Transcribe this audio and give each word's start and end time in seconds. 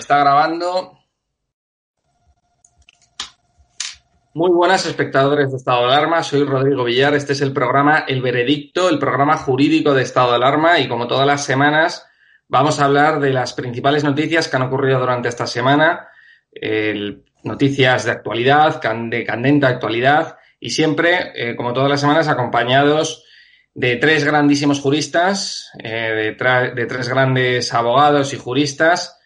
Está 0.00 0.16
grabando. 0.16 0.98
Muy 4.32 4.50
buenas 4.50 4.86
espectadores 4.86 5.50
de 5.50 5.58
Estado 5.58 5.80
de 5.80 5.92
Alarma, 5.92 6.22
soy 6.22 6.44
Rodrigo 6.44 6.84
Villar, 6.84 7.14
este 7.14 7.34
es 7.34 7.42
el 7.42 7.52
programa 7.52 8.06
El 8.08 8.22
Veredicto, 8.22 8.88
el 8.88 8.98
programa 8.98 9.36
jurídico 9.36 9.92
de 9.92 10.00
Estado 10.00 10.30
de 10.30 10.36
Alarma. 10.36 10.78
Y 10.78 10.88
como 10.88 11.06
todas 11.06 11.26
las 11.26 11.44
semanas 11.44 12.06
vamos 12.48 12.80
a 12.80 12.86
hablar 12.86 13.20
de 13.20 13.34
las 13.34 13.52
principales 13.52 14.02
noticias 14.02 14.48
que 14.48 14.56
han 14.56 14.62
ocurrido 14.62 15.00
durante 15.00 15.28
esta 15.28 15.46
semana, 15.46 16.08
noticias 17.44 18.06
de 18.06 18.12
actualidad, 18.12 18.80
de 18.80 19.24
candente 19.26 19.66
actualidad. 19.66 20.38
Y 20.58 20.70
siempre, 20.70 21.32
eh, 21.34 21.56
como 21.56 21.74
todas 21.74 21.90
las 21.90 22.00
semanas, 22.00 22.26
acompañados 22.26 23.26
de 23.74 23.96
tres 23.96 24.24
grandísimos 24.24 24.80
juristas, 24.80 25.70
eh, 25.78 26.34
de, 26.74 26.86
tres 26.86 27.06
grandes 27.06 27.74
abogados 27.74 28.32
y 28.32 28.38
juristas. 28.38 29.19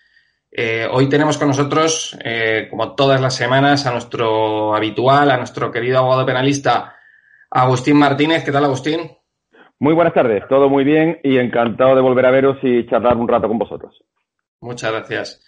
Eh, 0.56 0.86
hoy 0.88 1.08
tenemos 1.08 1.36
con 1.36 1.48
nosotros, 1.48 2.16
eh, 2.22 2.68
como 2.70 2.94
todas 2.94 3.20
las 3.20 3.34
semanas, 3.34 3.86
a 3.86 3.90
nuestro 3.90 4.72
habitual, 4.76 5.32
a 5.32 5.36
nuestro 5.36 5.72
querido 5.72 5.98
abogado 5.98 6.24
penalista, 6.24 6.94
Agustín 7.50 7.96
Martínez. 7.96 8.44
¿Qué 8.44 8.52
tal, 8.52 8.64
Agustín? 8.64 9.10
Muy 9.80 9.94
buenas 9.94 10.14
tardes, 10.14 10.44
todo 10.48 10.68
muy 10.68 10.84
bien 10.84 11.18
y 11.24 11.38
encantado 11.38 11.96
de 11.96 12.00
volver 12.00 12.26
a 12.26 12.30
veros 12.30 12.58
y 12.62 12.86
charlar 12.86 13.16
un 13.16 13.26
rato 13.26 13.48
con 13.48 13.58
vosotros. 13.58 14.00
Muchas 14.60 14.92
gracias. 14.92 15.44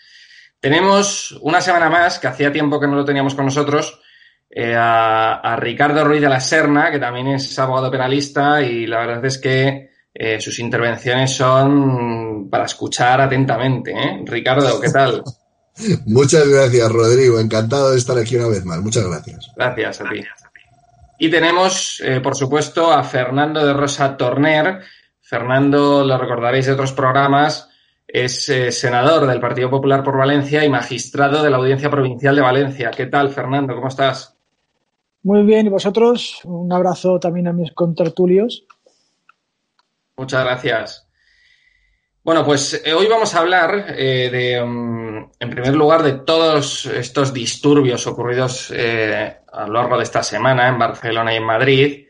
Tenemos 0.59 1.39
una 1.41 1.61
semana 1.61 1.89
más, 1.89 2.19
que 2.19 2.27
hacía 2.27 2.51
tiempo 2.51 2.81
que 2.81 2.89
no 2.89 2.97
lo 2.97 3.05
teníamos 3.05 3.37
con 3.37 3.45
nosotros, 3.45 4.03
eh, 4.51 4.75
a, 4.77 5.57
Ricardo 5.61 6.05
Ruiz 6.05 6.21
de 6.21 6.29
la 6.29 6.41
Serna, 6.41 6.91
que 6.91 6.99
también 6.99 7.29
es 7.29 7.57
abogado 7.61 7.93
penalista 7.93 8.61
y 8.61 8.89
la 8.89 8.99
verdad 8.99 9.25
es 9.25 9.39
que 9.39 9.91
eh, 10.19 10.41
sus 10.41 10.59
intervenciones 10.59 11.31
son 11.31 12.49
para 12.49 12.65
escuchar 12.65 13.21
atentamente. 13.21 13.93
¿eh? 13.93 14.23
Ricardo, 14.25 14.81
¿qué 14.81 14.91
tal? 14.91 15.23
Muchas 16.07 16.49
gracias, 16.49 16.91
Rodrigo. 16.91 17.39
Encantado 17.39 17.91
de 17.91 17.99
estar 17.99 18.17
aquí 18.17 18.37
una 18.37 18.49
vez 18.49 18.65
más. 18.65 18.81
Muchas 18.81 19.07
gracias. 19.07 19.53
Gracias 19.55 20.01
a 20.01 20.05
ti. 20.09 20.25
Y 21.19 21.31
tenemos, 21.31 22.03
por 22.23 22.37
supuesto, 22.37 22.93
a 22.93 23.03
Fernando 23.03 23.65
de 23.65 23.73
Rosa 23.73 24.17
Torner. 24.17 24.81
Fernando, 25.21 26.05
lo 26.05 26.19
recordaréis 26.19 26.67
de 26.67 26.73
otros 26.73 26.93
programas, 26.93 27.69
es 28.07 28.45
senador 28.71 29.27
del 29.27 29.41
Partido 29.41 29.69
Popular 29.69 30.05
por 30.05 30.17
Valencia 30.17 30.65
y 30.65 30.69
magistrado 30.69 31.43
de 31.43 31.51
la 31.51 31.57
Audiencia 31.57 31.91
Provincial 31.91 32.37
de 32.37 32.43
Valencia. 32.43 32.91
¿Qué 32.91 33.07
tal, 33.07 33.31
Fernando? 33.31 33.75
¿Cómo 33.75 33.89
estás? 33.89 34.37
Muy 35.27 35.43
bien, 35.43 35.67
¿y 35.67 35.71
vosotros? 35.71 36.41
Un 36.45 36.73
abrazo 36.73 37.19
también 37.19 37.49
a 37.49 37.53
mis 37.53 37.73
contertulios. 37.73 38.65
Muchas 40.17 40.45
gracias. 40.45 41.09
Bueno, 42.23 42.45
pues 42.45 42.83
eh, 42.85 42.93
hoy 42.93 43.07
vamos 43.07 43.35
a 43.35 43.41
hablar 43.41 43.95
eh, 43.97 44.29
de, 44.31 44.65
mm, 44.65 45.31
en 45.39 45.51
primer 45.51 45.75
lugar, 45.75 46.03
de 46.03 46.13
todos 46.13 46.87
estos 46.87 47.33
disturbios 47.33 48.07
ocurridos 48.07 48.73
eh, 48.75 49.37
a 49.53 49.67
lo 49.67 49.75
largo 49.75 49.97
de 49.97 50.03
esta 50.03 50.23
semana 50.23 50.69
en 50.69 50.79
Barcelona 50.79 51.33
y 51.33 51.37
en 51.37 51.45
Madrid. 51.45 52.03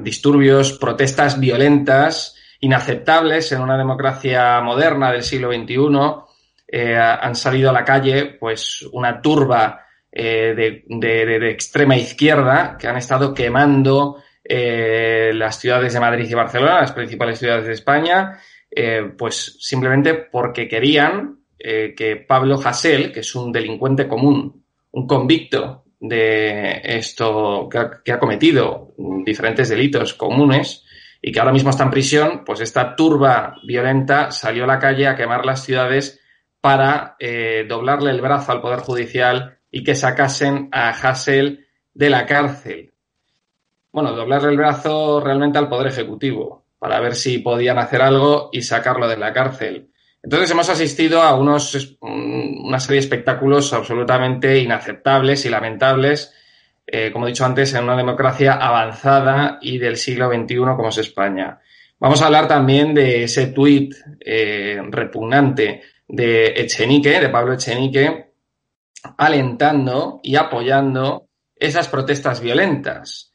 disturbios, 0.00 0.72
protestas 0.72 1.38
violentas, 1.38 2.34
inaceptables 2.60 3.52
en 3.52 3.60
una 3.60 3.78
democracia 3.78 4.60
moderna 4.60 5.12
del 5.12 5.22
siglo 5.22 5.52
XXI. 5.52 6.96
han 7.20 7.34
salido 7.36 7.70
a 7.70 7.72
la 7.72 7.84
calle, 7.84 8.36
pues, 8.40 8.82
una 8.92 9.22
turba 9.22 9.84
eh, 10.16 10.82
de, 10.86 11.50
extrema 11.50 11.96
izquierda 11.96 12.76
que 12.78 12.86
han 12.86 12.96
estado 12.96 13.34
quemando 13.34 14.22
eh, 14.44 15.32
las 15.34 15.58
ciudades 15.58 15.92
de 15.92 16.00
Madrid 16.00 16.28
y 16.28 16.34
Barcelona, 16.34 16.80
las 16.80 16.92
principales 16.92 17.38
ciudades 17.38 17.66
de 17.66 17.72
España, 17.72 18.38
eh, 18.70 19.12
pues 19.16 19.56
simplemente 19.60 20.14
porque 20.14 20.68
querían 20.68 21.40
que 21.56 22.22
Pablo 22.28 22.60
Hasél, 22.62 23.10
que 23.10 23.20
es 23.20 23.34
un 23.34 23.50
delincuente 23.50 24.06
común, 24.06 24.66
un 24.90 25.06
convicto 25.06 25.86
de 25.98 26.82
esto 26.84 27.70
que 27.70 28.12
ha, 28.12 28.18
cometido 28.18 28.92
diferentes 29.24 29.70
delitos 29.70 30.12
comunes 30.12 30.84
y 31.22 31.32
que 31.32 31.40
ahora 31.40 31.54
mismo 31.54 31.70
está 31.70 31.84
en 31.84 31.90
prisión, 31.90 32.42
pues 32.44 32.60
esta 32.60 32.94
turba 32.94 33.56
violenta 33.66 34.30
salió 34.30 34.64
a 34.64 34.66
la 34.66 34.78
calle 34.78 35.06
a 35.06 35.16
quemar 35.16 35.46
las 35.46 35.64
ciudades 35.64 36.20
para 36.60 37.16
doblarle 37.66 38.10
el 38.10 38.20
brazo 38.20 38.52
al 38.52 38.60
Poder 38.60 38.80
Judicial 38.80 39.56
y 39.70 39.82
que 39.82 39.94
sacasen 39.94 40.68
a 40.70 40.90
Hassel 40.90 41.66
de 41.94 42.10
la 42.10 42.26
cárcel. 42.26 42.93
Bueno, 43.94 44.10
doblarle 44.10 44.50
el 44.50 44.56
brazo 44.56 45.20
realmente 45.20 45.56
al 45.56 45.68
Poder 45.68 45.86
Ejecutivo 45.86 46.64
para 46.80 46.98
ver 46.98 47.14
si 47.14 47.38
podían 47.38 47.78
hacer 47.78 48.02
algo 48.02 48.48
y 48.50 48.60
sacarlo 48.62 49.06
de 49.06 49.16
la 49.16 49.32
cárcel. 49.32 49.92
Entonces 50.20 50.50
hemos 50.50 50.68
asistido 50.68 51.22
a 51.22 51.36
unos, 51.36 51.96
una 52.00 52.80
serie 52.80 52.96
de 52.96 53.04
espectáculos 53.06 53.72
absolutamente 53.72 54.58
inaceptables 54.58 55.44
y 55.44 55.48
lamentables, 55.48 56.34
eh, 56.84 57.12
como 57.12 57.26
he 57.26 57.28
dicho 57.28 57.44
antes, 57.44 57.72
en 57.74 57.84
una 57.84 57.96
democracia 57.96 58.54
avanzada 58.54 59.60
y 59.62 59.78
del 59.78 59.96
siglo 59.96 60.28
XXI 60.28 60.56
como 60.56 60.88
es 60.88 60.98
España. 60.98 61.60
Vamos 62.00 62.20
a 62.20 62.26
hablar 62.26 62.48
también 62.48 62.94
de 62.94 63.22
ese 63.22 63.46
tuit 63.46 63.94
eh, 64.18 64.82
repugnante 64.90 65.82
de 66.08 66.46
Echenique, 66.46 67.20
de 67.20 67.28
Pablo 67.28 67.54
Echenique, 67.54 68.32
alentando 69.18 70.18
y 70.20 70.34
apoyando 70.34 71.28
esas 71.54 71.86
protestas 71.86 72.40
violentas, 72.40 73.30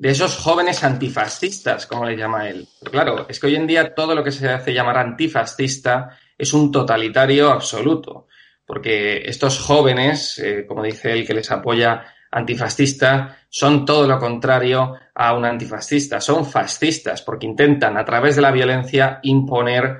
de 0.00 0.08
esos 0.08 0.38
jóvenes 0.38 0.82
antifascistas, 0.82 1.86
como 1.86 2.06
le 2.06 2.16
llama 2.16 2.48
él. 2.48 2.66
Pero 2.78 2.90
claro, 2.90 3.26
es 3.28 3.38
que 3.38 3.48
hoy 3.48 3.56
en 3.56 3.66
día 3.66 3.94
todo 3.94 4.14
lo 4.14 4.24
que 4.24 4.32
se 4.32 4.48
hace 4.48 4.72
llamar 4.72 4.96
antifascista 4.96 6.16
es 6.38 6.54
un 6.54 6.72
totalitario 6.72 7.50
absoluto, 7.50 8.26
porque 8.64 9.18
estos 9.26 9.60
jóvenes, 9.60 10.38
eh, 10.38 10.64
como 10.66 10.82
dice 10.82 11.12
él 11.12 11.26
que 11.26 11.34
les 11.34 11.50
apoya 11.50 12.02
antifascista, 12.30 13.40
son 13.50 13.84
todo 13.84 14.06
lo 14.06 14.18
contrario 14.18 14.94
a 15.14 15.34
un 15.34 15.44
antifascista, 15.44 16.18
son 16.18 16.46
fascistas, 16.46 17.20
porque 17.20 17.44
intentan 17.44 17.98
a 17.98 18.04
través 18.06 18.36
de 18.36 18.42
la 18.42 18.52
violencia 18.52 19.20
imponer 19.24 19.98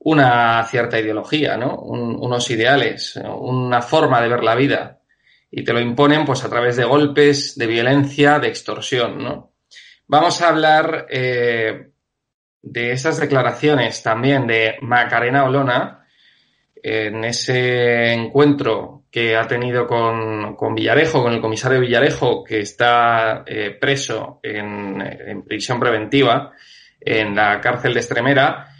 una 0.00 0.64
cierta 0.64 0.98
ideología, 0.98 1.56
¿no? 1.56 1.76
unos 1.76 2.50
ideales, 2.50 3.14
una 3.24 3.80
forma 3.80 4.20
de 4.20 4.28
ver 4.28 4.42
la 4.42 4.56
vida. 4.56 4.95
Y 5.56 5.64
te 5.64 5.72
lo 5.72 5.80
imponen 5.80 6.26
pues 6.26 6.44
a 6.44 6.50
través 6.50 6.76
de 6.76 6.84
golpes, 6.84 7.56
de 7.56 7.66
violencia, 7.66 8.38
de 8.38 8.48
extorsión, 8.48 9.24
¿no? 9.24 9.54
Vamos 10.06 10.42
a 10.42 10.50
hablar 10.50 11.06
eh, 11.08 11.92
de 12.60 12.92
esas 12.92 13.18
declaraciones 13.18 14.02
también 14.02 14.46
de 14.46 14.76
Macarena 14.82 15.44
Olona 15.44 16.06
en 16.74 17.24
ese 17.24 18.12
encuentro 18.12 19.04
que 19.10 19.34
ha 19.34 19.48
tenido 19.48 19.86
con, 19.86 20.74
Villarejo, 20.74 21.22
con 21.22 21.32
el 21.32 21.40
comisario 21.40 21.80
Villarejo, 21.80 22.44
que 22.44 22.60
está 22.60 23.42
eh, 23.46 23.76
preso 23.80 24.40
en, 24.42 25.00
en 25.00 25.42
prisión 25.42 25.80
preventiva 25.80 26.52
en 27.00 27.34
la 27.34 27.60
cárcel 27.62 27.94
de 27.94 28.00
Estremera 28.00 28.76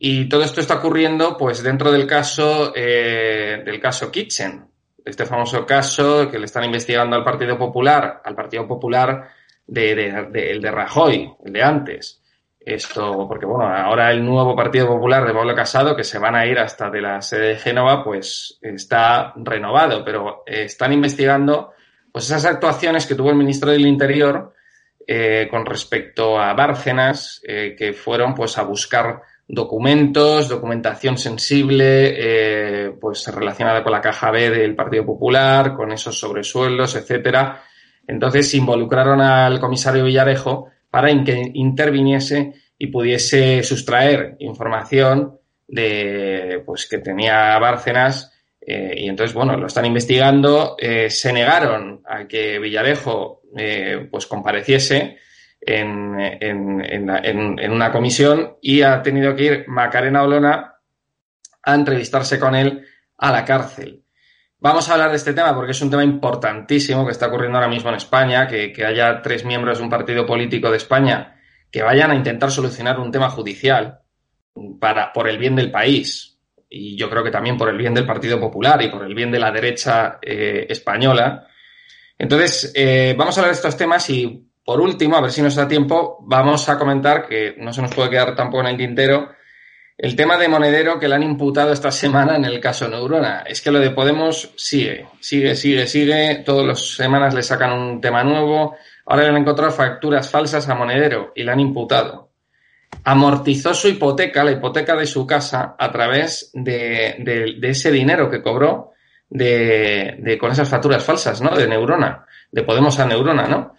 y 0.00 0.28
todo 0.28 0.44
esto 0.44 0.60
está 0.60 0.76
ocurriendo, 0.76 1.36
pues, 1.36 1.62
dentro 1.62 1.90
del 1.90 2.06
caso, 2.06 2.72
eh, 2.74 3.62
del 3.64 3.80
caso 3.80 4.12
Kitchen, 4.12 4.68
este 5.08 5.26
famoso 5.26 5.64
caso 5.64 6.30
que 6.30 6.38
le 6.38 6.44
están 6.44 6.64
investigando 6.64 7.16
al 7.16 7.24
Partido 7.24 7.56
Popular, 7.56 8.20
al 8.24 8.34
Partido 8.34 8.66
Popular 8.66 9.28
de, 9.66 9.94
de, 10.30 10.50
el 10.50 10.60
de 10.60 10.70
Rajoy, 10.70 11.32
el 11.44 11.52
de 11.52 11.62
antes. 11.62 12.22
Esto, 12.60 13.26
porque 13.26 13.46
bueno, 13.46 13.66
ahora 13.66 14.10
el 14.10 14.22
nuevo 14.22 14.54
Partido 14.54 14.88
Popular 14.88 15.26
de 15.26 15.32
Pablo 15.32 15.54
Casado, 15.54 15.96
que 15.96 16.04
se 16.04 16.18
van 16.18 16.34
a 16.34 16.46
ir 16.46 16.58
hasta 16.58 16.90
de 16.90 17.00
la 17.00 17.22
sede 17.22 17.48
de 17.48 17.56
Génova, 17.56 18.04
pues 18.04 18.58
está 18.60 19.32
renovado, 19.36 20.04
pero 20.04 20.42
eh, 20.46 20.64
están 20.64 20.92
investigando 20.92 21.72
pues 22.12 22.26
esas 22.26 22.44
actuaciones 22.44 23.06
que 23.06 23.14
tuvo 23.14 23.30
el 23.30 23.36
ministro 23.36 23.70
del 23.70 23.86
Interior 23.86 24.52
eh, 25.06 25.48
con 25.50 25.64
respecto 25.64 26.38
a 26.38 26.52
Bárcenas, 26.52 27.40
eh, 27.46 27.74
que 27.78 27.94
fueron 27.94 28.34
pues 28.34 28.58
a 28.58 28.64
buscar 28.64 29.22
documentos, 29.48 30.48
documentación 30.48 31.16
sensible, 31.16 32.14
eh, 32.16 32.90
pues 33.00 33.26
relacionada 33.34 33.82
con 33.82 33.92
la 33.92 34.02
caja 34.02 34.30
B 34.30 34.50
del 34.50 34.76
Partido 34.76 35.06
Popular, 35.06 35.74
con 35.74 35.90
esos 35.90 36.18
sobresueldos, 36.18 36.94
etcétera. 36.94 37.62
Entonces 38.06 38.52
involucraron 38.54 39.22
al 39.22 39.58
comisario 39.58 40.04
Villarejo 40.04 40.68
para 40.90 41.08
que 41.24 41.50
interviniese 41.54 42.52
y 42.76 42.88
pudiese 42.88 43.62
sustraer 43.62 44.36
información 44.38 45.38
de 45.66 46.62
pues 46.64 46.86
que 46.86 46.98
tenía 46.98 47.58
Bárcenas 47.58 48.32
eh, 48.60 48.94
y 48.96 49.08
entonces 49.08 49.34
bueno 49.34 49.54
lo 49.56 49.66
están 49.66 49.84
investigando 49.84 50.76
eh, 50.78 51.10
se 51.10 51.30
negaron 51.30 52.00
a 52.06 52.26
que 52.26 52.58
Villarejo 52.58 53.42
pues 54.10 54.26
compareciese 54.26 55.18
en, 55.60 56.16
en, 56.20 57.70
una 57.72 57.92
comisión 57.92 58.56
y 58.62 58.82
ha 58.82 59.02
tenido 59.02 59.34
que 59.34 59.44
ir 59.44 59.64
Macarena 59.68 60.22
Olona 60.22 60.74
a 61.62 61.74
entrevistarse 61.74 62.38
con 62.38 62.54
él 62.54 62.86
a 63.16 63.32
la 63.32 63.44
cárcel. 63.44 64.04
Vamos 64.60 64.88
a 64.88 64.94
hablar 64.94 65.10
de 65.10 65.16
este 65.16 65.34
tema 65.34 65.54
porque 65.54 65.72
es 65.72 65.82
un 65.82 65.90
tema 65.90 66.04
importantísimo 66.04 67.04
que 67.04 67.12
está 67.12 67.28
ocurriendo 67.28 67.58
ahora 67.58 67.70
mismo 67.70 67.90
en 67.90 67.96
España, 67.96 68.46
que, 68.46 68.72
que 68.72 68.84
haya 68.84 69.22
tres 69.22 69.44
miembros 69.44 69.78
de 69.78 69.84
un 69.84 69.90
partido 69.90 70.26
político 70.26 70.70
de 70.70 70.78
España 70.78 71.36
que 71.70 71.82
vayan 71.82 72.10
a 72.10 72.14
intentar 72.14 72.50
solucionar 72.50 72.98
un 72.98 73.12
tema 73.12 73.30
judicial 73.30 74.00
para, 74.80 75.12
por 75.12 75.28
el 75.28 75.38
bien 75.38 75.56
del 75.56 75.70
país. 75.70 76.38
y 76.70 76.96
yo 76.96 77.08
creo 77.08 77.24
que 77.24 77.30
también 77.30 77.56
por 77.56 77.70
el 77.70 77.78
bien 77.78 77.94
del 77.94 78.04
Partido 78.04 78.38
Popular 78.38 78.82
y 78.82 78.90
por 78.90 79.02
el 79.02 79.14
bien 79.14 79.30
de 79.30 79.38
la 79.38 79.50
derecha 79.50 80.18
eh, 80.20 80.66
española. 80.68 81.46
Entonces, 82.18 82.72
eh, 82.74 83.14
vamos 83.16 83.36
a 83.36 83.40
hablar 83.40 83.54
de 83.54 83.56
estos 83.56 83.76
temas 83.76 84.10
y, 84.10 84.47
por 84.68 84.82
último, 84.82 85.16
a 85.16 85.22
ver 85.22 85.30
si 85.30 85.40
nos 85.40 85.54
da 85.54 85.66
tiempo, 85.66 86.18
vamos 86.20 86.68
a 86.68 86.76
comentar, 86.76 87.26
que 87.26 87.54
no 87.56 87.72
se 87.72 87.80
nos 87.80 87.94
puede 87.94 88.10
quedar 88.10 88.36
tampoco 88.36 88.60
en 88.60 88.66
el 88.66 88.76
tintero, 88.76 89.30
el 89.96 90.14
tema 90.14 90.36
de 90.36 90.46
Monedero 90.46 91.00
que 91.00 91.08
le 91.08 91.14
han 91.14 91.22
imputado 91.22 91.72
esta 91.72 91.90
semana 91.90 92.36
en 92.36 92.44
el 92.44 92.60
caso 92.60 92.86
Neurona. 92.86 93.44
Es 93.46 93.62
que 93.62 93.70
lo 93.70 93.78
de 93.78 93.92
Podemos 93.92 94.52
sigue, 94.58 95.06
sigue, 95.20 95.56
sigue, 95.56 95.86
sigue. 95.86 96.42
Todas 96.44 96.66
las 96.66 96.86
semanas 96.86 97.32
le 97.32 97.42
sacan 97.42 97.72
un 97.72 97.98
tema 97.98 98.22
nuevo. 98.22 98.76
Ahora 99.06 99.22
le 99.22 99.30
han 99.30 99.36
encontrado 99.38 99.72
facturas 99.72 100.30
falsas 100.30 100.68
a 100.68 100.74
Monedero 100.74 101.32
y 101.34 101.44
le 101.44 101.50
han 101.50 101.60
imputado 101.60 102.28
amortizó 103.04 103.72
su 103.72 103.88
hipoteca, 103.88 104.44
la 104.44 104.52
hipoteca 104.52 104.94
de 104.96 105.06
su 105.06 105.26
casa, 105.26 105.76
a 105.78 105.90
través 105.90 106.50
de, 106.52 107.56
ese 107.62 107.90
dinero 107.90 108.30
que 108.30 108.42
cobró 108.42 108.92
de, 109.30 110.36
con 110.38 110.52
esas 110.52 110.68
facturas 110.68 111.02
falsas, 111.02 111.40
¿no? 111.40 111.56
De 111.56 111.66
Neurona, 111.66 112.26
de 112.52 112.62
Podemos 112.64 112.98
a 112.98 113.06
Neurona, 113.06 113.46
¿no? 113.46 113.74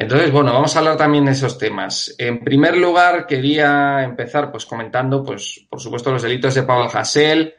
Entonces, 0.00 0.32
bueno, 0.32 0.54
vamos 0.54 0.74
a 0.74 0.78
hablar 0.78 0.96
también 0.96 1.26
de 1.26 1.32
esos 1.32 1.58
temas. 1.58 2.14
En 2.16 2.42
primer 2.42 2.74
lugar, 2.74 3.26
quería 3.26 4.02
empezar 4.02 4.50
pues 4.50 4.64
comentando, 4.64 5.22
pues, 5.22 5.66
por 5.68 5.78
supuesto, 5.78 6.10
los 6.10 6.22
delitos 6.22 6.54
de 6.54 6.62
Pablo 6.62 6.88
Hasél, 6.90 7.52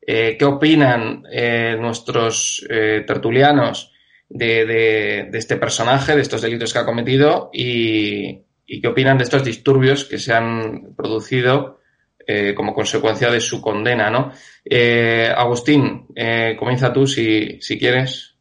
eh, 0.00 0.34
qué 0.38 0.44
opinan 0.46 1.22
eh, 1.30 1.76
nuestros 1.78 2.66
eh, 2.70 3.04
tertulianos 3.06 3.92
de, 4.26 4.64
de, 4.64 5.38
este 5.38 5.56
personaje, 5.56 6.16
de 6.16 6.22
estos 6.22 6.40
delitos 6.40 6.72
que 6.72 6.78
ha 6.78 6.86
cometido 6.86 7.50
y, 7.52 8.42
y 8.66 8.80
qué 8.80 8.88
opinan 8.88 9.18
de 9.18 9.24
estos 9.24 9.44
disturbios 9.44 10.06
que 10.06 10.16
se 10.18 10.32
han 10.32 10.94
producido 10.96 11.78
eh, 12.26 12.54
como 12.56 12.72
consecuencia 12.72 13.30
de 13.30 13.40
su 13.42 13.60
condena, 13.60 14.08
¿no? 14.08 14.32
Eh, 14.64 15.30
Agustín, 15.36 16.06
eh, 16.16 16.56
comienza 16.58 16.90
tú 16.90 17.06
si, 17.06 17.60
si 17.60 17.78
quieres. 17.78 18.31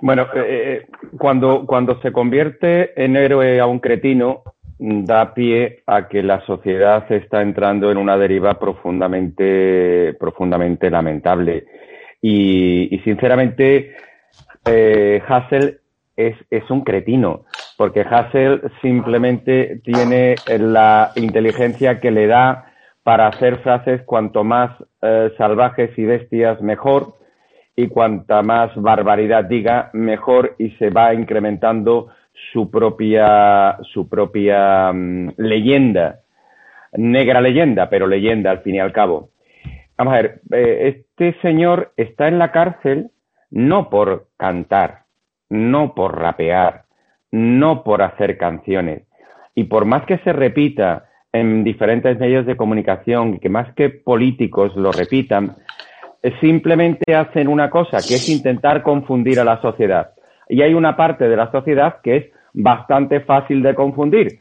Bueno, 0.00 0.26
cuando, 1.18 1.66
cuando 1.66 2.00
se 2.00 2.12
convierte 2.12 3.02
en 3.02 3.16
héroe 3.16 3.60
a 3.60 3.66
un 3.66 3.78
cretino, 3.78 4.42
da 4.78 5.32
pie 5.34 5.82
a 5.86 6.08
que 6.08 6.22
la 6.22 6.40
sociedad 6.46 7.10
está 7.10 7.42
entrando 7.42 7.90
en 7.90 7.96
una 7.96 8.16
deriva 8.18 8.58
profundamente, 8.58 10.14
profundamente 10.18 10.90
lamentable. 10.90 11.66
Y, 12.20 12.94
y 12.94 12.98
sinceramente, 13.00 13.94
Hassel 15.26 15.80
es, 16.16 16.36
es 16.50 16.70
un 16.70 16.82
cretino, 16.82 17.44
porque 17.76 18.02
Hassel 18.02 18.62
simplemente 18.82 19.80
tiene 19.84 20.36
la 20.46 21.12
inteligencia 21.16 22.00
que 22.00 22.10
le 22.10 22.26
da 22.26 22.72
para 23.02 23.26
hacer 23.28 23.58
frases 23.58 24.02
cuanto 24.02 24.44
más 24.44 24.70
eh, 25.02 25.32
salvajes 25.36 25.96
y 25.98 26.04
bestias 26.04 26.60
mejor, 26.62 27.14
y 27.76 27.88
cuanta 27.88 28.42
más 28.42 28.70
barbaridad 28.76 29.44
diga 29.44 29.90
mejor, 29.92 30.54
y 30.58 30.70
se 30.72 30.90
va 30.90 31.14
incrementando 31.14 32.08
su 32.52 32.70
propia, 32.70 33.78
su 33.92 34.08
propia 34.08 34.92
mm, 34.92 35.34
leyenda, 35.36 36.20
negra 36.92 37.40
leyenda, 37.40 37.88
pero 37.88 38.06
leyenda 38.06 38.50
al 38.50 38.60
fin 38.60 38.76
y 38.76 38.80
al 38.80 38.92
cabo. 38.92 39.30
Vamos 39.96 40.14
a 40.14 40.16
ver, 40.16 40.40
eh, 40.52 41.04
este 41.06 41.40
señor 41.40 41.92
está 41.96 42.28
en 42.28 42.38
la 42.38 42.50
cárcel 42.50 43.10
no 43.50 43.88
por 43.88 44.28
cantar, 44.36 45.04
no 45.48 45.94
por 45.94 46.18
rapear, 46.18 46.84
no 47.30 47.84
por 47.84 48.02
hacer 48.02 48.36
canciones. 48.36 49.04
Y 49.54 49.64
por 49.64 49.84
más 49.84 50.04
que 50.06 50.18
se 50.18 50.32
repita 50.32 51.04
en 51.32 51.62
diferentes 51.62 52.18
medios 52.18 52.46
de 52.46 52.56
comunicación 52.56 53.38
que 53.38 53.48
más 53.48 53.72
que 53.74 53.90
políticos 53.90 54.74
lo 54.74 54.90
repitan, 54.90 55.56
simplemente 56.40 57.14
hacen 57.14 57.48
una 57.48 57.70
cosa, 57.70 57.98
que 57.98 58.14
es 58.14 58.28
intentar 58.28 58.82
confundir 58.82 59.40
a 59.40 59.44
la 59.44 59.60
sociedad. 59.60 60.12
Y 60.48 60.62
hay 60.62 60.74
una 60.74 60.96
parte 60.96 61.28
de 61.28 61.36
la 61.36 61.50
sociedad 61.50 62.00
que 62.02 62.16
es 62.16 62.24
bastante 62.52 63.20
fácil 63.20 63.62
de 63.62 63.74
confundir, 63.74 64.40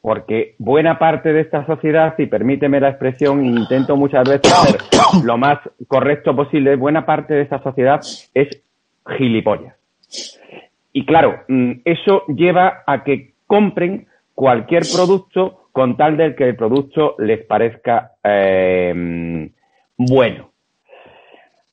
porque 0.00 0.54
buena 0.58 0.98
parte 0.98 1.32
de 1.32 1.40
esta 1.40 1.66
sociedad, 1.66 2.14
si 2.16 2.26
permíteme 2.26 2.80
la 2.80 2.90
expresión, 2.90 3.44
intento 3.44 3.96
muchas 3.96 4.28
veces 4.28 4.52
ser 4.52 5.24
lo 5.24 5.38
más 5.38 5.58
correcto 5.86 6.34
posible, 6.34 6.76
buena 6.76 7.04
parte 7.04 7.34
de 7.34 7.42
esta 7.42 7.62
sociedad 7.62 8.00
es 8.34 8.62
gilipollas. 9.16 9.74
Y 10.92 11.04
claro, 11.04 11.40
mm, 11.48 11.72
eso 11.84 12.24
lleva 12.26 12.82
a 12.86 13.04
que 13.04 13.34
compren 13.46 14.06
cualquier 14.34 14.82
producto 14.94 15.68
con 15.72 15.96
tal 15.96 16.16
de 16.16 16.34
que 16.34 16.48
el 16.48 16.56
producto 16.56 17.14
les 17.18 17.44
parezca 17.44 18.12
em, 18.22 19.50
bueno. 19.96 20.47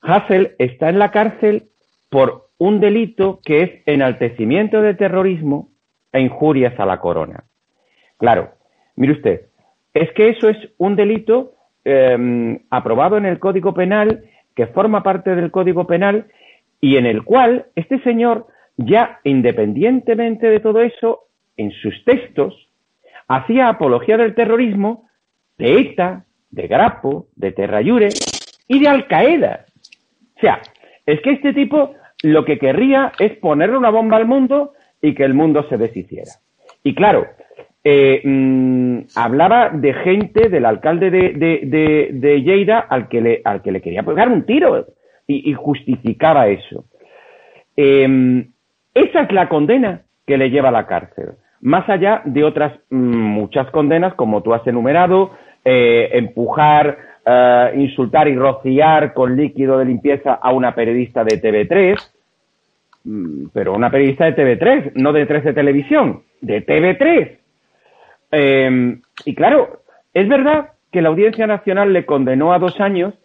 Hassel 0.05 0.55
está 0.59 0.89
en 0.89 0.99
la 0.99 1.11
cárcel 1.11 1.69
por 2.09 2.49
un 2.57 2.79
delito 2.79 3.39
que 3.43 3.63
es 3.63 3.71
enaltecimiento 3.85 4.81
de 4.81 4.93
terrorismo 4.93 5.69
e 6.13 6.21
injurias 6.21 6.79
a 6.79 6.85
la 6.85 6.99
corona. 6.99 7.43
Claro, 8.17 8.51
mire 8.95 9.13
usted, 9.13 9.41
es 9.93 10.11
que 10.13 10.29
eso 10.29 10.47
es 10.47 10.57
un 10.77 10.95
delito 10.95 11.53
em, 11.83 12.59
aprobado 12.69 13.17
en 13.17 13.25
el 13.25 13.39
Código 13.39 13.73
Penal, 13.73 14.23
que 14.55 14.67
forma 14.67 15.03
parte 15.03 15.35
del 15.35 15.51
Código 15.51 15.87
Penal 15.87 16.27
y 16.79 16.97
en 16.97 17.05
el 17.05 17.23
cual 17.23 17.67
este 17.75 17.99
señor, 18.03 18.47
ya 18.77 19.19
independientemente 19.23 20.47
de 20.47 20.59
todo 20.59 20.81
eso, 20.81 21.21
en 21.57 21.71
sus 21.71 22.03
textos, 22.05 22.69
hacía 23.27 23.69
apología 23.69 24.17
del 24.17 24.35
terrorismo 24.35 25.09
de 25.57 25.79
ETA, 25.79 26.25
de 26.51 26.67
Grapo, 26.67 27.27
de 27.35 27.51
Terrayure 27.51 28.09
y 28.67 28.79
de 28.79 28.87
Al 28.87 29.07
Qaeda. 29.07 29.64
Es 31.05 31.21
que 31.21 31.31
este 31.31 31.53
tipo 31.53 31.93
lo 32.23 32.45
que 32.45 32.57
querría 32.57 33.11
es 33.19 33.33
ponerle 33.37 33.77
una 33.77 33.89
bomba 33.89 34.17
al 34.17 34.25
mundo 34.25 34.73
y 35.01 35.13
que 35.13 35.23
el 35.23 35.33
mundo 35.33 35.65
se 35.69 35.77
deshiciera. 35.77 36.31
Y 36.83 36.95
claro, 36.95 37.27
eh, 37.83 38.21
mm, 38.23 38.99
hablaba 39.15 39.69
de 39.69 39.93
gente, 39.93 40.49
del 40.49 40.65
alcalde 40.65 41.11
de, 41.11 41.33
de, 41.33 42.09
de, 42.11 42.41
Lleida, 42.41 42.79
al 42.79 43.07
que, 43.07 43.21
le, 43.21 43.41
al 43.45 43.61
que 43.61 43.71
le 43.71 43.81
quería 43.81 44.01
pegar 44.03 44.29
un 44.29 44.43
tiro 44.45 44.87
y, 45.27 45.53
justificaba 45.53 46.47
eso. 46.47 46.85
Em, 47.75 48.51
esa 48.93 49.21
es 49.21 49.31
la 49.31 49.49
condena 49.49 50.01
que 50.25 50.37
le 50.37 50.49
lleva 50.49 50.69
a 50.69 50.71
la 50.71 50.87
cárcel, 50.87 51.33
más 51.61 51.87
allá 51.89 52.21
de 52.25 52.43
otras 52.43 52.73
mm, 52.89 52.97
muchas 52.97 53.69
condenas, 53.71 54.15
como 54.15 54.41
tú 54.41 54.53
has 54.53 54.65
enumerado, 54.65 55.31
eh, 55.67 56.09
empujar, 56.13 56.97
eh, 57.25 57.71
insultar 57.75 58.27
y 58.27 58.35
rociar 58.35 59.13
con 59.13 59.35
líquido 59.35 59.79
de 59.79 59.85
limpieza 59.85 60.35
a 60.35 60.53
una 60.53 60.75
periodista 60.75 61.23
de 61.23 61.41
TV3, 61.41 61.97
mm, 63.03 63.47
pero 63.51 63.73
una 63.73 63.89
periodista 63.89 64.25
de 64.25 64.35
TV3, 64.35 64.91
no 64.93 65.11
de 65.11 65.25
3 65.25 65.43
de 65.43 65.53
televisión, 65.53 66.21
de 66.41 66.61
TV3. 66.61 67.39
Em, 68.31 69.01
y 69.25 69.33
claro, 69.33 69.81
es 70.13 70.27
verdad 70.29 70.73
que 70.91 71.01
la 71.01 71.09
Audiencia 71.09 71.47
Nacional 71.47 71.93
le 71.93 72.05
condenó 72.05 72.53
a 72.53 72.59
dos 72.59 72.79
años 72.79 73.15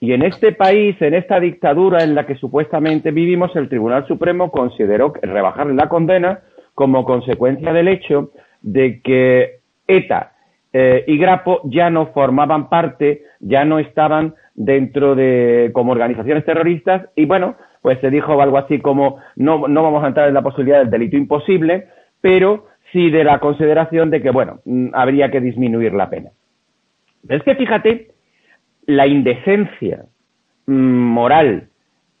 y 0.00 0.14
en 0.14 0.22
este 0.22 0.52
país, 0.52 0.96
en 1.02 1.12
esta 1.12 1.38
dictadura 1.38 2.02
en 2.02 2.14
la 2.14 2.24
que 2.24 2.36
supuestamente 2.36 3.10
vivimos, 3.10 3.54
el 3.56 3.68
Tribunal 3.68 4.06
Supremo 4.06 4.50
consideró 4.50 5.12
rebajarle 5.20 5.74
la 5.74 5.90
condena 5.90 6.40
como 6.74 7.04
consecuencia 7.04 7.74
del 7.74 7.88
hecho 7.88 8.30
de 8.62 9.02
que 9.02 9.60
ETA 9.86 10.32
eh, 10.72 11.04
y 11.06 11.18
Grapo 11.18 11.60
ya 11.64 11.90
no 11.90 12.06
formaban 12.08 12.68
parte, 12.68 13.22
ya 13.40 13.64
no 13.64 13.78
estaban 13.78 14.34
dentro 14.54 15.14
de 15.14 15.70
como 15.72 15.92
organizaciones 15.92 16.44
terroristas 16.44 17.08
y 17.16 17.24
bueno, 17.24 17.56
pues 17.82 17.98
se 18.00 18.10
dijo 18.10 18.40
algo 18.40 18.58
así 18.58 18.78
como 18.78 19.18
no, 19.36 19.66
no 19.68 19.82
vamos 19.82 20.04
a 20.04 20.08
entrar 20.08 20.28
en 20.28 20.34
la 20.34 20.42
posibilidad 20.42 20.80
del 20.80 20.90
delito 20.90 21.16
imposible, 21.16 21.88
pero 22.20 22.66
sí 22.92 23.10
de 23.10 23.24
la 23.24 23.38
consideración 23.38 24.10
de 24.10 24.22
que 24.22 24.30
bueno, 24.30 24.60
mm, 24.64 24.88
habría 24.92 25.30
que 25.30 25.40
disminuir 25.40 25.92
la 25.94 26.10
pena. 26.10 26.30
es 27.28 27.42
que 27.42 27.54
fíjate 27.54 28.08
la 28.86 29.06
indecencia 29.06 30.04
mm, 30.66 30.72
moral 30.72 31.68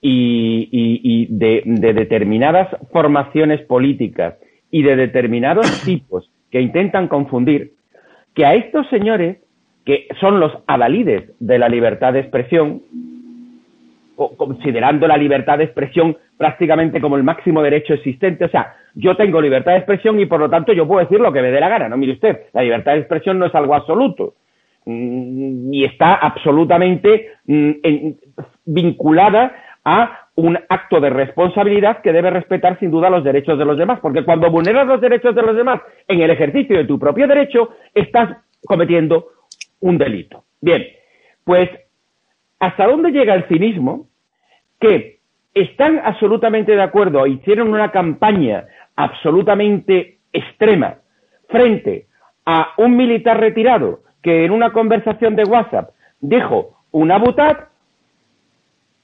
y, 0.02 1.26
de, 1.30 1.62
determinadas 1.66 2.68
formaciones 2.92 3.60
políticas 3.62 4.34
y 4.70 4.82
de 4.82 4.96
determinados 4.96 5.82
tipos 5.84 6.30
que 6.50 6.60
intentan 6.60 7.08
confundir, 7.08 7.74
que 8.34 8.44
a 8.46 8.54
estos 8.54 8.88
señores, 8.88 9.38
que 9.84 10.08
son 10.20 10.40
los 10.40 10.52
adalides 10.66 11.30
de 11.40 11.58
la 11.58 11.68
libertad 11.68 12.12
de 12.12 12.20
expresión, 12.20 12.82
considerando 14.36 15.06
la 15.08 15.16
libertad 15.16 15.58
de 15.58 15.64
expresión 15.64 16.16
prácticamente 16.36 17.00
como 17.00 17.16
el 17.16 17.22
máximo 17.22 17.62
derecho 17.62 17.94
existente. 17.94 18.44
O 18.44 18.48
sea, 18.48 18.74
yo 18.94 19.16
tengo 19.16 19.40
libertad 19.40 19.72
de 19.72 19.78
expresión 19.78 20.20
y 20.20 20.26
por 20.26 20.40
lo 20.40 20.50
tanto 20.50 20.72
yo 20.72 20.86
puedo 20.86 21.00
decir 21.00 21.20
lo 21.20 21.32
que 21.32 21.42
me 21.42 21.50
dé 21.50 21.60
la 21.60 21.68
gana. 21.68 21.88
No, 21.88 21.96
mire 21.96 22.12
usted, 22.12 22.46
la 22.52 22.62
libertad 22.62 22.92
de 22.92 23.00
expresión 23.00 23.38
no 23.38 23.46
es 23.46 23.54
algo 23.54 23.74
absoluto. 23.74 24.34
Mm, 24.86 25.72
y 25.72 25.84
está 25.84 26.14
absolutamente 26.14 27.32
mm, 27.46 27.70
vinculada 28.64 29.52
a 29.84 30.28
un 30.36 30.58
acto 30.68 31.00
de 31.00 31.10
responsabilidad 31.10 32.00
que 32.02 32.12
debe 32.12 32.30
respetar 32.30 32.78
sin 32.78 32.90
duda 32.90 33.10
los 33.10 33.24
derechos 33.24 33.58
de 33.58 33.64
los 33.64 33.76
demás, 33.76 34.00
porque 34.00 34.24
cuando 34.24 34.50
vulneras 34.50 34.86
los 34.86 35.00
derechos 35.00 35.34
de 35.34 35.42
los 35.42 35.56
demás 35.56 35.80
en 36.08 36.20
el 36.20 36.30
ejercicio 36.30 36.76
de 36.76 36.84
tu 36.84 36.98
propio 36.98 37.26
derecho, 37.26 37.70
estás 37.94 38.36
cometiendo 38.64 39.26
un 39.80 39.98
delito. 39.98 40.44
Bien, 40.60 40.86
Pues, 41.44 41.68
¿hasta 42.58 42.86
dónde 42.86 43.10
llega 43.10 43.34
el 43.34 43.44
cinismo? 43.48 44.06
Que 44.78 45.20
están 45.54 46.00
absolutamente 46.04 46.76
de 46.76 46.82
acuerdo, 46.82 47.26
hicieron 47.26 47.72
una 47.72 47.90
campaña 47.90 48.66
absolutamente 48.94 50.18
extrema 50.32 50.98
frente 51.48 52.06
a 52.46 52.74
un 52.76 52.96
militar 52.96 53.40
retirado 53.40 54.00
que 54.22 54.44
en 54.44 54.52
una 54.52 54.72
conversación 54.72 55.34
de 55.34 55.44
WhatsApp 55.44 55.90
dijo 56.20 56.84
una 56.92 57.18
butad, 57.18 57.69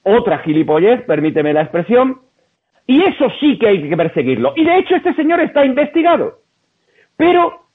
otra 0.07 0.39
gilipollez, 0.39 1.03
permíteme 1.03 1.53
la 1.53 1.61
expresión, 1.61 2.21
y 2.87 3.03
eso 3.03 3.27
sí 3.39 3.59
que 3.59 3.67
hay 3.67 3.89
que 3.89 3.97
perseguirlo. 3.97 4.53
Y 4.55 4.63
de 4.63 4.77
hecho 4.77 4.95
este 4.95 5.13
señor 5.13 5.41
está 5.41 5.65
investigado. 5.65 6.39
Pero 7.17 7.67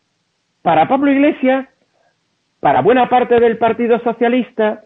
para 0.63 0.89
Pablo 0.89 1.13
Iglesias, 1.13 1.69
para 2.61 2.81
buena 2.81 3.09
parte 3.09 3.39
del 3.39 3.59
Partido 3.59 3.99
Socialista, 4.01 4.85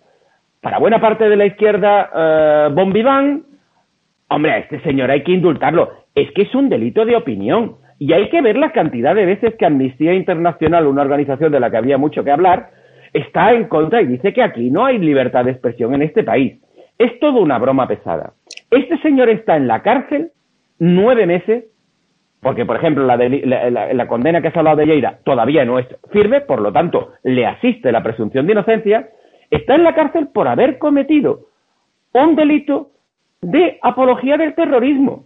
para 0.61 0.79
buena 0.79 1.01
parte 1.01 1.29
de 1.29 1.37
la 1.37 1.47
izquierda 1.47 2.11
eh, 2.15 2.69
bombiván, 2.73 3.45
hombre, 4.29 4.53
a 4.53 4.59
este 4.59 4.81
señor 4.81 5.11
hay 5.11 5.23
que 5.23 5.33
indultarlo. 5.33 5.93
Es 6.15 6.33
que 6.33 6.43
es 6.43 6.55
un 6.55 6.69
delito 6.69 7.05
de 7.05 7.15
opinión. 7.15 7.77
Y 7.99 8.13
hay 8.13 8.29
que 8.29 8.43
ver 8.43 8.57
la 8.57 8.73
cantidad 8.73 9.15
de 9.15 9.25
veces 9.25 9.55
que 9.55 9.65
Amnistía 9.65 10.13
Internacional, 10.13 10.87
una 10.87 11.03
organización 11.03 11.53
de 11.53 11.61
la 11.61 11.71
que 11.71 11.77
había 11.77 11.99
mucho 11.99 12.25
que 12.25 12.31
hablar, 12.31 12.71
está 13.13 13.53
en 13.53 13.69
contra 13.69 14.03
y 14.03 14.07
dice 14.07 14.33
que 14.33 14.43
aquí 14.43 14.71
no 14.71 14.85
hay 14.85 14.99
libertad 14.99 15.45
de 15.45 15.53
expresión 15.53 15.95
en 15.95 16.03
este 16.03 16.25
país. 16.25 16.61
Es 16.99 17.19
todo 17.21 17.41
una 17.41 17.59
broma 17.59 17.87
pesada. 17.87 18.33
Este 18.71 18.99
señor 18.99 19.29
está 19.29 19.57
en 19.57 19.67
la 19.67 19.83
cárcel 19.83 20.33
nueve 20.79 21.27
meses, 21.27 21.65
porque, 22.41 22.65
por 22.65 22.77
ejemplo, 22.77 23.05
la, 23.07 24.09
condena 24.09 24.41
que 24.41 24.49
has 24.49 24.57
hablado 24.57 24.77
de 24.77 24.87
Lleida 24.87 25.19
todavía 25.25 25.65
no 25.65 25.79
es 25.79 25.87
firme, 26.13 26.43
por 26.43 26.61
lo 26.61 26.73
tanto, 26.73 27.13
le 27.23 27.47
asiste 27.47 27.91
la 27.91 28.03
presunción 28.03 28.47
de 28.47 28.53
inocencia, 28.53 29.09
está 29.51 29.75
en 29.75 29.85
la 29.85 29.95
cárcel 29.95 30.29
por 30.29 30.47
haber 30.49 30.79
cometido 30.79 31.47
un 32.13 32.37
delito 32.37 32.91
de 33.41 33.79
apología 33.83 34.37
del 34.37 34.55
terrorismo. 34.55 35.25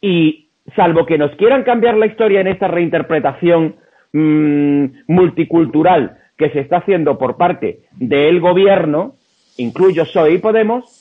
Y 0.00 0.48
salvo 0.76 1.06
que 1.06 1.18
nos 1.18 1.34
quieran 1.36 1.62
cambiar 1.62 1.96
la 1.96 2.06
historia 2.06 2.40
en 2.40 2.48
esta 2.48 2.68
reinterpretación 2.68 3.76
mm, 4.12 4.84
multicultural 5.06 6.18
que 6.36 6.50
se 6.50 6.60
está 6.60 6.78
haciendo 6.78 7.18
por 7.18 7.36
parte 7.36 7.80
del 7.92 8.40
gobierno, 8.40 9.14
incluyo 9.56 10.04
Soy 10.04 10.34
y 10.34 10.38
Podemos, 10.38 11.00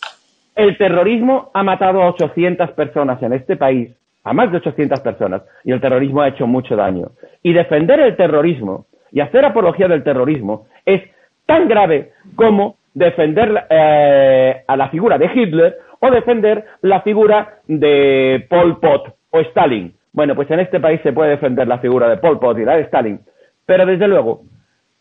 el 0.55 0.77
terrorismo 0.77 1.49
ha 1.53 1.63
matado 1.63 2.01
a 2.01 2.09
800 2.09 2.71
personas 2.71 3.21
en 3.23 3.33
este 3.33 3.55
país, 3.55 3.91
a 4.23 4.33
más 4.33 4.51
de 4.51 4.57
800 4.57 4.99
personas, 4.99 5.43
y 5.63 5.71
el 5.71 5.81
terrorismo 5.81 6.21
ha 6.21 6.27
hecho 6.27 6.47
mucho 6.47 6.75
daño. 6.75 7.11
Y 7.41 7.53
defender 7.53 7.99
el 7.99 8.15
terrorismo 8.15 8.85
y 9.11 9.19
hacer 9.19 9.45
apología 9.45 9.87
del 9.87 10.03
terrorismo 10.03 10.67
es 10.85 11.01
tan 11.45 11.67
grave 11.67 12.13
como 12.35 12.77
defender 12.93 13.65
eh, 13.69 14.63
a 14.67 14.77
la 14.77 14.89
figura 14.89 15.17
de 15.17 15.29
Hitler 15.33 15.77
o 15.99 16.11
defender 16.11 16.65
la 16.81 17.01
figura 17.01 17.59
de 17.67 18.45
Pol 18.49 18.79
Pot 18.79 19.15
o 19.31 19.39
Stalin. 19.39 19.93
Bueno, 20.13 20.35
pues 20.35 20.49
en 20.51 20.59
este 20.59 20.79
país 20.79 20.99
se 21.03 21.13
puede 21.13 21.31
defender 21.31 21.67
la 21.67 21.79
figura 21.79 22.09
de 22.09 22.17
Pol 22.17 22.39
Pot 22.39 22.57
y 22.57 22.65
la 22.65 22.75
de 22.75 22.83
Stalin, 22.83 23.19
pero 23.65 23.85
desde 23.85 24.07
luego 24.07 24.41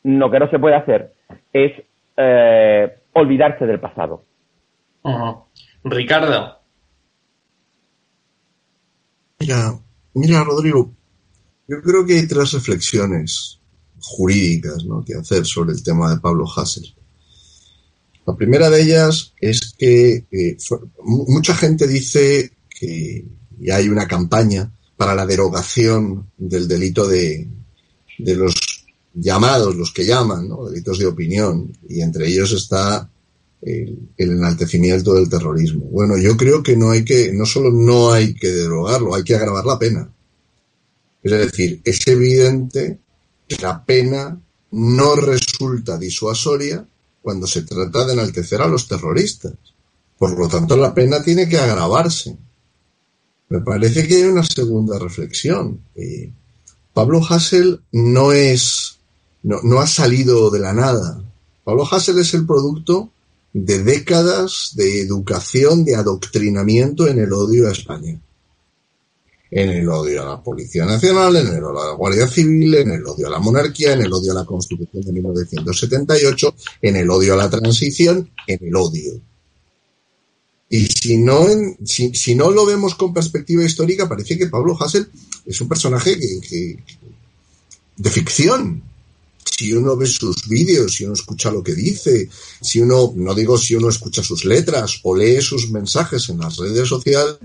lo 0.04 0.30
que 0.30 0.38
no 0.38 0.49
se 0.49 0.59
puede 0.59 0.76
hacer 0.76 1.11
es 1.52 1.73
eh, 2.16 2.95
olvidarse 3.12 3.67
del 3.67 3.81
pasado. 3.81 4.25
Ricardo. 5.85 6.59
Mira, 9.38 9.79
mira, 10.14 10.45
Rodrigo, 10.45 10.93
yo 11.67 11.81
creo 11.83 12.05
que 12.05 12.19
hay 12.19 12.26
tres 12.26 12.52
reflexiones 12.52 13.61
jurídicas 14.00 14.85
que 15.07 15.14
hacer 15.14 15.47
sobre 15.47 15.73
el 15.73 15.83
tema 15.83 16.11
de 16.11 16.21
Pablo 16.21 16.45
Hassel. 16.45 16.95
La 18.26 18.37
primera 18.37 18.69
de 18.69 18.83
ellas 18.83 19.35
es 19.40 19.75
que 19.79 20.26
eh, 20.31 20.57
mucha 21.05 21.55
gente 21.55 21.87
dice 21.87 22.52
que 22.69 23.25
hay 23.73 23.88
una 23.88 24.07
campaña 24.07 24.71
para 24.97 25.14
la 25.14 25.25
derogación 25.25 26.31
del 26.37 26.69
delito 26.69 27.07
de, 27.07 27.49
de 28.19 28.37
los 28.37 28.55
llamados, 29.21 29.77
los 29.77 29.93
que 29.93 30.05
llaman, 30.05 30.49
¿no? 30.49 30.69
delitos 30.69 30.99
de 30.99 31.07
opinión, 31.07 31.73
y 31.89 32.00
entre 32.00 32.27
ellos 32.29 32.53
está 32.53 33.11
el, 33.62 34.09
enaltecimiento 34.17 35.15
del 35.15 35.29
terrorismo. 35.29 35.85
Bueno, 35.87 36.17
yo 36.17 36.37
creo 36.37 36.62
que 36.62 36.77
no 36.77 36.91
hay 36.91 37.05
que, 37.05 37.33
no 37.33 37.47
solo 37.47 37.71
no 37.71 38.12
hay 38.12 38.35
que 38.35 38.49
derogarlo, 38.49 39.15
hay 39.15 39.23
que 39.23 39.35
agravar 39.35 39.67
la 39.67 39.79
pena. 39.79 40.11
Es 41.23 41.33
decir, 41.33 41.81
es 41.85 42.07
evidente 42.07 42.99
que 43.47 43.57
la 43.61 43.85
pena 43.85 44.41
no 44.73 45.17
resulta 45.17 45.99
disuasoria 45.99 46.87
cuando 47.21 47.47
se 47.47 47.62
trata 47.62 48.07
de 48.07 48.15
enaltecer 48.15 48.62
a 48.62 48.69
los 48.69 48.89
terroristas. 48.89 49.53
Por 50.19 50.39
lo 50.39 50.49
tanto, 50.49 50.77
la 50.77 50.95
pena 50.95 51.23
tiene 51.23 51.49
que 51.49 51.59
agravarse. 51.59 52.37
Me 53.49 53.61
parece 53.61 54.07
que 54.07 54.17
hay 54.17 54.23
una 54.23 54.45
segunda 54.45 54.99
reflexión. 54.99 55.81
Eh, 55.95 56.33
Pablo 56.93 57.21
Hassel 57.27 57.81
no 57.93 58.33
es, 58.33 59.00
no, 59.43 59.61
no 59.63 59.81
ha 59.81 59.87
salido 59.87 60.51
de 60.51 60.61
la 60.61 60.73
nada. 60.73 61.23
Pablo 61.65 61.87
Hassel 61.91 62.19
es 62.19 62.35
el 62.35 62.47
producto 62.47 63.11
de 63.53 63.83
décadas 63.83 64.73
de 64.75 65.01
educación, 65.01 65.85
de 65.85 65.97
adoctrinamiento 65.97 67.09
en 67.09 67.19
el 67.19 67.33
odio 67.33 67.69
a 67.69 67.73
España. 67.73 68.21
En 69.51 69.69
el 69.71 69.89
odio 69.89 70.23
a 70.23 70.27
la 70.27 70.43
Policía 70.43 70.85
Nacional, 70.85 71.35
en 71.37 71.49
el 71.49 71.65
odio 71.65 71.81
a 71.81 71.87
la 71.87 71.95
Guardia 71.95 72.29
Civil, 72.29 72.73
en 72.77 72.93
el 72.93 73.05
odio 73.05 73.27
a 73.27 73.31
la 73.31 73.41
monarquía, 73.41 73.95
en 73.95 74.03
el 74.03 74.13
odio 74.13 74.31
a 74.31 74.37
la 74.37 74.45
Constitución 74.45 75.03
de 75.03 75.13
1978, 75.13 76.55
en 76.83 76.97
el 76.97 77.11
odio 77.11 77.35
a 77.35 77.37
la 77.37 77.51
transición, 77.51 78.31
en 78.47 78.59
el 78.65 78.77
odio. 78.77 79.21
Y 80.69 80.87
si 80.87 81.17
no, 81.17 81.47
si, 81.85 82.15
si, 82.15 82.37
no 82.37 82.53
lo 82.53 82.65
vemos 82.65 82.95
con 82.95 83.13
perspectiva 83.13 83.65
histórica, 83.65 84.09
parece 84.09 84.39
que 84.39 84.47
Pablo 84.47 84.77
Hassel 84.81 85.11
es 85.45 85.61
un 85.61 85.69
personaje 85.69 86.17
que, 86.17 86.77
de 87.97 88.11
ficción, 88.11 88.85
si 89.45 89.73
uno 89.73 89.97
ve 89.97 90.07
sus 90.07 90.49
vídeos, 90.49 90.95
si 90.95 91.05
uno 91.05 91.15
escucha 91.15 91.51
lo 91.51 91.63
que 91.63 91.75
dice, 91.75 92.29
si 92.61 92.81
uno, 92.81 93.13
no 93.17 93.35
digo 93.35 93.59
si 93.59 93.75
uno 93.75 93.89
escucha 93.89 94.23
sus 94.23 94.45
letras 94.45 95.01
o 95.03 95.15
lee 95.15 95.41
sus 95.41 95.71
mensajes 95.71 96.29
en 96.29 96.39
las 96.39 96.57
redes 96.57 96.89
sociales, 96.89 97.37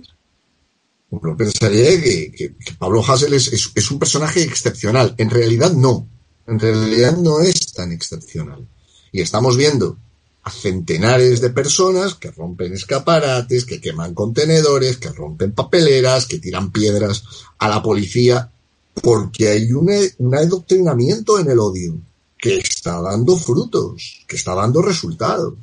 uno 1.10 1.38
pensaría 1.38 2.02
que, 2.02 2.56
Pablo 2.78 3.04
Hassel 3.06 3.34
es, 3.34 3.92
un 3.92 4.00
personaje 4.00 4.44
excepcional. 4.44 5.16
En 5.18 5.30
realidad 5.30 5.72
no. 5.72 6.08
En 6.48 6.60
realidad 6.60 7.18
no 7.18 7.40
es 7.40 7.74
tan 7.74 7.92
excepcional. 7.92 8.68
Y 9.12 9.22
estamos 9.22 9.58
viendo 9.58 9.98
a 10.44 10.52
centenares 10.52 11.42
de 11.42 11.50
personas 11.50 12.16
que 12.16 12.32
rompen 12.32 12.74
escaparates, 12.74 13.66
que 13.66 13.82
queman 13.82 14.14
contenedores, 14.14 14.98
que 14.98 15.10
rompen 15.10 15.54
papeleras, 15.54 16.28
que 16.28 16.40
tiran 16.40 16.72
piedras 16.72 17.24
a 17.58 17.68
la 17.68 17.82
policía 17.82 18.52
porque 19.02 19.50
hay 19.50 19.72
un, 19.72 19.90
adoctrinamiento 20.34 21.40
en 21.40 21.50
el 21.50 21.60
odio 21.60 21.98
que 22.38 22.58
está 22.58 23.02
dando 23.02 23.38
frutos, 23.38 24.25
que 24.28 24.36
está 24.36 24.56
dando 24.56 24.82
resultados. 24.82 25.56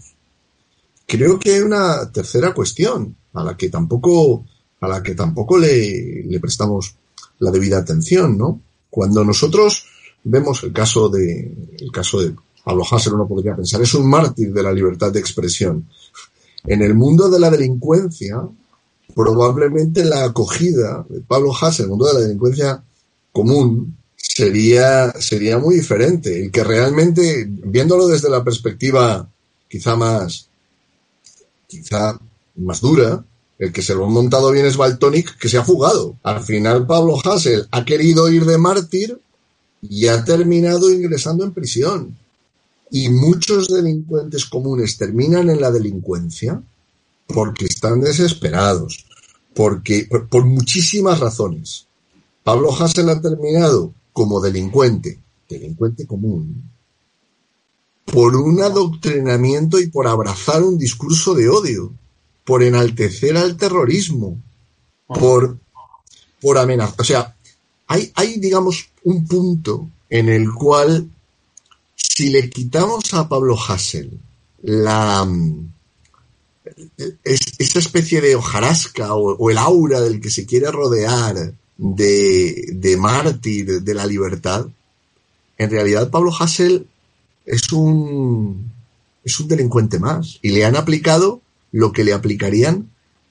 Creo 1.06 1.38
que 1.38 1.54
hay 1.54 1.60
una 1.60 2.10
tercera 2.10 2.54
cuestión 2.54 3.16
a 3.34 3.44
la 3.44 3.56
que 3.56 3.68
tampoco, 3.68 4.44
a 4.80 4.88
la 4.88 5.02
que 5.02 5.14
tampoco 5.14 5.58
le, 5.58 6.24
le 6.24 6.40
prestamos 6.40 6.94
la 7.38 7.50
debida 7.50 7.78
atención, 7.78 8.38
¿no? 8.38 8.60
Cuando 8.90 9.24
nosotros 9.24 9.86
vemos 10.24 10.62
el 10.62 10.72
caso 10.72 11.08
de, 11.08 11.54
el 11.78 11.90
caso 11.90 12.20
de 12.20 12.34
Pablo 12.64 12.84
Hassel, 12.88 13.14
uno 13.14 13.26
podría 13.26 13.56
pensar, 13.56 13.82
es 13.82 13.94
un 13.94 14.08
mártir 14.08 14.52
de 14.52 14.62
la 14.62 14.72
libertad 14.72 15.10
de 15.12 15.18
expresión. 15.18 15.88
En 16.64 16.82
el 16.82 16.94
mundo 16.94 17.28
de 17.28 17.40
la 17.40 17.50
delincuencia, 17.50 18.40
probablemente 19.14 20.04
la 20.04 20.24
acogida 20.24 21.04
de 21.08 21.20
Pablo 21.20 21.52
Hassel, 21.54 21.84
el 21.84 21.90
mundo 21.90 22.06
de 22.06 22.14
la 22.14 22.20
delincuencia 22.20 22.84
común 23.32 23.96
sería, 24.16 25.12
sería 25.20 25.58
muy 25.58 25.76
diferente. 25.76 26.44
El 26.44 26.50
que 26.50 26.64
realmente, 26.64 27.46
viéndolo 27.48 28.06
desde 28.06 28.30
la 28.30 28.44
perspectiva 28.44 29.28
quizá 29.68 29.96
más, 29.96 30.48
quizá 31.66 32.18
más 32.56 32.80
dura, 32.80 33.24
el 33.58 33.72
que 33.72 33.82
se 33.82 33.94
lo 33.94 34.04
ha 34.04 34.10
montado 34.10 34.50
bien 34.50 34.66
es 34.66 34.76
Baltonic, 34.76 35.38
que 35.38 35.48
se 35.48 35.56
ha 35.56 35.64
fugado. 35.64 36.16
Al 36.22 36.42
final 36.42 36.86
Pablo 36.86 37.16
Hassel 37.24 37.68
ha 37.70 37.84
querido 37.84 38.30
ir 38.30 38.44
de 38.44 38.58
mártir 38.58 39.18
y 39.80 40.06
ha 40.08 40.24
terminado 40.24 40.90
ingresando 40.90 41.44
en 41.44 41.52
prisión. 41.52 42.18
Y 42.90 43.08
muchos 43.08 43.68
delincuentes 43.68 44.44
comunes 44.44 44.98
terminan 44.98 45.48
en 45.48 45.60
la 45.60 45.70
delincuencia 45.70 46.62
porque 47.26 47.64
están 47.64 48.00
desesperados, 48.00 49.06
porque 49.54 50.08
por 50.28 50.44
muchísimas 50.44 51.20
razones. 51.20 51.86
Pablo 52.44 52.74
Hassel 52.74 53.08
ha 53.08 53.20
terminado 53.20 53.92
como 54.12 54.40
delincuente, 54.40 55.18
delincuente 55.48 56.06
común, 56.06 56.70
por 58.04 58.36
un 58.36 58.60
adoctrinamiento 58.60 59.78
y 59.78 59.86
por 59.88 60.06
abrazar 60.06 60.62
un 60.62 60.76
discurso 60.76 61.34
de 61.34 61.48
odio, 61.48 61.92
por 62.44 62.62
enaltecer 62.62 63.36
al 63.36 63.56
terrorismo, 63.56 64.40
por, 65.06 65.58
por 66.40 66.58
amenazar. 66.58 67.00
O 67.00 67.04
sea, 67.04 67.36
hay, 67.86 68.10
hay, 68.14 68.38
digamos, 68.38 68.88
un 69.04 69.26
punto 69.26 69.88
en 70.10 70.28
el 70.28 70.52
cual, 70.52 71.08
si 71.94 72.30
le 72.30 72.50
quitamos 72.50 73.14
a 73.14 73.28
Pablo 73.28 73.56
Hassel 73.56 74.18
la 74.62 75.26
esa 77.24 77.78
especie 77.78 78.20
de 78.20 78.36
hojarasca 78.36 79.14
o, 79.14 79.50
el 79.50 79.58
aura 79.58 80.00
del 80.00 80.20
que 80.20 80.30
se 80.30 80.46
quiere 80.46 80.70
rodear 80.70 81.54
de, 81.82 82.68
de 82.74 82.96
mártir 82.96 83.82
de 83.82 83.94
la 83.94 84.06
libertad, 84.06 84.66
en 85.58 85.70
realidad 85.70 86.10
Pablo 86.10 86.32
Hassel 86.32 86.86
es 87.44 87.72
un, 87.72 88.70
es 89.24 89.38
un 89.40 89.48
delincuente 89.48 89.98
más 89.98 90.38
y 90.42 90.50
le 90.50 90.64
han 90.64 90.76
aplicado 90.76 91.40
lo 91.72 91.92
que 91.92 92.04
le 92.04 92.12
aplicarían 92.12 92.88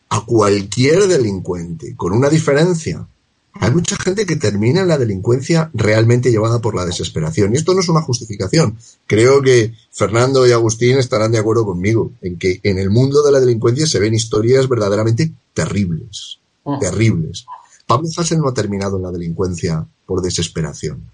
a 0.09 0.25
cualquier 0.25 1.07
delincuente, 1.07 1.95
con 1.95 2.11
una 2.11 2.29
diferencia. 2.29 3.07
Hay 3.53 3.71
mucha 3.71 3.95
gente 3.95 4.25
que 4.25 4.35
termina 4.35 4.81
en 4.81 4.89
la 4.89 4.97
delincuencia 4.97 5.69
realmente 5.73 6.31
llevada 6.31 6.59
por 6.59 6.75
la 6.75 6.85
desesperación. 6.85 7.53
Y 7.53 7.57
esto 7.57 7.73
no 7.73 7.79
es 7.79 7.87
una 7.87 8.01
justificación. 8.01 8.77
Creo 9.07 9.41
que 9.41 9.73
Fernando 9.91 10.45
y 10.47 10.51
Agustín 10.51 10.97
estarán 10.97 11.31
de 11.31 11.37
acuerdo 11.37 11.65
conmigo 11.65 12.11
en 12.21 12.37
que 12.37 12.59
en 12.63 12.79
el 12.79 12.89
mundo 12.89 13.23
de 13.23 13.31
la 13.31 13.39
delincuencia 13.39 13.87
se 13.87 13.99
ven 13.99 14.13
historias 14.13 14.67
verdaderamente 14.67 15.31
terribles. 15.53 16.39
Oh. 16.63 16.79
Terribles. 16.79 17.45
Pablo 17.91 18.07
Hassel 18.15 18.39
no 18.39 18.47
ha 18.47 18.53
terminado 18.53 18.95
en 18.95 19.03
la 19.03 19.11
delincuencia 19.11 19.85
por 20.05 20.21
desesperación. 20.21 21.11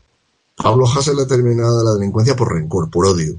Pablo 0.56 0.86
Hassel 0.88 1.20
ha 1.20 1.26
terminado 1.26 1.80
en 1.80 1.86
la 1.86 1.94
delincuencia 1.96 2.36
por 2.36 2.54
rencor, 2.54 2.92
por 2.92 3.08
odio. 3.08 3.36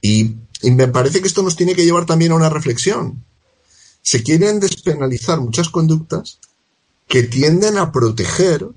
Y, 0.00 0.36
y 0.62 0.70
me 0.70 0.86
parece 0.86 1.20
que 1.20 1.26
esto 1.26 1.42
nos 1.42 1.56
tiene 1.56 1.74
que 1.74 1.84
llevar 1.84 2.06
también 2.06 2.30
a 2.30 2.36
una 2.36 2.48
reflexión. 2.48 3.24
Se 4.02 4.22
quieren 4.22 4.60
despenalizar 4.60 5.40
muchas 5.40 5.68
conductas 5.68 6.38
que 7.08 7.24
tienden 7.24 7.76
a 7.76 7.90
proteger 7.90 8.68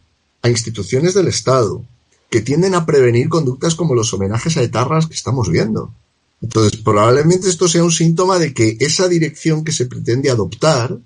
a 0.41 0.49
instituciones 0.49 1.13
del 1.13 1.27
Estado, 1.27 1.86
que 2.31 2.41
tienden 2.41 2.73
a 2.73 2.88
prevenir 2.88 3.29
conductas 3.29 3.75
como 3.75 3.93
los 3.93 4.12
homenajes 4.12 4.58
a 4.58 4.63
etarras 4.63 5.05
que 5.05 5.13
estamos 5.13 5.51
viendo. 5.51 5.93
Entonces, 6.41 6.81
probablemente 6.81 7.47
esto 7.47 7.67
sea 7.67 7.84
un 7.84 7.91
síntoma 7.91 8.39
de 8.39 8.55
que 8.55 8.75
esa 8.79 9.08
dirección 9.08 9.63
que 9.63 9.71
se 9.71 9.86
pretende 9.86 10.31
adoptar 10.31 10.97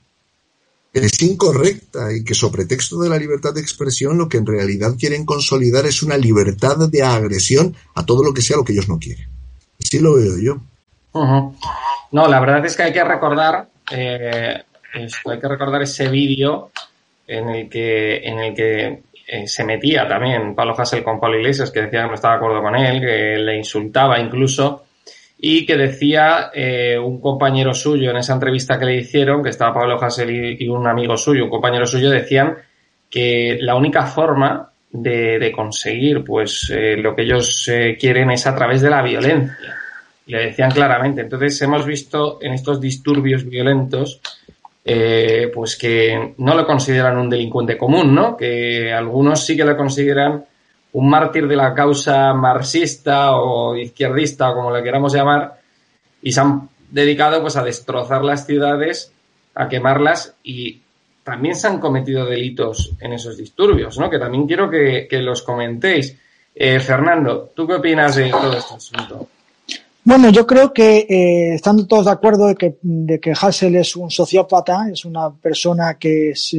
es 0.93 1.21
incorrecta 1.21 2.12
y 2.13 2.23
que 2.23 2.34
sobre 2.34 2.65
texto 2.65 2.99
de 2.99 3.10
la 3.10 3.17
libertad 3.17 3.54
de 3.54 3.62
expresión 3.62 4.17
lo 4.17 4.28
que 4.28 4.38
en 4.38 4.45
realidad 4.45 4.95
quieren 4.99 5.25
consolidar 5.25 5.86
es 5.86 6.02
una 6.02 6.17
libertad 6.17 6.78
de 6.89 7.04
agresión 7.04 7.75
a 7.95 8.06
todo 8.06 8.23
lo 8.23 8.34
que 8.34 8.41
sea 8.41 8.58
lo 8.58 8.63
que 8.63 8.73
ellos 8.73 8.89
no 8.89 8.97
quieren. 8.97 9.28
Así 9.80 9.99
lo 9.99 10.15
veo 10.15 10.38
yo. 10.39 10.58
No, 12.12 12.28
la 12.28 12.39
verdad 12.39 12.65
es 12.65 12.75
que 12.75 12.84
hay 12.84 12.93
que 12.93 13.04
recordar, 13.04 13.67
eh, 13.91 14.63
hay 14.93 15.39
que 15.39 15.47
recordar 15.47 15.82
ese 15.84 16.10
vídeo 16.10 16.71
en 17.28 17.49
el 17.49 17.69
que, 17.69 18.17
en 18.17 18.39
el 18.39 18.56
que 18.56 19.04
eh, 19.28 19.47
se 19.47 19.63
metía 19.63 20.08
también 20.08 20.56
Pablo 20.56 20.73
Hassel 20.75 21.04
con 21.04 21.19
Pablo 21.19 21.38
Iglesias, 21.38 21.69
que 21.69 21.84
decía 21.84 22.02
que 22.02 22.08
no 22.08 22.15
estaba 22.15 22.34
de 22.34 22.38
acuerdo 22.39 22.62
con 22.63 22.75
él, 22.75 22.99
que 22.99 23.38
le 23.38 23.58
insultaba 23.58 24.19
incluso, 24.19 24.86
y 25.41 25.65
que 25.65 25.78
decía 25.78 26.52
eh, 26.54 26.97
un 26.97 27.21
compañero 27.21 27.73
suyo 27.73 28.12
en 28.12 28.17
esa 28.17 28.34
entrevista 28.34 28.78
que 28.78 28.86
le 28.86 28.97
hicieron, 28.97 29.41
que 29.41 29.49
estaba 29.49 29.73
Pablo 29.73 30.02
Hassel 30.02 30.60
y, 30.60 30.67
un 30.67 30.86
amigo 30.86 31.15
suyo, 31.15 31.45
un 31.45 31.49
compañero 31.49 31.86
suyo, 31.86 32.10
decían 32.10 32.58
que 33.10 33.58
la 33.62 33.75
única 33.75 34.06
forma 34.06 34.69
de, 34.91 35.52
conseguir 35.56 36.23
pues 36.23 36.71
eh, 36.75 36.97
lo 36.97 37.15
que 37.15 37.23
ellos 37.23 37.69
quieren 37.99 38.32
es 38.32 38.45
a 38.47 38.56
través 38.56 38.82
de 38.82 38.89
la 38.89 39.02
violencia. 39.02 39.75
Y 40.28 40.34
le 40.34 40.45
decían 40.45 40.71
claramente. 40.71 41.21
Entonces 41.21 41.60
hemos 41.62 41.86
visto 41.86 42.38
en 42.41 42.54
estos 42.54 42.80
disturbios 42.80 43.45
violentos 43.45 44.21
eh, 44.91 45.52
pues 45.54 45.78
que 45.78 46.34
no 46.38 46.56
lo 46.56 46.65
consideran 46.65 47.17
un 47.17 47.30
delincuente 47.30 47.78
común, 47.78 48.15
¿no? 48.15 48.36
Que 48.36 48.91
algunos 48.91 49.45
sí 49.45 49.56
que 49.56 49.63
lo 49.63 49.78
consideran 49.78 50.45
un 50.93 51.10
mártir 51.10 51.47
de 51.47 51.56
la 51.56 51.73
causa 51.73 52.34
marxista 52.34 53.36
o 53.36 53.75
izquierdista, 53.75 54.49
o 54.49 54.56
como 54.56 54.71
le 54.71 54.84
queramos 54.84 55.13
llamar, 55.13 55.60
y 56.21 56.32
se 56.32 56.41
han 56.41 56.69
dedicado 56.89 57.41
pues 57.41 57.56
a 57.56 57.63
destrozar 57.63 58.23
las 58.23 58.45
ciudades, 58.45 59.12
a 59.56 59.67
quemarlas 59.67 60.36
y 60.43 60.82
también 61.23 61.56
se 61.56 61.67
han 61.67 61.80
cometido 61.80 62.25
delitos 62.25 62.93
en 62.99 63.13
esos 63.13 63.38
disturbios, 63.38 63.99
¿no? 63.99 64.10
Que 64.10 64.17
también 64.17 64.47
quiero 64.47 64.69
que, 64.69 65.08
los 65.12 65.43
comentéis. 65.43 66.17
Eh, 66.56 66.80
Fernando, 66.80 67.52
¿tú 67.56 67.67
qué 67.67 67.75
opinas 67.75 68.15
de 68.15 68.30
todo 68.32 68.54
este 68.54 68.73
asunto? 68.73 69.28
Bueno, 70.04 70.30
yo 70.30 70.47
creo 70.47 70.73
que 70.73 71.06
eh, 71.08 71.54
estando 71.54 71.86
todos 71.86 72.06
de 72.06 72.12
acuerdo 72.12 72.47
de 72.47 72.56
que, 72.56 72.78
de 72.82 73.19
que 73.19 73.34
Hassel 73.39 73.75
es 73.75 73.95
un 73.95 74.10
sociópata, 74.10 74.88
es 74.91 75.06
una 75.06 75.30
persona 75.30 75.99
que 75.99 76.32
es 76.32 76.58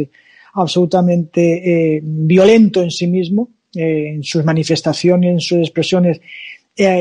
absolutamente 0.53 1.97
eh, 1.97 2.01
violento 2.03 2.83
en 2.83 2.91
sí 2.91 3.07
mismo, 3.09 3.49
en 3.75 4.23
sus 4.23 4.45
manifestaciones, 4.45 5.31
en 5.31 5.41
sus 5.41 5.59
expresiones, 5.59 6.21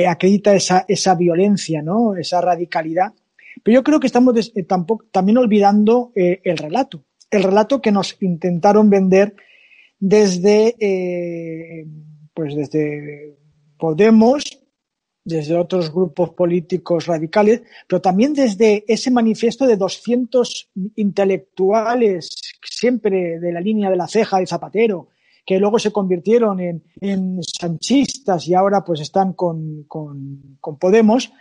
acredita 0.07 0.53
esa, 0.55 0.85
esa 0.87 1.15
violencia, 1.15 1.81
¿no? 1.81 2.15
esa 2.15 2.41
radicalidad. 2.41 3.13
Pero 3.63 3.75
yo 3.75 3.83
creo 3.83 3.99
que 3.99 4.07
estamos 4.07 4.51
tampoco, 4.67 5.05
también 5.11 5.37
olvidando 5.37 6.11
el 6.15 6.57
relato, 6.57 7.05
el 7.31 7.43
relato 7.43 7.81
que 7.81 7.91
nos 7.91 8.17
intentaron 8.21 8.89
vender 8.89 9.35
desde, 9.99 11.85
pues 12.33 12.55
desde 12.55 13.39
Podemos, 13.79 14.43
desde 15.23 15.55
otros 15.55 15.93
grupos 15.93 16.31
políticos 16.31 17.05
radicales, 17.05 17.61
pero 17.87 18.01
también 18.01 18.33
desde 18.33 18.83
ese 18.89 19.09
manifiesto 19.09 19.65
de 19.65 19.77
200 19.77 20.69
intelectuales, 20.95 22.29
siempre 22.61 23.39
de 23.39 23.53
la 23.53 23.61
línea 23.61 23.89
de 23.89 23.95
la 23.95 24.09
ceja 24.09 24.39
de 24.39 24.47
Zapatero, 24.47 25.07
que 25.49 25.57
luego 25.57 25.79
se 25.79 25.91
convirtieron 25.91 26.59
en, 26.59 27.39
sanchistas 27.41 28.47
y 28.47 28.53
ahora 28.53 28.83
pues 28.85 29.01
están 29.01 29.33
con, 29.33 29.87
Podemos, 30.79 31.33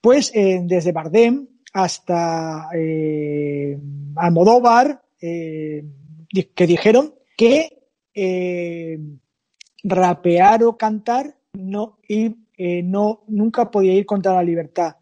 pues 0.00 0.30
eh, 0.36 0.60
desde 0.62 0.92
Bardem 0.92 1.48
hasta 1.72 2.68
eh, 2.72 3.76
Almodóvar, 4.14 5.02
eh, 5.20 5.84
que 6.54 6.66
dijeron 6.68 7.12
que 7.36 7.72
rapear 9.82 10.62
o 10.62 10.76
cantar 10.76 11.36
no, 11.54 11.98
eh, 12.08 12.82
no, 12.84 13.24
nunca 13.26 13.68
podía 13.68 13.94
ir 13.94 14.06
contra 14.06 14.32
la 14.32 14.44
libertad 14.44 14.94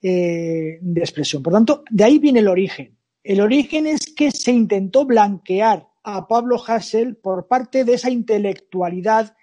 eh, 0.00 0.78
de 0.80 1.00
expresión. 1.00 1.42
Por 1.42 1.52
tanto, 1.52 1.84
de 1.90 2.02
ahí 2.02 2.18
viene 2.18 2.38
el 2.38 2.48
origen. 2.48 2.96
El 3.22 3.42
origen 3.42 3.86
es 3.86 4.14
que 4.14 4.30
se 4.30 4.52
intentó 4.52 5.04
blanquear 5.04 5.86
a 6.08 6.28
Pablo 6.28 6.56
Hassel 6.64 7.16
por 7.16 7.48
parte 7.48 7.84
de 7.84 7.94
esa 7.94 8.10
intelectualidad 8.10 9.34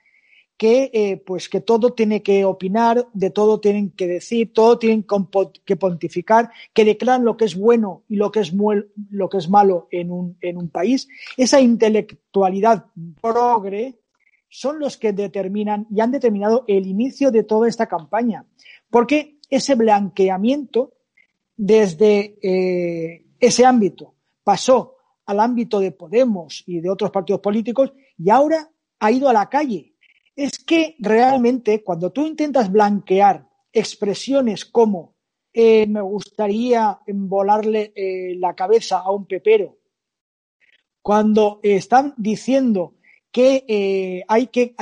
que, 0.56 0.90
eh, 0.94 1.18
pues 1.18 1.50
que 1.50 1.60
todo 1.60 1.92
tiene 1.92 2.24
que 2.24 2.46
opinar, 2.46 3.06
de 3.12 3.32
todo 3.32 3.60
tienen 3.60 3.92
que 3.92 4.08
decir, 4.08 4.54
todo 4.54 4.80
tienen 4.80 5.06
que 5.66 5.76
pontificar, 5.76 6.52
que 6.74 6.86
declaran 6.86 7.26
lo 7.26 7.36
que 7.36 7.44
es 7.44 7.58
bueno 7.58 8.04
y 8.08 8.16
lo 8.16 8.32
que 8.32 8.40
es, 8.40 8.54
lo 9.10 9.30
que 9.30 9.38
es 9.38 9.50
malo 9.50 9.90
en 9.92 10.10
un, 10.10 10.38
en 10.40 10.58
un 10.58 10.70
país. 10.70 11.10
Esa 11.36 11.60
intelectualidad 11.60 12.86
progre 13.20 14.00
son 14.48 14.80
los 14.80 14.96
que 14.96 15.12
determinan 15.12 15.86
y 15.92 16.00
han 16.00 16.12
determinado 16.12 16.64
el 16.70 16.88
inicio 16.88 17.30
de 17.30 17.44
toda 17.44 17.68
esta 17.68 17.88
campaña. 17.88 18.46
Porque 18.90 19.38
ese 19.50 19.76
blanqueamiento 19.76 20.94
desde 21.58 22.38
eh, 22.42 23.26
ese 23.38 23.66
ámbito 23.66 24.16
pasó 24.46 24.96
al 25.26 25.40
ámbito 25.40 25.80
de 25.80 25.92
Podemos 25.92 26.64
y 26.66 26.80
de 26.80 26.90
otros 26.90 27.12
partidos 27.12 27.42
políticos 27.42 27.94
y 28.18 28.30
ahora 28.30 28.70
ha 29.00 29.12
ido 29.12 29.30
a 29.30 29.34
la 29.34 29.50
calle. 29.50 29.96
Es 30.36 30.60
que 30.60 30.96
realmente 31.00 31.84
cuando 31.84 32.12
tú 32.12 32.26
intentas 32.26 32.72
blanquear 32.72 33.48
expresiones 33.72 34.66
como 34.66 35.14
eh, 35.54 35.86
me 35.86 36.02
gustaría 36.02 37.00
volarle 37.06 37.94
eh, 37.96 38.36
la 38.40 38.56
cabeza 38.56 39.00
a 39.00 39.12
un 39.12 39.28
pepero, 39.28 39.78
cuando 41.02 41.60
están 41.62 42.16
diciendo 42.18 42.96
que 43.32 43.64
eh, 43.68 44.24
hay 44.28 44.48
que 44.48 44.74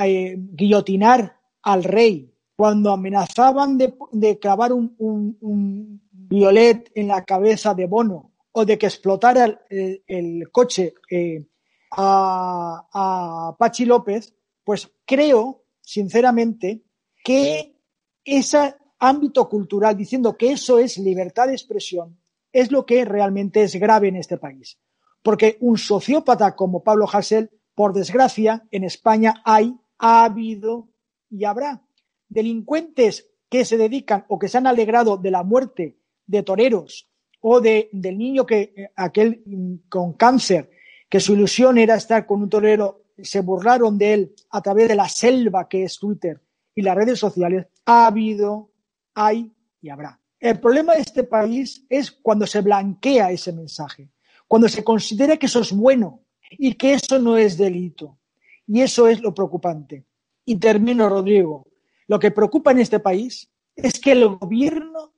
guillotinar 0.52 1.36
al 1.62 1.84
rey. 1.84 2.30
Cuando 2.56 2.92
amenazaban 2.92 3.76
de, 3.76 4.38
clavar 4.38 4.72
un, 4.72 6.00
violet 6.12 6.90
en 6.94 7.08
la 7.08 7.24
cabeza 7.24 7.74
de 7.74 7.86
Bono 7.86 8.31
o 8.52 8.64
de 8.64 8.78
que 8.78 8.86
explotara 8.86 9.64
el, 9.68 10.50
coche 10.50 10.94
eh, 11.10 11.44
a, 11.90 12.86
a 12.92 13.56
Pachi 13.58 13.84
López, 13.84 14.34
pues 14.64 14.90
creo, 15.04 15.64
sinceramente, 15.80 16.82
que 17.24 17.76
ese 18.24 18.76
ámbito 18.98 19.48
cultural, 19.48 19.96
diciendo 19.96 20.36
que 20.36 20.52
eso 20.52 20.78
es 20.78 20.98
libertad 20.98 21.48
de 21.48 21.54
expresión, 21.54 22.18
es 22.52 22.70
lo 22.70 22.84
que 22.84 23.04
realmente 23.04 23.62
es 23.62 23.74
grave 23.76 24.08
en 24.08 24.16
este 24.16 24.36
país. 24.36 24.78
Porque 25.22 25.56
un 25.60 25.78
sociópata 25.78 26.54
como 26.54 26.82
Pablo 26.82 27.06
Hassel 27.10 27.50
por 27.74 27.94
desgracia, 27.94 28.66
en 28.70 28.84
España 28.84 29.42
hay, 29.44 29.74
ha 29.98 30.24
habido 30.24 30.88
y 31.30 31.44
habrá 31.44 31.82
delincuentes 32.28 33.30
que 33.48 33.64
se 33.64 33.78
dedican 33.78 34.24
o 34.28 34.38
que 34.38 34.48
se 34.48 34.58
han 34.58 34.66
alegrado 34.66 35.16
de 35.16 35.30
la 35.30 35.42
muerte 35.42 35.98
de 36.26 36.42
toreros 36.42 37.11
o 37.42 37.60
de, 37.60 37.88
del 37.92 38.16
niño 38.16 38.46
que, 38.46 38.72
eh, 38.74 38.90
aquel 38.96 39.42
mm, 39.44 39.88
con 39.88 40.14
cáncer, 40.14 40.70
que 41.08 41.20
su 41.20 41.34
ilusión 41.34 41.76
era 41.76 41.96
estar 41.96 42.24
con 42.24 42.42
un 42.42 42.48
torero, 42.48 43.02
se 43.18 43.40
burlaron 43.40 43.98
de 43.98 44.14
él 44.14 44.34
a 44.50 44.62
través 44.62 44.88
de 44.88 44.96
la 44.96 45.08
selva 45.08 45.68
que 45.68 45.84
es 45.84 45.98
Twitter 45.98 46.40
y 46.74 46.82
las 46.82 46.96
redes 46.96 47.18
sociales, 47.18 47.66
ha 47.84 48.06
habido, 48.06 48.70
hay 49.14 49.52
y 49.80 49.90
habrá. 49.90 50.18
El 50.40 50.58
problema 50.58 50.94
de 50.94 51.02
este 51.02 51.24
país 51.24 51.84
es 51.88 52.10
cuando 52.10 52.46
se 52.46 52.62
blanquea 52.62 53.30
ese 53.30 53.52
mensaje, 53.52 54.08
cuando 54.48 54.68
se 54.68 54.82
considera 54.82 55.36
que 55.36 55.46
eso 55.46 55.60
es 55.60 55.72
bueno 55.72 56.22
y 56.50 56.74
que 56.74 56.94
eso 56.94 57.18
no 57.18 57.36
es 57.36 57.58
delito. 57.58 58.18
Y 58.66 58.80
eso 58.80 59.08
es 59.08 59.20
lo 59.20 59.34
preocupante. 59.34 60.06
Y 60.44 60.56
termino, 60.56 61.08
Rodrigo. 61.08 61.66
Lo 62.06 62.18
que 62.18 62.30
preocupa 62.30 62.70
en 62.70 62.78
este 62.78 63.00
país 63.00 63.50
es 63.76 64.00
que 64.00 64.12
el 64.12 64.28
gobierno 64.28 65.12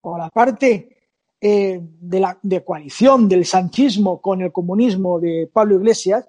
o 0.00 0.18
la 0.18 0.28
parte 0.28 0.99
eh, 1.42 1.80
de, 1.82 2.20
la, 2.20 2.38
coalición 2.62 3.26
del 3.26 3.46
sanchismo 3.46 4.20
con 4.20 4.42
el 4.42 4.52
comunismo 4.52 5.18
de 5.18 5.48
Pablo 5.50 5.76
Iglesias 5.76 6.28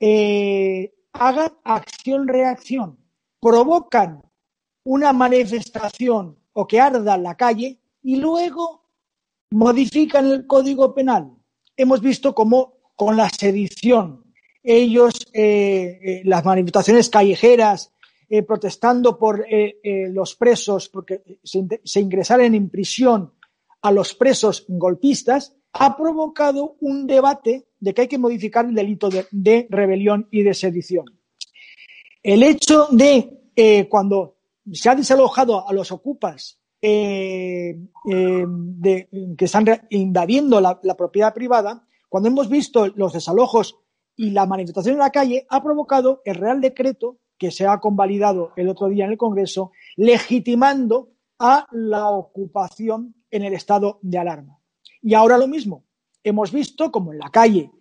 eh, 0.00 0.90
hagan 1.12 1.52
acción-reacción, 1.62 2.96
provocan 3.38 4.22
una 4.84 5.12
manifestación 5.12 6.38
o 6.54 6.66
que 6.66 6.80
arda 6.80 7.18
la 7.18 7.34
calle 7.34 7.78
y 8.02 8.16
luego 8.16 8.86
modifican 9.50 10.24
el 10.24 10.46
código 10.46 10.94
penal. 10.94 11.30
Hemos 11.76 12.00
visto 12.00 12.34
cómo 12.34 12.78
con 12.96 13.18
la 13.18 13.28
sedición, 13.28 14.32
ellos, 14.62 15.12
eh, 15.34 16.22
las 16.24 16.42
manifestaciones 16.42 17.10
callejeras, 17.10 17.92
protestando 18.46 19.18
por 19.18 19.44
los 19.82 20.36
presos, 20.36 20.88
porque 20.88 21.38
se, 21.44 21.66
se 21.84 22.00
ingresaran 22.00 22.54
en 22.54 22.70
prisión 22.70 23.34
a 23.82 23.92
los 23.92 24.14
presos 24.14 24.64
golpistas 24.68 25.54
ha 25.72 25.96
provocado 25.96 26.76
un 26.80 27.06
debate 27.06 27.66
de 27.80 27.94
que 27.94 28.02
hay 28.02 28.08
que 28.08 28.18
modificar 28.18 28.64
el 28.64 28.74
delito 28.74 29.08
de, 29.08 29.66
rebelión 29.68 30.28
y 30.30 30.42
de 30.42 30.54
sedición. 30.54 31.06
El 32.22 32.42
hecho 32.42 32.86
de 32.90 33.50
eh, 33.56 33.88
cuando 33.88 34.36
se 34.72 34.88
ha 34.88 34.94
desalojado 34.94 35.68
a 35.68 35.72
los 35.72 35.90
ocupas 35.90 36.60
eh, 36.80 37.76
eh, 38.10 38.46
que 39.36 39.44
están 39.44 39.66
invadiendo 39.90 40.60
la, 40.60 40.78
la, 40.82 40.96
propiedad 40.96 41.34
privada, 41.34 41.86
cuando 42.08 42.28
hemos 42.28 42.48
visto 42.48 42.86
los 42.88 43.12
desalojos 43.12 43.76
y 44.16 44.30
la 44.30 44.46
manifestación 44.46 44.94
en 44.94 45.00
la 45.00 45.10
calle, 45.10 45.46
ha 45.48 45.62
provocado 45.62 46.22
el 46.24 46.36
Real 46.36 46.60
Decreto 46.60 47.18
que 47.38 47.50
se 47.50 47.66
ha 47.66 47.78
convalidado 47.78 48.52
el 48.56 48.68
otro 48.68 48.88
día 48.88 49.06
en 49.06 49.12
el 49.12 49.18
Congreso, 49.18 49.72
legitimando 49.96 51.10
a 51.38 51.66
la 51.72 52.10
ocupación 52.10 53.16
en 53.32 53.42
el 53.42 53.54
estado 53.54 53.98
de 54.02 54.18
alarma. 54.18 54.60
Y 55.02 55.14
ahora 55.14 55.36
lo 55.36 55.48
mismo. 55.48 55.84
Hemos 56.22 56.52
visto 56.52 56.92
como 56.92 57.12
en 57.12 57.18
la 57.18 57.30
calle 57.30 57.72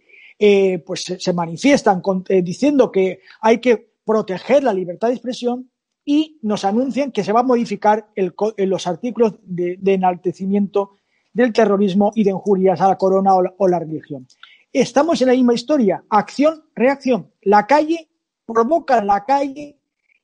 eh, 0.43 0.79
pues 0.79 1.03
se, 1.03 1.33
manifiestan 1.33 2.01
eh, 2.27 2.41
diciendo 2.41 2.91
que 2.91 3.19
hay 3.41 3.59
que 3.59 3.91
proteger 4.03 4.63
la 4.63 4.73
libertad 4.73 5.09
de 5.09 5.13
expresión 5.13 5.69
y 6.03 6.39
nos 6.41 6.65
anuncian 6.65 7.11
que 7.11 7.23
se 7.23 7.31
va 7.31 7.41
a 7.41 7.43
modificar 7.43 8.09
el, 8.15 8.33
los 8.57 8.87
artículos 8.87 9.35
de, 9.43 9.77
enaltecimiento 9.85 10.95
del 11.31 11.53
terrorismo 11.53 12.11
y 12.15 12.23
de 12.23 12.31
injurias 12.31 12.81
a 12.81 12.87
la 12.87 12.97
corona 12.97 13.35
o 13.35 13.67
la, 13.67 13.77
religión. 13.77 14.27
Estamos 14.73 15.21
en 15.21 15.27
la 15.27 15.33
misma 15.33 15.53
historia, 15.53 16.03
acción, 16.09 16.63
reacción. 16.73 17.29
La 17.43 17.67
calle 17.67 18.09
provoca 18.43 19.03
la 19.03 19.23
calle 19.23 19.77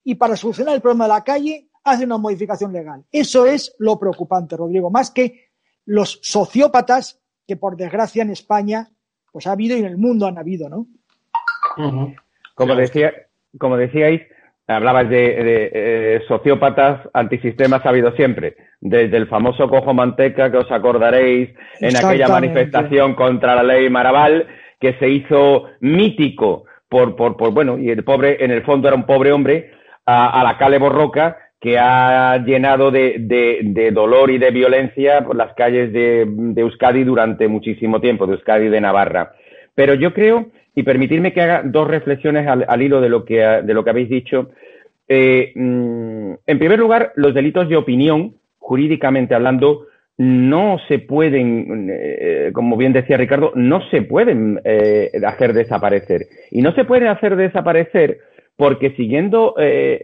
y 0.04 0.16
para 0.16 0.36
solucionar 0.36 0.74
el 0.74 0.82
problema 0.82 1.06
de 1.06 1.10
la 1.10 1.24
calle 1.24 1.67
hace 1.88 2.06
una 2.06 2.18
modificación 2.18 2.74
legal. 2.74 3.04
Eso 3.12 3.46
es 3.46 3.76
lo 3.80 4.00
preocupante, 4.00 4.58
Rodrigo, 4.58 4.90
más 4.90 5.12
que 5.12 5.50
los 5.86 6.20
sociópatas 6.22 7.20
que 7.48 7.56
por 7.56 7.78
desgracia 7.78 8.22
en 8.22 8.32
España 8.32 8.90
pues 9.32 9.48
ha 9.48 9.54
habido 9.54 9.78
y 9.78 9.80
en 9.80 9.86
el 9.86 9.98
mundo 9.98 10.28
han 10.28 10.38
habido, 10.38 10.70
¿no? 10.70 10.88
Como 12.56 12.76
decía, 12.76 13.14
como 13.60 13.78
decíais, 13.78 14.22
hablabas 14.68 15.10
de, 15.10 15.36
eh, 15.74 16.22
sociópatas 16.28 17.08
antisistemas 17.14 17.86
ha 17.86 17.90
habido 17.90 18.12
siempre, 18.14 18.58
desde 18.82 19.16
el 19.18 19.28
famoso 19.28 19.70
cojo 19.70 19.94
manteca 19.94 20.52
que 20.52 20.58
os 20.58 20.72
acordaréis 20.72 21.50
en 21.80 21.96
aquella 21.96 22.28
manifestación 22.28 23.16
contra 23.16 23.56
la 23.56 23.64
ley 23.64 23.90
Maraval 23.90 24.48
que 24.80 24.94
se 25.00 25.10
hizo 25.10 25.66
mítico 25.80 26.66
por, 26.90 27.16
por, 27.16 27.38
por 27.38 27.52
bueno, 27.52 27.78
y 27.78 27.90
el 27.90 28.04
pobre, 28.04 28.44
en 28.44 28.52
el 28.52 28.64
fondo 28.64 28.88
era 28.88 28.98
un 28.98 29.06
pobre 29.06 29.32
hombre, 29.32 29.72
a, 30.06 30.40
a 30.40 30.44
la 30.44 30.58
Cale 30.58 30.80
Borroca, 30.80 31.38
que 31.60 31.78
ha 31.80 32.38
llenado 32.46 32.92
de, 32.92 33.92
dolor 33.94 34.30
y 34.30 34.38
de 34.38 34.52
violencia 34.52 35.24
por 35.24 35.36
las 35.36 35.54
calles 35.54 35.92
de, 35.92 36.28
Euskadi 36.56 37.04
durante 37.04 37.48
muchísimo 37.48 38.00
tiempo, 38.00 38.28
de 38.28 38.34
Euskadi 38.34 38.70
de 38.70 38.82
Navarra. 38.82 39.34
Pero 39.74 39.96
yo 39.96 40.14
creo, 40.14 40.48
y 40.76 40.84
permitirme 40.84 41.34
que 41.34 41.42
haga 41.42 41.64
dos 41.64 41.88
reflexiones 41.88 42.48
al, 42.48 42.82
hilo 42.82 43.02
de 43.02 43.10
lo, 43.10 43.26
que, 43.26 43.40
de 43.40 43.74
lo 43.74 43.84
que 43.84 43.90
habéis 43.90 44.10
dicho. 44.10 44.52
Eh, 45.08 45.52
mm, 45.56 46.34
en 46.46 46.60
primer 46.60 46.78
lugar, 46.78 47.14
los 47.16 47.34
delitos 47.34 47.68
de 47.70 47.78
opinión, 47.78 48.36
jurídicamente 48.60 49.34
hablando, 49.34 49.88
no 50.18 50.80
se 50.88 51.00
pueden, 51.00 51.90
eh, 51.92 52.52
como 52.54 52.76
bien 52.76 52.94
decía 52.94 53.18
Ricardo, 53.18 53.52
no 53.56 53.82
se 53.90 54.02
pueden 54.02 54.60
eh, 54.64 55.12
hacer 55.26 55.54
desaparecer. 55.54 56.28
Y 56.52 56.62
no 56.62 56.74
se 56.74 56.86
pueden 56.86 57.08
hacer 57.08 57.36
desaparecer 57.36 58.20
porque 58.58 58.96
siguiendo 58.96 59.54
eh, 59.58 60.02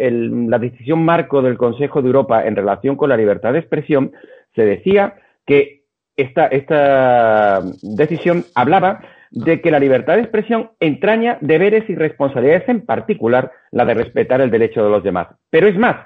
la 0.48 0.60
decisión 0.60 1.04
marco 1.04 1.42
del 1.42 1.58
Consejo 1.58 2.02
de 2.02 2.08
Europa 2.08 2.46
en 2.46 2.56
relación 2.56 2.96
con 2.96 3.10
la 3.10 3.18
libertad 3.18 3.52
de 3.52 3.60
expresión, 3.60 4.14
se 4.56 4.64
decía 4.64 5.16
que 5.46 5.82
esta, 6.16 6.46
esta 6.48 7.62
decisión 7.82 8.46
hablaba 8.54 9.02
de 9.32 9.60
que 9.62 9.72
la 9.72 9.80
libertad 9.80 10.16
de 10.16 10.22
expresión 10.22 10.70
entraña 10.80 11.40
deberes 11.42 11.90
y 11.90 11.96
responsabilidades, 11.96 12.70
en 12.70 12.86
particular 12.86 13.52
la 13.72 13.86
de 13.86 13.96
respetar 13.96 14.40
el 14.40 14.52
derecho 14.52 14.84
de 14.84 14.92
los 14.92 15.04
demás. 15.04 15.28
Pero 15.50 15.68
es 15.68 15.76
más, 15.76 15.98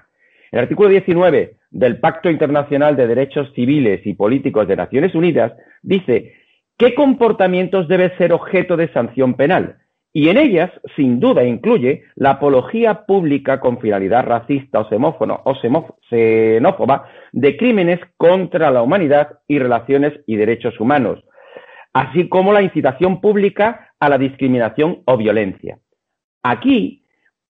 el 0.49 0.59
artículo 0.59 0.87
19 0.87 1.55
del 1.69 1.99
Pacto 1.99 2.29
Internacional 2.29 2.95
de 2.95 3.07
Derechos 3.07 3.51
Civiles 3.53 3.99
y 4.05 4.13
Políticos 4.13 4.69
de 4.69 4.77
Naciones 4.77 5.13
Unidas 5.13 5.51
dice 5.81 6.33
qué 6.77 6.95
comportamientos 6.95 7.89
deben 7.89 8.17
ser 8.17 8.31
objeto 8.31 8.77
de 8.77 8.87
sanción 8.93 9.33
penal 9.33 9.75
y 10.17 10.29
en 10.29 10.37
ellas, 10.37 10.71
sin 10.95 11.19
duda, 11.19 11.43
incluye 11.43 12.05
la 12.15 12.31
apología 12.31 13.05
pública 13.05 13.59
con 13.59 13.79
finalidad 13.79 14.25
racista 14.25 14.79
o, 14.79 15.53
xenófoba 16.09 17.05
de 17.31 17.55
crímenes 17.55 17.99
contra 18.17 18.71
la 18.71 18.81
humanidad 18.81 19.37
y 19.47 19.59
relaciones 19.59 20.13
y 20.25 20.35
derechos 20.35 20.79
humanos, 20.79 21.23
así 21.93 22.29
como 22.29 22.51
la 22.51 22.63
incitación 22.63 23.21
pública 23.21 23.91
a 23.99 24.09
la 24.09 24.17
discriminación 24.17 25.03
o 25.05 25.17
violencia. 25.17 25.77
Aquí, 26.41 27.05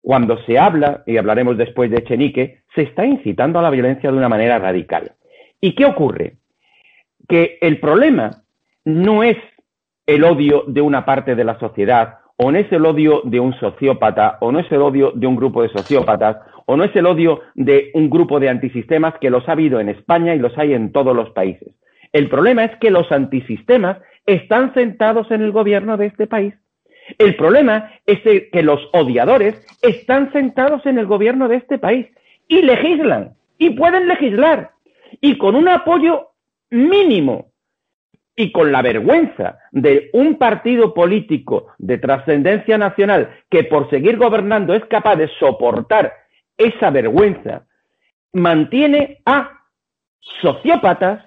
cuando 0.02 0.44
se 0.46 0.58
habla, 0.58 1.04
y 1.06 1.18
hablaremos 1.18 1.60
después 1.60 1.92
de 1.92 1.98
Echenique, 1.98 2.64
se 2.74 2.82
está 2.82 3.06
incitando 3.06 3.60
a 3.60 3.62
la 3.62 3.70
violencia 3.70 4.10
de 4.10 4.18
una 4.18 4.30
manera 4.30 4.58
radical. 4.58 5.12
¿Y 5.62 5.76
qué 5.76 5.86
ocurre? 5.86 6.38
Que 7.30 7.60
el 7.62 7.80
problema 7.80 8.42
no 8.84 9.22
es 9.22 9.38
el 10.08 10.24
odio 10.24 10.64
de 10.66 10.82
una 10.82 11.06
parte 11.06 11.36
de 11.36 11.44
la 11.44 11.60
sociedad 11.60 12.18
o 12.38 12.52
no 12.52 12.58
es 12.60 12.72
el 12.72 12.86
odio 12.86 13.22
de 13.26 13.40
un 13.40 13.54
sociópata, 13.60 14.38
o 14.42 14.52
no 14.52 14.60
es 14.60 14.72
el 14.72 14.82
odio 14.82 15.12
de 15.16 15.28
un 15.28 15.36
grupo 15.36 15.64
de 15.64 15.70
sociópatas, 15.70 16.38
o 16.66 16.78
no 16.78 16.84
es 16.84 16.96
el 16.96 17.06
odio 17.06 17.42
de 17.56 17.92
un 17.94 18.10
grupo 18.10 18.40
de 18.40 18.50
antisistemas 18.50 19.16
que 19.20 19.30
los 19.30 19.48
ha 19.50 19.54
habido 19.54 19.80
en 19.80 19.90
España 19.90 20.36
y 20.36 20.40
los 20.40 20.56
hay 20.58 20.74
en 20.74 20.92
todos 20.92 21.16
los 21.16 21.32
países. 21.32 21.74
El 22.14 22.30
problema 22.30 22.64
es 22.64 22.76
que 22.78 22.92
los 22.92 23.12
antisistemas 23.12 23.98
están 24.26 24.74
sentados 24.74 25.32
en 25.32 25.42
el 25.42 25.52
gobierno 25.52 25.98
de 25.98 26.08
este 26.08 26.28
país. 26.28 26.54
El 27.18 27.36
problema 27.36 27.92
es 28.06 28.20
que 28.22 28.64
los 28.64 28.82
odiadores 28.94 29.56
están 29.82 30.32
sentados 30.32 30.86
en 30.86 31.00
el 31.00 31.06
gobierno 31.06 31.48
de 31.48 31.56
este 31.56 31.80
país 31.80 32.08
y 32.48 32.62
legislan, 32.62 33.34
y 33.58 33.72
pueden 33.72 34.08
legislar, 34.08 34.72
y 35.22 35.38
con 35.38 35.56
un 35.56 35.70
apoyo 35.70 36.30
mínimo 36.70 37.48
y 38.40 38.52
con 38.52 38.72
la 38.72 38.84
vergüenza 38.84 39.58
de 39.72 40.12
un 40.14 40.38
partido 40.38 40.94
político 40.94 41.74
de 41.80 41.98
trascendencia 41.98 42.78
nacional 42.78 43.36
que 43.50 43.64
por 43.64 43.90
seguir 43.90 44.18
gobernando 44.18 44.76
es 44.76 44.86
capaz 44.86 45.16
de 45.16 45.28
soportar 45.40 46.14
esa 46.56 46.92
vergüenza, 46.92 47.66
mantiene 48.34 49.22
a 49.26 49.64
sociópatas 50.42 51.26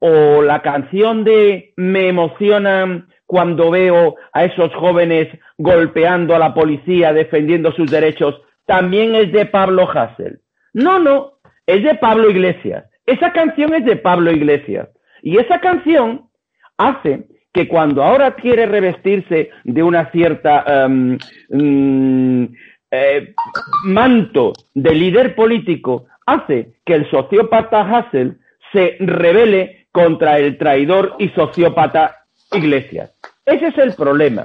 o 0.00 0.42
la 0.42 0.62
canción 0.62 1.22
de 1.22 1.72
me 1.76 2.08
emociona 2.08 3.06
cuando 3.24 3.70
veo 3.70 4.16
a 4.32 4.44
esos 4.44 4.74
jóvenes 4.74 5.28
golpeando 5.58 6.34
a 6.34 6.40
la 6.40 6.54
policía 6.54 7.12
defendiendo 7.12 7.70
sus 7.72 7.90
derechos, 7.90 8.40
también 8.66 9.14
es 9.14 9.30
de 9.32 9.46
Pablo 9.46 9.88
Hassel. 9.88 10.40
No, 10.74 10.98
no, 10.98 11.38
es 11.66 11.84
de 11.84 11.94
Pablo 11.94 12.28
Iglesias. 12.28 12.84
Esa 13.06 13.32
canción 13.32 13.74
es 13.74 13.84
de 13.84 13.96
Pablo 13.96 14.32
Iglesias. 14.32 14.88
Y 15.26 15.38
esa 15.38 15.58
canción 15.58 16.28
hace 16.78 17.26
que 17.52 17.66
cuando 17.66 18.04
ahora 18.04 18.36
quiere 18.36 18.64
revestirse 18.64 19.50
de 19.64 19.82
una 19.82 20.08
cierta 20.12 20.64
em, 20.68 21.18
mm, 21.50 22.44
eh, 22.92 23.34
manto 23.86 24.52
de 24.72 24.94
líder 24.94 25.34
político, 25.34 26.06
hace 26.26 26.76
que 26.84 26.94
el 26.94 27.10
sociópata 27.10 27.80
Hassel 27.80 28.38
se 28.72 28.98
revele 29.00 29.88
contra 29.90 30.38
el 30.38 30.58
traidor 30.58 31.16
y 31.18 31.30
sociópata 31.30 32.18
Iglesias. 32.52 33.12
Ese 33.44 33.66
es 33.66 33.78
el 33.78 33.94
problema. 33.94 34.44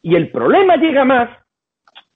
Y 0.00 0.14
el 0.14 0.30
problema 0.30 0.76
llega 0.76 1.04
más 1.04 1.28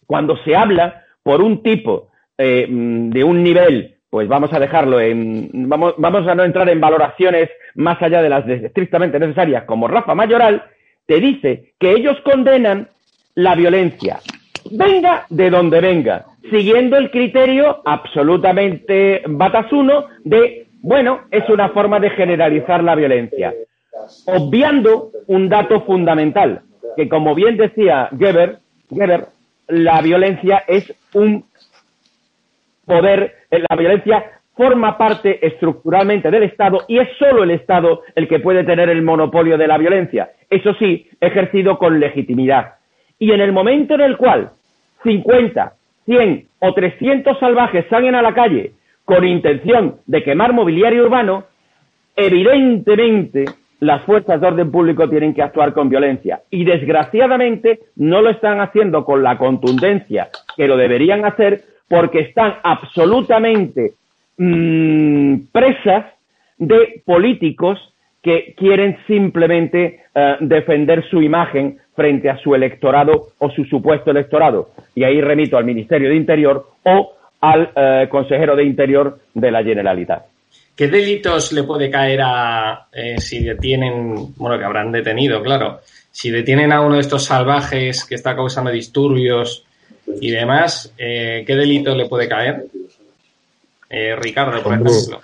cuando 0.07 0.39
se 0.39 0.57
habla 0.57 1.05
por 1.23 1.43
un 1.43 1.63
tipo 1.63 2.13
eh, 2.39 2.67
mm, 2.67 3.11
de 3.11 3.25
un 3.25 3.43
nivel 3.43 4.00
pues 4.11 4.27
vamos 4.29 4.53
a 4.53 4.59
dejarlo 4.59 5.01
en, 5.01 5.51
vamos, 5.53 5.95
vamos 5.97 6.27
a 6.27 6.35
no 6.35 6.43
entrar 6.43 6.69
en 6.69 6.81
valoraciones 6.81 7.49
más 7.77 8.03
allá 8.03 8.21
de 8.21 8.29
las 8.29 8.47
estrictamente 8.49 9.19
necesarias, 9.21 9.65
como 9.65 9.87
Rafa 9.87 10.15
Mayoral, 10.15 10.65
te 11.07 11.21
dice 11.21 11.73
que 11.79 11.93
ellos 11.93 12.19
condenan 12.25 12.89
la 13.37 13.55
violencia, 13.55 14.19
venga 14.73 15.27
de 15.31 15.51
donde 15.51 15.81
venga, 15.81 16.27
siguiendo 16.51 16.97
el 16.97 17.11
criterio 17.13 17.83
absolutamente 17.85 19.23
batasuno 19.27 20.07
de, 20.25 20.67
bueno, 20.83 21.23
es 21.31 21.49
una 21.49 21.69
forma 21.69 22.01
de 22.01 22.11
generalizar 22.11 22.83
la 22.83 22.97
violencia, 22.97 23.55
obviando 24.27 25.11
un 25.29 25.49
dato 25.49 25.83
fundamental, 25.83 26.63
que 26.97 27.09
como 27.09 27.37
bien 27.37 27.57
decía 27.57 28.09
Geber, 28.19 28.59
Geber 28.91 29.27
la 29.69 30.03
violencia 30.03 30.65
es 30.67 30.93
un 31.15 31.45
poder, 32.91 33.35
eh, 33.51 33.63
la 33.69 33.77
violencia 33.77 34.25
forma 34.55 34.99
parte 34.99 35.47
estructuralmente 35.47 36.31
del 36.31 36.43
Estado 36.43 36.85
y 36.89 36.99
es 36.99 37.09
solo 37.19 37.45
el 37.45 37.51
Estado 37.53 38.03
el 38.15 38.29
que 38.29 38.41
puede 38.41 38.65
tener 38.65 38.91
el 38.91 39.03
monopolio 39.03 39.57
de 39.57 39.67
la 39.67 39.79
violencia, 39.79 40.33
eso 40.51 40.75
sí, 40.75 41.09
ejercido 41.21 41.79
con 41.79 41.99
legitimidad. 41.99 42.75
Y 43.19 43.33
en 43.33 43.41
el 43.41 43.53
momento 43.53 43.95
en 43.95 44.03
el 44.03 44.17
cual 44.17 44.51
50, 45.03 45.73
100 46.05 46.47
o 46.59 46.75
300 46.75 47.39
salvajes 47.39 47.87
salen 47.89 48.15
a 48.15 48.23
la 48.23 48.35
calle 48.35 48.73
con 49.05 49.27
intención 49.27 49.97
de 50.07 50.23
quemar 50.23 50.53
mobiliario 50.53 51.05
urbano, 51.05 51.45
evidentemente 52.17 53.47
las 53.81 54.05
fuerzas 54.05 54.41
de 54.41 54.47
orden 54.47 54.71
público 54.71 55.09
tienen 55.09 55.35
que 55.35 55.43
actuar 55.43 55.73
con 55.73 55.89
violencia. 55.89 56.43
Y 56.51 56.65
desgraciadamente 56.65 57.81
no 57.97 58.21
lo 58.21 58.31
están 58.31 58.61
haciendo 58.61 59.05
con 59.05 59.23
la 59.23 59.39
contundencia 59.39 60.29
que 60.57 60.69
lo 60.69 60.77
deberían 60.77 61.25
hacer 61.25 61.63
porque 61.91 62.21
están 62.21 62.55
absolutamente 62.63 63.95
mmm, 64.39 65.39
presas 65.51 66.07
de 66.57 67.03
políticos 67.05 67.81
que 68.23 68.55
quieren 68.57 68.97
simplemente 69.09 70.05
uh, 70.15 70.37
defender 70.39 71.05
su 71.11 71.21
imagen 71.21 71.79
frente 71.97 72.31
a 72.31 72.39
su 72.39 72.55
electorado 72.55 73.31
o 73.39 73.51
su 73.51 73.65
supuesto 73.65 74.13
electorado. 74.13 74.71
Y 74.95 75.03
ahí 75.03 75.21
remito 75.21 75.57
al 75.57 75.65
Ministerio 75.65 76.11
de 76.11 76.15
Interior 76.15 76.65
o 76.85 77.13
al 77.41 77.73
uh, 77.75 78.09
consejero 78.09 78.55
de 78.55 78.65
Interior 78.65 79.19
de 79.35 79.51
la 79.51 79.65
Generalitat. 79.65 80.27
¿Qué 80.77 80.87
delitos 80.87 81.51
le 81.53 81.65
puede 81.65 81.91
caer 81.91 82.21
a 82.23 82.87
eh, 82.93 83.19
si 83.19 83.43
detienen, 83.43 84.33
bueno, 84.37 84.57
que 84.59 84.65
habrán 84.65 84.93
detenido, 84.93 85.43
claro, 85.43 85.81
si 86.13 86.31
detienen 86.31 86.73
a 86.73 86.83
uno 86.83 86.95
de 86.95 87.01
estos 87.01 87.25
salvajes 87.25 88.05
que 88.05 88.15
está 88.15 88.37
causando 88.37 88.71
disturbios 88.71 89.67
y 90.21 90.31
demás, 90.31 90.93
eh, 90.97 91.45
¿qué 91.47 91.55
delito 91.55 91.95
le 91.95 92.09
puede 92.09 92.29
caer? 92.29 92.67
Eh, 93.89 94.15
Ricardo, 94.17 94.63
por 94.63 94.73
Hombre, 94.73 94.93
ejemplo. 94.93 95.21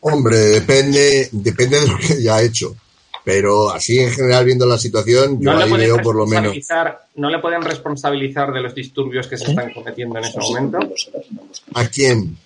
Hombre, 0.00 0.36
depende, 0.36 1.28
depende 1.32 1.80
de 1.80 1.88
lo 1.88 1.96
que 1.98 2.22
ya 2.22 2.36
ha 2.36 2.42
hecho. 2.42 2.74
Pero 3.24 3.70
así 3.70 4.00
en 4.00 4.10
general, 4.10 4.44
viendo 4.44 4.66
la 4.66 4.76
situación, 4.76 5.38
yo 5.40 5.52
No 5.52 5.58
ahí 5.60 5.70
veo 5.72 6.02
por 6.02 6.16
lo 6.16 6.26
menos. 6.26 6.56
no 7.14 7.30
le 7.30 7.38
pueden 7.38 7.62
responsabilizar 7.62 8.52
de 8.52 8.60
los 8.60 8.74
disturbios 8.74 9.28
que 9.28 9.38
se 9.38 9.44
están 9.50 9.72
cometiendo 9.72 10.18
en 10.18 10.24
ese 10.24 10.40
momento 10.40 10.78
¿A 11.74 11.86
quién? 11.86 12.36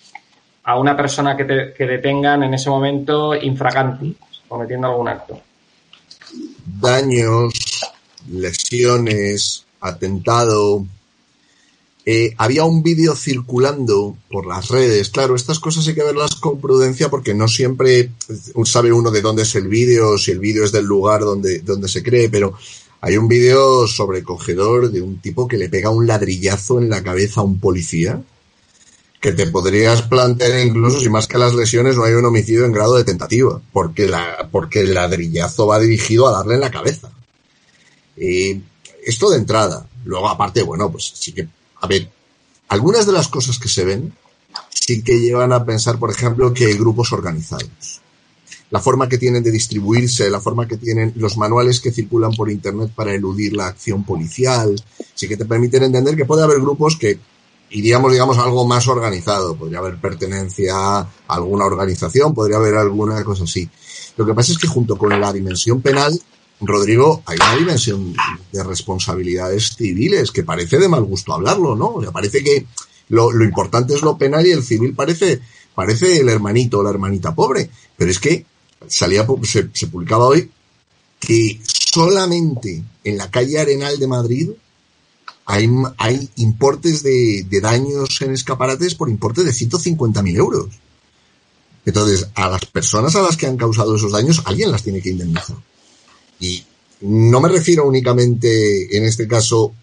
a 0.65 0.77
una 0.77 0.95
persona 0.95 1.35
que, 1.35 1.45
te- 1.45 1.73
que 1.73 1.85
detengan 1.87 2.43
en 2.43 2.53
ese 2.53 2.69
momento 2.69 3.33
infraganti, 3.33 4.15
cometiendo 4.47 4.87
algún 4.87 5.07
acto. 5.07 5.41
daños, 6.79 7.53
lesiones, 8.29 9.65
atentado. 9.81 10.85
Eh, 12.09 12.33
había 12.37 12.63
un 12.63 12.83
vídeo 12.83 13.17
circulando 13.17 14.15
por 14.29 14.47
las 14.47 14.69
redes. 14.69 15.09
Claro, 15.09 15.35
estas 15.35 15.59
cosas 15.59 15.85
hay 15.89 15.93
que 15.93 16.05
verlas 16.05 16.35
con 16.35 16.61
prudencia 16.61 17.09
porque 17.09 17.33
no 17.33 17.49
siempre 17.49 18.11
sabe 18.63 18.93
uno 18.93 19.11
de 19.11 19.21
dónde 19.21 19.43
es 19.43 19.53
el 19.55 19.67
vídeo, 19.67 20.17
si 20.17 20.31
el 20.31 20.39
vídeo 20.39 20.63
es 20.63 20.71
del 20.71 20.85
lugar 20.85 21.19
donde, 21.19 21.59
donde 21.59 21.89
se 21.89 22.03
cree, 22.03 22.29
pero 22.29 22.53
hay 23.01 23.17
un 23.17 23.27
vídeo 23.27 23.87
sobrecogedor 23.87 24.89
de 24.89 25.01
un 25.01 25.19
tipo 25.19 25.49
que 25.49 25.57
le 25.57 25.67
pega 25.67 25.89
un 25.89 26.07
ladrillazo 26.07 26.79
en 26.79 26.89
la 26.89 27.03
cabeza 27.03 27.41
a 27.41 27.43
un 27.43 27.59
policía 27.59 28.23
que 29.19 29.33
te 29.33 29.47
podrías 29.47 30.03
plantear 30.03 30.65
incluso 30.65 31.01
si 31.01 31.09
más 31.09 31.27
que 31.27 31.37
las 31.37 31.55
lesiones 31.55 31.97
no 31.97 32.05
hay 32.05 32.13
un 32.13 32.23
homicidio 32.23 32.63
en 32.63 32.71
grado 32.71 32.95
de 32.95 33.03
tentativa, 33.03 33.59
porque, 33.73 34.07
la, 34.07 34.47
porque 34.49 34.79
el 34.79 34.93
ladrillazo 34.93 35.67
va 35.67 35.77
dirigido 35.77 36.29
a 36.29 36.31
darle 36.31 36.53
en 36.53 36.61
la 36.61 36.71
cabeza. 36.71 37.11
Eh, 38.15 38.61
esto 39.03 39.29
de 39.29 39.39
entrada. 39.39 39.85
Luego, 40.05 40.29
aparte, 40.29 40.63
bueno, 40.63 40.89
pues 40.89 41.11
sí 41.13 41.33
que, 41.33 41.49
a 41.87 41.89
ver, 41.89 42.09
algunas 42.67 43.05
de 43.05 43.13
las 43.13 43.29
cosas 43.29 43.59
que 43.59 43.69
se 43.69 43.85
ven 43.85 44.13
sí 44.69 45.01
que 45.01 45.21
llevan 45.21 45.53
a 45.53 45.63
pensar, 45.63 45.97
por 45.97 46.11
ejemplo, 46.11 46.53
que 46.53 46.65
hay 46.65 46.73
grupos 46.73 47.13
organizados. 47.13 48.01
La 48.71 48.81
forma 48.81 49.07
que 49.07 49.17
tienen 49.17 49.41
de 49.41 49.51
distribuirse, 49.51 50.29
la 50.29 50.41
forma 50.41 50.67
que 50.67 50.75
tienen 50.75 51.13
los 51.15 51.37
manuales 51.37 51.79
que 51.79 51.93
circulan 51.93 52.33
por 52.33 52.51
Internet 52.51 52.91
para 52.93 53.13
eludir 53.13 53.53
la 53.53 53.67
acción 53.67 54.03
policial, 54.03 54.75
sí 55.15 55.29
que 55.29 55.37
te 55.37 55.45
permiten 55.45 55.83
entender 55.83 56.17
que 56.17 56.25
puede 56.25 56.43
haber 56.43 56.59
grupos 56.59 56.97
que 56.97 57.17
iríamos, 57.69 58.11
digamos, 58.11 58.37
a 58.37 58.43
algo 58.43 58.67
más 58.67 58.85
organizado. 58.89 59.55
Podría 59.55 59.79
haber 59.79 60.01
pertenencia 60.01 60.75
a 60.75 61.09
alguna 61.29 61.63
organización, 61.63 62.33
podría 62.33 62.57
haber 62.57 62.75
alguna 62.75 63.23
cosa 63.23 63.45
así. 63.45 63.69
Lo 64.17 64.25
que 64.25 64.33
pasa 64.33 64.51
es 64.51 64.57
que 64.57 64.67
junto 64.67 64.97
con 64.97 65.17
la 65.17 65.31
dimensión 65.31 65.81
penal, 65.81 66.19
Rodrigo, 66.59 67.21
hay 67.25 67.37
una 67.37 67.55
dimensión 67.55 68.15
de 68.51 68.63
responsabilidades 68.63 69.75
civiles 69.75 70.31
que 70.31 70.43
parece 70.43 70.79
de 70.79 70.89
mal 70.89 71.03
gusto 71.03 71.33
hablarlo, 71.33 71.75
¿no? 71.75 71.95
O 71.95 72.01
sea, 72.01 72.11
parece 72.11 72.43
que 72.43 72.65
lo, 73.09 73.31
importante 73.43 73.93
es 73.93 74.01
lo 74.01 74.17
penal 74.17 74.45
y 74.45 74.51
el 74.51 74.63
civil 74.63 74.93
parece, 74.93 75.39
parece 75.75 76.19
el 76.19 76.29
hermanito 76.29 76.79
o 76.79 76.83
la 76.83 76.89
hermanita 76.89 77.35
pobre. 77.35 77.69
Pero 77.95 78.09
es 78.09 78.19
que 78.19 78.45
salía, 78.87 79.25
se, 79.43 79.69
se 79.73 79.87
publicaba 79.87 80.25
hoy 80.25 80.49
que 81.19 81.59
solamente 81.63 82.83
en 83.03 83.17
la 83.17 83.29
calle 83.29 83.59
Arenal 83.59 83.99
de 83.99 84.07
Madrid 84.07 84.49
hay, 85.45 85.69
hay 85.97 86.29
importes 86.37 87.03
de, 87.03 87.45
de 87.47 87.61
daños 87.61 88.21
en 88.21 88.31
escaparates 88.31 88.95
por 88.95 89.09
importe 89.09 89.43
de 89.43 89.51
150.000 89.51 90.35
euros. 90.35 90.67
Entonces, 91.85 92.29
a 92.35 92.49
las 92.49 92.65
personas 92.65 93.15
a 93.15 93.21
las 93.21 93.37
que 93.37 93.47
han 93.47 93.55
causado 93.55 93.95
esos 93.95 94.11
daños, 94.11 94.41
alguien 94.45 94.71
las 94.71 94.83
tiene 94.83 95.01
que 95.01 95.11
indemnizar. 95.11 95.55
Y 96.39 96.63
no 97.01 97.39
me 97.41 97.49
refiero 97.49 97.85
únicamente, 97.85 98.97
en 98.97 99.03
este 99.03 99.27
caso, 99.27 99.73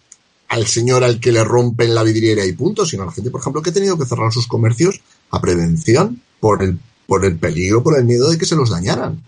al 0.49 0.67
señor 0.67 1.05
al 1.05 1.21
que 1.21 1.33
le 1.33 1.45
rompen 1.45 1.95
la 1.95 2.03
vidriera 2.03 2.45
y 2.45 2.53
punto, 2.53 2.87
sino 2.87 3.03
a 3.03 3.07
la 3.07 3.13
gente, 3.13 3.31
por 3.31 3.41
ejemplo, 3.41 3.63
que 3.63 3.71
ha 3.71 3.75
tenido 3.75 3.99
que 3.99 4.07
cerrar 4.07 4.33
sus 4.33 4.47
comercios 4.47 5.01
a 5.31 5.41
prevención 5.41 6.23
por 6.41 6.63
el, 6.63 6.79
por 7.07 7.25
el 7.25 7.37
peligro, 7.37 7.83
por 7.83 7.99
el 7.99 8.05
miedo 8.05 8.31
de 8.31 8.39
que 8.39 8.47
se 8.47 8.57
los 8.57 8.71
dañaran. 8.71 9.23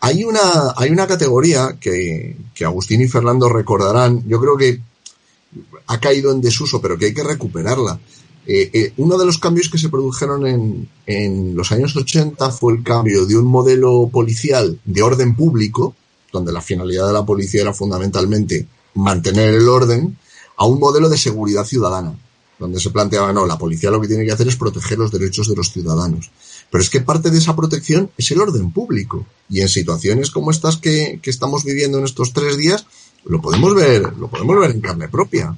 Hay 0.00 0.24
una, 0.24 0.74
hay 0.76 0.90
una 0.90 1.06
categoría 1.06 1.78
que, 1.80 2.36
que 2.54 2.64
Agustín 2.64 3.00
y 3.00 3.08
Fernando 3.08 3.48
recordarán, 3.48 4.22
yo 4.28 4.38
creo 4.40 4.56
que 4.56 4.80
ha 5.86 6.00
caído 6.00 6.30
en 6.32 6.40
desuso, 6.40 6.80
pero 6.80 6.98
que 6.98 7.06
hay 7.06 7.14
que 7.14 7.24
recuperarla. 7.24 7.98
Eh, 8.46 8.70
eh, 8.74 8.92
uno 8.98 9.16
de 9.16 9.24
los 9.24 9.38
cambios 9.38 9.70
que 9.70 9.78
se 9.78 9.88
produjeron 9.88 10.46
en, 10.46 10.88
en 11.06 11.56
los 11.56 11.72
años 11.72 11.96
80 11.96 12.50
fue 12.50 12.74
el 12.74 12.82
cambio 12.82 13.24
de 13.24 13.38
un 13.38 13.46
modelo 13.46 14.10
policial 14.12 14.78
de 14.84 15.02
orden 15.02 15.34
público, 15.34 15.96
donde 16.34 16.52
la 16.52 16.60
finalidad 16.60 17.06
de 17.06 17.12
la 17.12 17.24
policía 17.24 17.62
era 17.62 17.72
fundamentalmente 17.72 18.66
mantener 18.94 19.54
el 19.54 19.68
orden, 19.68 20.18
a 20.56 20.66
un 20.66 20.80
modelo 20.80 21.08
de 21.08 21.16
seguridad 21.16 21.64
ciudadana, 21.64 22.18
donde 22.58 22.80
se 22.80 22.90
planteaba, 22.90 23.32
no, 23.32 23.46
la 23.46 23.56
policía 23.56 23.90
lo 23.90 24.00
que 24.00 24.08
tiene 24.08 24.24
que 24.24 24.32
hacer 24.32 24.48
es 24.48 24.56
proteger 24.56 24.98
los 24.98 25.12
derechos 25.12 25.48
de 25.48 25.54
los 25.54 25.72
ciudadanos. 25.72 26.30
Pero 26.70 26.82
es 26.82 26.90
que 26.90 27.00
parte 27.00 27.30
de 27.30 27.38
esa 27.38 27.54
protección 27.54 28.10
es 28.18 28.30
el 28.32 28.40
orden 28.40 28.72
público. 28.72 29.26
Y 29.48 29.60
en 29.60 29.68
situaciones 29.68 30.30
como 30.30 30.50
estas 30.50 30.76
que, 30.76 31.20
que 31.22 31.30
estamos 31.30 31.62
viviendo 31.64 31.98
en 31.98 32.04
estos 32.04 32.32
tres 32.32 32.56
días, 32.56 32.86
lo 33.24 33.40
podemos 33.40 33.74
ver, 33.74 34.02
lo 34.16 34.28
podemos 34.28 34.58
ver 34.58 34.70
en 34.72 34.80
carne 34.80 35.08
propia. 35.08 35.56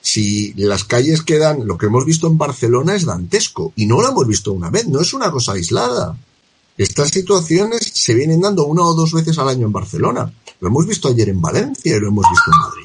Si 0.00 0.52
las 0.54 0.84
calles 0.84 1.22
quedan, 1.22 1.66
lo 1.66 1.78
que 1.78 1.86
hemos 1.86 2.04
visto 2.04 2.28
en 2.28 2.38
Barcelona 2.38 2.94
es 2.94 3.06
dantesco 3.06 3.72
y 3.74 3.86
no 3.86 4.00
lo 4.00 4.08
hemos 4.08 4.26
visto 4.26 4.52
una 4.52 4.70
vez, 4.70 4.86
no 4.86 5.00
es 5.00 5.12
una 5.14 5.30
cosa 5.32 5.52
aislada. 5.52 6.16
Estas 6.76 7.10
situaciones 7.10 7.92
se 7.94 8.14
vienen 8.14 8.40
dando 8.40 8.64
una 8.66 8.82
o 8.82 8.94
dos 8.94 9.12
veces 9.12 9.38
al 9.38 9.48
año 9.48 9.66
en 9.66 9.72
Barcelona. 9.72 10.32
Lo 10.60 10.68
hemos 10.68 10.86
visto 10.86 11.08
ayer 11.08 11.28
en 11.28 11.40
Valencia 11.40 11.96
y 11.96 12.00
lo 12.00 12.08
hemos 12.08 12.24
visto 12.30 12.50
en 12.50 12.58
Madrid. 12.58 12.84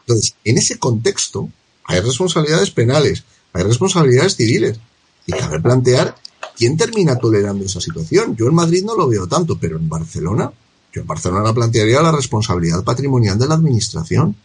Entonces, 0.00 0.34
en 0.44 0.58
ese 0.58 0.78
contexto 0.78 1.48
hay 1.84 2.00
responsabilidades 2.00 2.70
penales, 2.70 3.24
hay 3.52 3.64
responsabilidades 3.64 4.36
civiles 4.36 4.78
y 5.26 5.32
cabe 5.32 5.60
plantear 5.60 6.16
quién 6.56 6.76
termina 6.76 7.16
tolerando 7.16 7.64
esa 7.64 7.80
situación. 7.80 8.36
Yo 8.36 8.46
en 8.46 8.54
Madrid 8.54 8.84
no 8.84 8.96
lo 8.96 9.08
veo 9.08 9.26
tanto, 9.26 9.58
pero 9.58 9.76
en 9.76 9.88
Barcelona, 9.88 10.52
yo 10.92 11.00
en 11.00 11.06
Barcelona 11.06 11.52
plantearía 11.52 12.02
la 12.02 12.12
responsabilidad 12.12 12.84
patrimonial 12.84 13.38
de 13.38 13.48
la 13.48 13.54
administración 13.54 14.36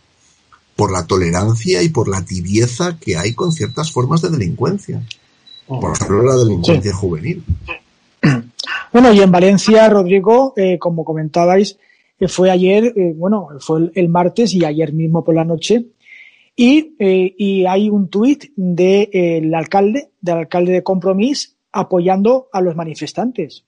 por 0.75 0.91
la 0.91 1.05
tolerancia 1.05 1.83
y 1.83 1.89
por 1.89 2.07
la 2.07 2.25
tibieza 2.25 2.97
que 2.97 3.17
hay 3.17 3.33
con 3.33 3.51
ciertas 3.51 3.91
formas 3.91 4.21
de 4.21 4.29
delincuencia. 4.29 5.05
Por 5.67 5.93
ejemplo, 5.93 6.23
la 6.23 6.35
delincuencia 6.35 6.91
sí. 6.91 6.97
juvenil. 6.97 7.43
Bueno, 8.93 9.13
y 9.13 9.21
en 9.21 9.31
Valencia, 9.31 9.87
Rodrigo, 9.87 10.53
eh, 10.57 10.77
como 10.77 11.05
comentabais, 11.05 11.79
eh, 12.19 12.27
fue 12.27 12.51
ayer, 12.51 12.93
eh, 12.97 13.13
bueno, 13.15 13.47
fue 13.59 13.89
el, 13.95 14.09
martes 14.09 14.53
y 14.53 14.65
ayer 14.65 14.91
mismo 14.91 15.23
por 15.23 15.35
la 15.35 15.45
noche, 15.45 15.85
Y, 16.57 16.95
y 16.99 17.65
hay 17.65 17.89
un 17.89 18.09
tuit 18.09 18.51
del 18.57 19.55
alcalde, 19.55 20.11
del 20.19 20.37
alcalde 20.39 20.73
de 20.73 20.83
Compromís, 20.83 21.55
apoyando 21.71 22.49
a 22.51 22.59
los 22.59 22.75
manifestantes. 22.75 23.65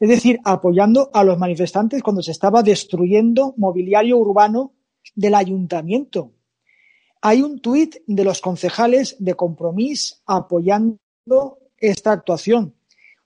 Es 0.00 0.08
decir, 0.08 0.40
apoyando 0.44 1.10
a 1.14 1.22
los 1.22 1.38
manifestantes 1.38 2.02
cuando 2.02 2.20
se 2.20 2.32
estaba 2.32 2.64
destruyendo 2.64 3.54
mobiliario 3.56 4.18
urbano 4.18 4.72
del 5.14 5.36
ayuntamiento. 5.36 6.32
Hay 7.20 7.40
un 7.40 7.60
tuit 7.60 7.96
de 8.08 8.24
los 8.24 8.40
concejales 8.40 9.14
de 9.20 9.34
Compromís 9.34 10.20
apoyando 10.26 10.98
esta 11.78 12.10
actuación. 12.10 12.74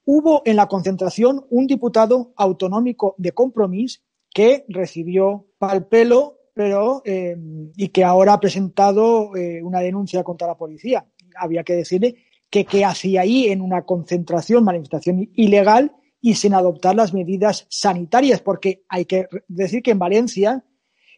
Hubo 0.07 0.43
en 0.45 0.57
la 0.57 0.69
concentración 0.69 1.45
un 1.51 1.67
diputado 1.67 2.33
autonómico 2.37 3.17
de 3.19 3.33
Compromís 3.33 4.03
que 4.33 4.65
recibió 4.69 5.47
pal 5.59 5.89
pelo 5.89 6.37
pero, 6.55 7.03
eh, 7.05 7.37
y 7.77 7.89
que 7.89 8.03
ahora 8.03 8.33
ha 8.33 8.41
presentado 8.41 9.37
eh, 9.37 9.63
una 9.63 9.81
denuncia 9.81 10.25
contra 10.25 10.47
la 10.47 10.57
policía. 10.57 11.07
Había 11.39 11.65
que 11.65 11.75
decirle 11.75 12.25
que 12.49 12.65
qué 12.65 12.83
hacía 12.83 13.21
ahí 13.21 13.49
en 13.49 13.61
una 13.61 13.83
concentración, 13.83 14.65
manifestación 14.65 15.29
ilegal 15.35 15.95
y 16.19 16.37
sin 16.37 16.55
adoptar 16.55 16.97
las 16.97 17.13
medidas 17.13 17.67
sanitarias, 17.69 18.41
porque 18.41 18.85
hay 18.89 19.05
que 19.05 19.29
decir 19.49 19.83
que 19.83 19.91
en 19.91 19.99
Valencia 19.99 20.65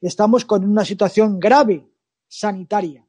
estamos 0.01 0.45
con 0.45 0.65
una 0.65 0.85
situación 0.85 1.39
grave 1.39 1.87
sanitaria. 2.27 3.07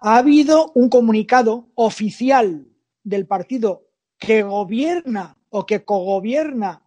Ha 0.00 0.18
habido 0.18 0.70
un 0.76 0.88
comunicado 0.88 1.70
oficial 1.74 2.68
del 3.02 3.26
partido 3.26 3.87
que 4.18 4.42
gobierna 4.42 5.36
o 5.50 5.64
que 5.64 5.84
cogobierna, 5.84 6.82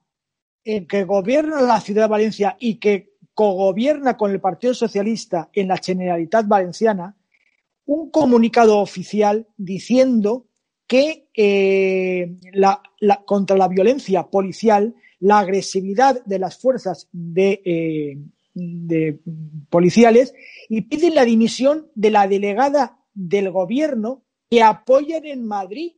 eh, 0.63 0.85
que 0.85 1.03
gobierna 1.03 1.61
la 1.61 1.81
ciudad 1.81 2.03
de 2.03 2.09
Valencia 2.09 2.57
y 2.59 2.75
que 2.75 3.11
cogobierna 3.33 4.17
con 4.17 4.31
el 4.31 4.39
Partido 4.39 4.73
Socialista 4.73 5.49
en 5.53 5.69
la 5.69 5.77
Generalitat 5.77 6.47
Valenciana, 6.47 7.15
un 7.85 8.11
comunicado 8.11 8.79
oficial 8.79 9.47
diciendo 9.57 10.47
que 10.87 11.29
eh, 11.33 12.37
la, 12.53 12.81
contra 13.25 13.55
la 13.55 13.67
violencia 13.67 14.23
policial, 14.23 14.93
la 15.19 15.39
agresividad 15.39 16.23
de 16.25 16.39
las 16.39 16.57
fuerzas 16.59 17.07
de, 17.11 17.61
eh, 17.63 18.17
de 18.53 19.19
policiales 19.69 20.33
y 20.67 20.81
piden 20.81 21.15
la 21.15 21.25
dimisión 21.25 21.87
de 21.95 22.11
la 22.11 22.27
delegada 22.27 22.99
del 23.13 23.51
gobierno 23.51 24.23
que 24.49 24.61
apoyan 24.61 25.25
en 25.25 25.45
Madrid. 25.45 25.93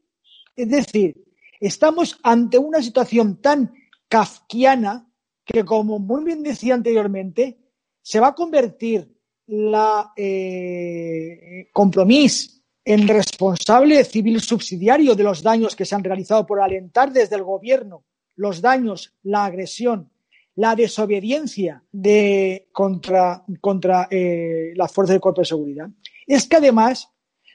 Es 0.55 0.69
decir, 0.69 1.23
estamos 1.59 2.19
ante 2.23 2.57
una 2.57 2.81
situación 2.81 3.41
tan 3.41 3.73
kafkiana 4.07 5.09
que, 5.45 5.65
como 5.65 5.99
muy 5.99 6.23
bien 6.23 6.43
decía 6.43 6.73
anteriormente, 6.73 7.57
se 8.01 8.19
va 8.19 8.27
a 8.27 8.35
convertir 8.35 9.11
la 9.47 10.13
eh, 10.15 11.69
compromiso 11.73 12.61
en 12.85 13.07
responsable 13.07 14.03
civil 14.03 14.41
subsidiario 14.41 15.15
de 15.15 15.23
los 15.23 15.41
daños 15.41 15.75
que 15.75 15.85
se 15.85 15.95
han 15.95 16.03
realizado 16.03 16.45
por 16.45 16.61
alentar 16.61 17.11
desde 17.11 17.35
el 17.35 17.43
gobierno 17.43 18.03
los 18.35 18.61
daños, 18.61 19.13
la 19.23 19.45
agresión 19.45 20.13
la 20.55 20.75
desobediencia 20.75 21.83
de, 21.91 22.67
contra, 22.71 23.43
contra 23.59 24.07
eh, 24.09 24.73
las 24.75 24.91
fuerzas 24.91 25.15
de 25.15 25.19
cuerpo 25.19 25.41
de 25.41 25.45
seguridad. 25.45 25.89
Es 26.27 26.47
que 26.47 26.57
además 26.57 27.09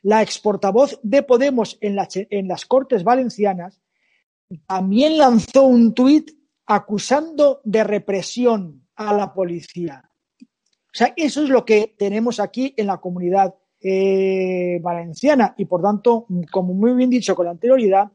la 0.09 0.23
exportavoz 0.23 0.99
de 1.03 1.23
Podemos 1.23 1.77
en, 1.83 1.95
las 2.49 2.65
Cortes 2.65 3.05
Valencianas 3.05 3.79
también 4.67 5.19
lanzó 5.19 5.65
un 5.65 5.93
tuit 5.93 6.31
acusando 6.65 7.61
de 7.63 7.85
represión 7.85 8.87
a 8.97 9.13
la 9.13 9.35
policía. 9.35 10.11
O 10.41 10.95
sea, 10.95 11.13
eso 11.15 11.43
es 11.43 11.51
lo 11.51 11.63
que 11.63 11.95
tenemos 11.99 12.41
aquí 12.41 12.73
en 12.79 12.87
la 12.87 12.97
comunidad 12.97 13.55
eh, 13.83 14.81
valenciana 14.83 15.55
y, 15.59 15.67
por 15.67 15.83
tanto, 15.83 16.27
como 16.51 16.73
muy 16.73 16.95
bien 16.95 17.11
dicho 17.11 17.37
con 17.37 17.47
anterioridad, 17.47 18.11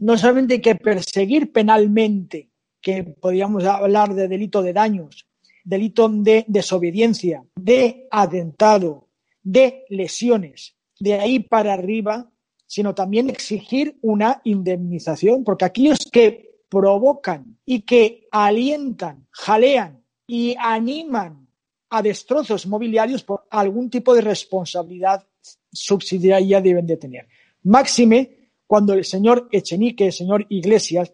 no 0.00 0.18
solamente 0.18 0.54
hay 0.54 0.60
que 0.60 0.74
perseguir 0.74 1.50
penalmente 1.50 2.50
que 2.78 3.04
podríamos 3.04 3.64
hablar 3.64 4.14
de 4.14 4.28
delito 4.28 4.60
de 4.60 4.74
daños, 4.74 5.26
delito 5.64 6.10
de 6.10 6.44
desobediencia, 6.46 7.42
de 7.56 8.06
atentado, 8.10 9.08
de 9.42 9.86
lesiones, 9.88 10.77
de 11.00 11.14
ahí 11.14 11.38
para 11.38 11.74
arriba, 11.74 12.30
sino 12.66 12.94
también 12.94 13.30
exigir 13.30 13.98
una 14.02 14.40
indemnización, 14.44 15.44
porque 15.44 15.64
aquellos 15.64 15.98
que 16.12 16.62
provocan 16.68 17.58
y 17.64 17.82
que 17.82 18.28
alientan, 18.30 19.26
jalean 19.30 20.04
y 20.26 20.54
animan 20.58 21.48
a 21.90 22.02
destrozos 22.02 22.66
mobiliarios 22.66 23.24
por 23.24 23.46
algún 23.50 23.88
tipo 23.88 24.14
de 24.14 24.20
responsabilidad 24.20 25.26
subsidiaria 25.72 26.60
deben 26.60 26.86
de 26.86 26.96
tener. 26.98 27.28
Máxime 27.62 28.50
cuando 28.66 28.92
el 28.92 29.04
señor 29.04 29.48
Echenique, 29.50 30.06
el 30.06 30.12
señor 30.12 30.44
Iglesias, 30.50 31.12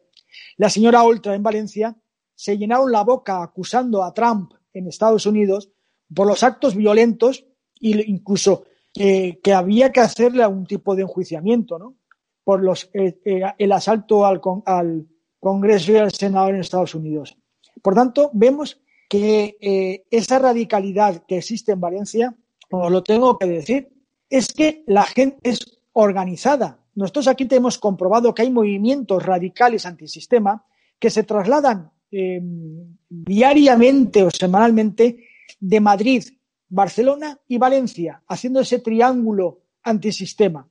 la 0.57 0.69
señora 0.69 1.05
Oltra 1.05 1.35
en 1.35 1.43
Valencia 1.43 1.97
se 2.35 2.59
llenaron 2.59 2.91
la 2.91 3.05
boca 3.05 3.43
acusando 3.43 4.03
a 4.03 4.13
Trump 4.13 4.55
en 4.73 4.89
Estados 4.89 5.27
Unidos 5.27 5.71
por 6.13 6.27
los 6.27 6.43
actos 6.43 6.75
violentos 6.75 7.45
e 7.81 8.05
incluso 8.09 8.65
que 8.95 9.53
había 9.53 9.91
que 9.91 10.01
hacerle 10.01 10.45
algún 10.45 10.67
tipo 10.67 10.95
de 10.95 11.03
enjuiciamiento, 11.03 11.79
¿no? 11.79 11.97
Por 12.45 12.63
los, 12.63 12.91
eh, 12.93 13.19
eh, 13.25 13.43
el 13.59 13.73
asalto 13.73 14.25
al, 14.25 14.41
al, 14.67 15.07
Congreso 15.41 15.93
y 15.93 15.97
al 15.97 16.13
Senado 16.13 16.49
en 16.49 16.57
Estados 16.57 16.95
Unidos. 16.95 17.37
Por 17.83 17.95
tanto, 17.95 18.31
vemos 18.33 18.81
que 19.11 19.59
eh, 19.61 20.05
esa 20.11 20.39
radicalidad 20.39 21.25
que 21.27 21.39
existe 21.39 21.73
en 21.73 21.81
Valencia, 21.81 22.35
os 22.71 22.91
lo 22.91 23.03
tengo 23.03 23.39
que 23.39 23.47
decir, 23.47 23.93
es 24.31 24.53
que 24.53 24.85
la 24.87 25.03
gente 25.03 25.39
es 25.43 25.83
organizada, 25.93 26.85
nosotros 26.95 27.29
aquí 27.29 27.47
tenemos 27.47 27.79
comprobado 27.79 28.35
que 28.35 28.43
hay 28.43 28.51
movimientos 28.51 29.25
radicales 29.25 29.85
antisistema 29.85 30.65
que 30.99 31.11
se 31.11 31.25
trasladan 31.25 31.91
em, 32.11 32.97
diariamente 33.09 34.23
o 34.23 34.31
semanalmente 34.31 35.27
de 35.59 35.81
Madrid, 35.81 36.25
Barcelona 36.69 37.39
y 37.49 37.59
Valencia, 37.59 38.23
haciendo 38.29 38.61
ese 38.61 38.79
triángulo 38.79 39.61
antisistema. 39.83 40.69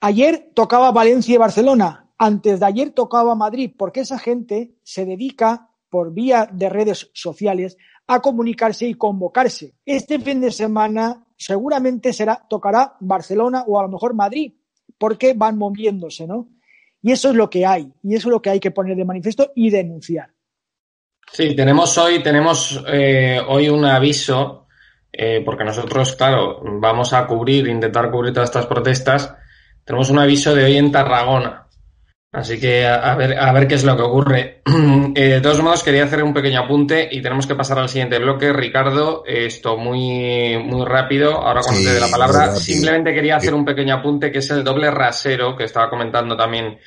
Ayer 0.00 0.50
tocaba 0.54 0.92
Valencia 0.92 1.34
y 1.34 1.38
Barcelona, 1.38 2.10
antes 2.18 2.60
de 2.60 2.66
ayer 2.66 2.90
tocaba 2.90 3.34
Madrid, 3.34 3.72
porque 3.76 4.00
esa 4.00 4.18
gente 4.18 4.74
se 4.82 5.04
dedica 5.04 5.70
por 5.88 6.12
vía 6.12 6.48
de 6.52 6.68
redes 6.68 7.10
sociales 7.12 7.76
a 8.06 8.20
comunicarse 8.20 8.86
y 8.86 8.94
convocarse. 8.94 9.74
Este 9.84 10.18
fin 10.18 10.40
de 10.40 10.50
semana 10.50 11.24
seguramente 11.36 12.12
será, 12.12 12.44
tocará 12.48 12.96
Barcelona 13.00 13.64
o 13.66 13.78
a 13.78 13.82
lo 13.82 13.88
mejor 13.88 14.14
Madrid, 14.14 14.52
porque 14.98 15.34
van 15.34 15.58
moviéndose, 15.58 16.26
¿no? 16.26 16.48
Y 17.02 17.12
eso 17.12 17.30
es 17.30 17.34
lo 17.34 17.50
que 17.50 17.66
hay, 17.66 17.92
y 18.02 18.14
eso 18.14 18.28
es 18.28 18.32
lo 18.32 18.40
que 18.40 18.50
hay 18.50 18.60
que 18.60 18.70
poner 18.70 18.96
de 18.96 19.04
manifiesto 19.04 19.52
y 19.54 19.70
denunciar. 19.70 20.30
Sí, 21.30 21.54
tenemos 21.54 21.96
hoy, 21.98 22.22
tenemos 22.22 22.82
eh, 22.88 23.40
hoy 23.46 23.68
un 23.68 23.84
aviso, 23.84 24.63
eh, 25.16 25.42
porque 25.44 25.64
nosotros, 25.64 26.16
claro, 26.16 26.60
vamos 26.80 27.12
a 27.12 27.26
cubrir, 27.26 27.68
intentar 27.68 28.10
cubrir 28.10 28.32
todas 28.32 28.48
estas 28.50 28.66
protestas. 28.66 29.34
Tenemos 29.84 30.10
un 30.10 30.18
aviso 30.18 30.54
de 30.54 30.64
hoy 30.64 30.76
en 30.76 30.90
Tarragona. 30.90 31.68
Así 32.32 32.58
que 32.58 32.84
a, 32.84 33.14
ver, 33.14 33.38
a 33.38 33.52
ver 33.52 33.68
qué 33.68 33.76
es 33.76 33.84
lo 33.84 33.96
que 33.96 34.02
ocurre. 34.02 34.62
Eh, 35.16 35.28
de 35.28 35.40
todos 35.40 35.62
modos, 35.62 35.84
quería 35.84 36.02
hacer 36.02 36.24
un 36.24 36.34
pequeño 36.34 36.58
apunte 36.58 37.08
y 37.08 37.22
tenemos 37.22 37.46
que 37.46 37.54
pasar 37.54 37.78
al 37.78 37.88
siguiente 37.88 38.18
bloque. 38.18 38.52
Ricardo, 38.52 39.22
esto 39.24 39.76
muy, 39.76 40.58
muy 40.58 40.84
rápido. 40.84 41.34
Ahora 41.34 41.60
cuando 41.62 41.82
te 41.82 41.94
dé 41.94 42.00
la 42.00 42.08
palabra, 42.08 42.56
simplemente 42.56 43.14
quería 43.14 43.36
hacer 43.36 43.54
un 43.54 43.64
pequeño 43.64 43.94
apunte 43.94 44.32
que 44.32 44.38
es 44.38 44.50
el 44.50 44.64
doble 44.64 44.90
rasero 44.90 45.54
que 45.54 45.64
estaba 45.64 45.88
comentando 45.88 46.36
también 46.36 46.78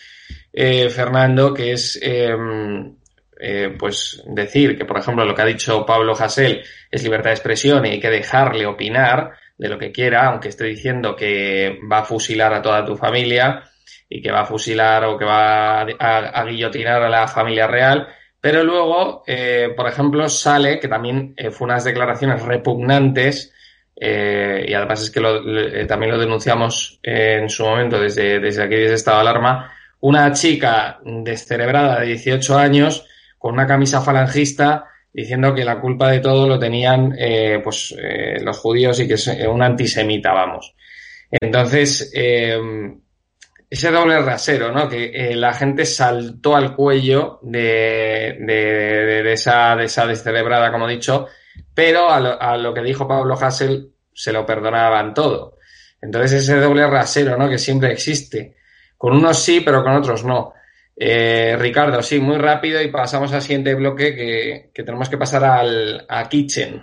eh, 0.51 0.89
Fernando, 0.89 1.53
que 1.53 1.71
es 1.71 1.97
em, 2.01 2.97
eh, 3.39 3.75
pues 3.77 4.23
decir 4.27 4.77
que, 4.77 4.85
por 4.85 4.97
ejemplo, 4.97 5.25
lo 5.25 5.35
que 5.35 5.41
ha 5.41 5.45
dicho 5.45 5.85
Pablo 5.85 6.13
Hasél 6.13 6.63
es 6.89 7.03
libertad 7.03 7.29
de 7.29 7.35
expresión 7.35 7.85
y 7.85 7.91
hay 7.91 7.99
que 7.99 8.09
dejarle 8.09 8.65
opinar 8.65 9.33
de 9.57 9.69
lo 9.69 9.77
que 9.77 9.91
quiera, 9.91 10.27
aunque 10.27 10.49
esté 10.49 10.65
diciendo 10.65 11.15
que 11.15 11.79
va 11.91 11.99
a 11.99 12.05
fusilar 12.05 12.53
a 12.53 12.61
toda 12.61 12.85
tu 12.85 12.95
familia 12.95 13.63
y 14.09 14.21
que 14.21 14.31
va 14.31 14.41
a 14.41 14.45
fusilar 14.45 15.03
o 15.05 15.17
que 15.17 15.25
va 15.25 15.81
a, 15.81 16.45
guillotinar 16.45 17.01
a 17.03 17.09
la 17.09 17.27
familia 17.27 17.67
real. 17.67 18.07
Pero 18.39 18.63
luego, 18.63 19.23
eh, 19.25 19.73
por 19.75 19.87
ejemplo, 19.87 20.29
sale, 20.29 20.79
que 20.79 20.87
también 20.87 21.33
eh, 21.35 21.51
fue 21.51 21.65
unas 21.65 21.83
declaraciones 21.83 22.41
repugnantes, 22.43 23.53
eh, 23.99 24.63
y 24.67 24.73
además 24.73 25.01
es 25.01 25.09
que 25.09 25.19
lo, 25.19 25.43
también 25.87 26.11
lo 26.11 26.19
denunciamos 26.19 26.99
en 27.01 27.49
su 27.49 27.65
momento 27.65 27.99
desde, 27.99 28.39
desde 28.39 28.63
aquí, 28.63 28.75
desde 28.75 28.93
estado 28.93 29.17
de 29.17 29.21
alarma, 29.21 29.73
una 29.99 30.31
chica 30.31 30.99
descerebrada 31.03 31.99
de 31.99 32.07
18 32.07 32.57
años 32.57 33.07
con 33.37 33.53
una 33.53 33.67
camisa 33.67 34.01
falangista 34.01 34.85
diciendo 35.11 35.53
que 35.53 35.65
la 35.65 35.79
culpa 35.79 36.11
de 36.11 36.19
todo 36.19 36.47
lo 36.47 36.59
tenían 36.59 37.15
pues 37.63 37.95
los 38.41 38.57
judíos 38.59 38.99
y 38.99 39.07
que 39.07 39.15
es 39.15 39.27
un 39.27 39.63
antisemita, 39.63 40.31
vamos. 40.31 40.75
Entonces, 41.31 42.11
ese 43.69 43.91
doble 43.91 44.19
rasero, 44.21 44.71
¿no? 44.71 44.87
Que 44.87 45.11
eh, 45.13 45.35
la 45.35 45.53
gente 45.53 45.85
saltó 45.85 46.55
al 46.55 46.75
cuello 46.75 47.39
de, 47.41 48.37
de, 48.39 49.23
de, 49.23 49.33
esa, 49.33 49.75
de 49.75 49.85
esa 49.85 50.07
descerebrada, 50.07 50.71
como 50.71 50.87
he 50.87 50.93
dicho, 50.93 51.27
pero 51.73 52.09
a 52.09 52.19
lo, 52.19 52.41
a 52.41 52.55
lo, 52.57 52.73
que 52.73 52.81
dijo 52.81 53.07
Pablo 53.07 53.35
Hassel 53.39 53.91
se 54.13 54.31
lo 54.31 54.45
perdonaban 54.45 55.13
todo. 55.13 55.57
Entonces 56.01 56.43
ese 56.43 56.59
doble 56.59 56.87
rasero, 56.87 57.37
¿no? 57.37 57.49
Que 57.49 57.57
siempre 57.57 57.91
existe. 57.91 58.55
Con 58.97 59.13
unos 59.13 59.39
sí, 59.43 59.61
pero 59.61 59.83
con 59.83 59.93
otros 59.93 60.23
no. 60.23 60.53
Eh, 60.99 61.55
Ricardo, 61.59 62.01
sí, 62.01 62.19
muy 62.19 62.37
rápido 62.37 62.81
y 62.81 62.91
pasamos 62.91 63.31
al 63.31 63.43
siguiente 63.43 63.75
bloque 63.75 64.15
que, 64.73 64.83
tenemos 64.83 65.09
que 65.09 65.17
pasar 65.17 65.43
al, 65.43 66.05
a 66.09 66.27
Kitchen. 66.27 66.81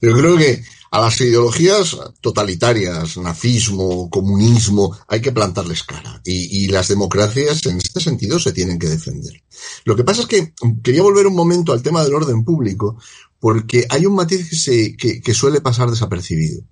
Yo 0.00 0.12
creo 0.14 0.38
que 0.38 0.62
a 0.90 1.00
las 1.00 1.20
ideologías 1.20 1.94
totalitarias, 2.22 3.18
nazismo, 3.18 4.08
comunismo, 4.08 4.96
hay 5.06 5.20
que 5.20 5.32
plantarles 5.32 5.82
cara. 5.82 6.22
Y, 6.24 6.68
las 6.68 6.88
democracias 6.88 7.66
en 7.66 7.76
este 7.76 8.00
sentido 8.00 8.38
se 8.38 8.52
tienen 8.52 8.78
que 8.78 8.88
defender. 8.88 9.42
Lo 9.84 9.94
que 9.94 10.04
pasa 10.04 10.22
es 10.22 10.26
que 10.26 10.54
quería 10.82 11.02
volver 11.02 11.26
un 11.26 11.36
momento 11.36 11.74
al 11.74 11.82
tema 11.82 12.02
del 12.02 12.14
orden 12.14 12.42
público, 12.42 12.98
porque 13.38 13.86
hay 13.90 14.06
un 14.06 14.14
matiz 14.14 14.48
que 14.96 15.34
suele 15.34 15.60
pasar 15.60 15.90
desapercibido. 15.90 16.62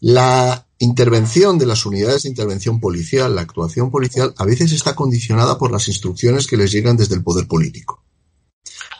La 0.00 0.67
intervención 0.78 1.58
de 1.58 1.66
las 1.66 1.84
unidades 1.84 2.22
de 2.22 2.28
intervención 2.28 2.80
policial, 2.80 3.34
la 3.34 3.42
actuación 3.42 3.90
policial, 3.90 4.32
a 4.36 4.44
veces 4.44 4.72
está 4.72 4.94
condicionada 4.94 5.58
por 5.58 5.72
las 5.72 5.88
instrucciones 5.88 6.46
que 6.46 6.56
les 6.56 6.70
llegan 6.70 6.96
desde 6.96 7.16
el 7.16 7.22
poder 7.22 7.46
político. 7.46 8.02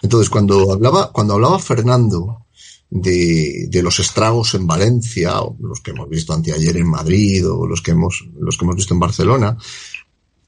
Entonces, 0.03 0.31
cuando 0.31 0.73
hablaba, 0.73 1.13
cuando 1.13 1.35
hablaba 1.35 1.59
Fernando 1.59 2.47
de, 2.91 3.81
los 3.83 3.99
estragos 4.01 4.55
en 4.55 4.67
Valencia, 4.67 5.41
o 5.41 5.57
los 5.61 5.81
que 5.81 5.93
hemos 5.93 6.09
visto 6.09 6.33
anteayer 6.33 6.77
en 6.77 6.89
Madrid, 6.89 7.49
o 7.49 7.67
los 7.67 7.83
que 7.83 7.93
hemos, 7.93 8.29
los 8.39 8.57
que 8.57 8.65
hemos 8.65 8.77
visto 8.77 8.95
en 8.95 9.01
Barcelona, 9.01 9.57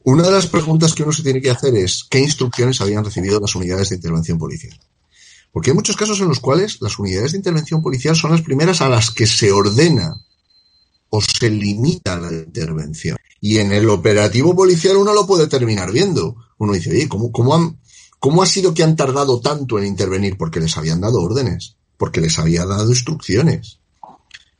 una 0.02 0.22
de 0.22 0.30
las 0.30 0.46
preguntas 0.46 0.94
que 0.94 1.02
uno 1.02 1.12
se 1.12 1.22
tiene 1.22 1.42
que 1.42 1.50
hacer 1.50 1.74
es 1.76 2.06
qué 2.08 2.20
instrucciones 2.20 2.80
habían 2.80 3.04
recibido 3.04 3.38
las 3.38 3.54
unidades 3.54 3.90
de 3.90 3.96
intervención 3.96 4.38
policial. 4.38 4.78
Porque 5.52 5.70
hay 5.70 5.76
muchos 5.76 5.96
casos 5.96 6.20
en 6.20 6.28
los 6.28 6.40
cuales 6.40 6.80
las 6.80 6.98
unidades 6.98 7.32
de 7.32 7.38
intervención 7.38 7.82
policial 7.82 8.16
son 8.16 8.30
las 8.30 8.40
primeras 8.40 8.80
a 8.80 8.88
las 8.88 9.10
que 9.10 9.26
se 9.26 9.52
ordena 9.52 10.14
o 11.10 11.20
se 11.20 11.50
limita 11.50 12.18
la 12.18 12.32
intervención. 12.32 13.16
Y 13.40 13.58
en 13.58 13.72
el 13.72 13.88
operativo 13.88 14.54
policial 14.54 14.96
uno 14.96 15.12
lo 15.12 15.26
puede 15.26 15.46
terminar 15.48 15.92
viendo. 15.92 16.36
Uno 16.58 16.72
dice, 16.72 16.90
oye, 16.90 17.08
¿cómo, 17.08 17.32
cómo, 17.32 17.54
han, 17.54 17.80
¿cómo 18.18 18.42
ha 18.42 18.46
sido 18.46 18.74
que 18.74 18.82
han 18.82 18.96
tardado 18.96 19.40
tanto 19.40 19.78
en 19.78 19.86
intervenir? 19.86 20.36
Porque 20.36 20.60
les 20.60 20.76
habían 20.76 21.00
dado 21.00 21.20
órdenes, 21.20 21.76
porque 21.96 22.20
les 22.20 22.38
había 22.38 22.64
dado 22.64 22.90
instrucciones. 22.90 23.78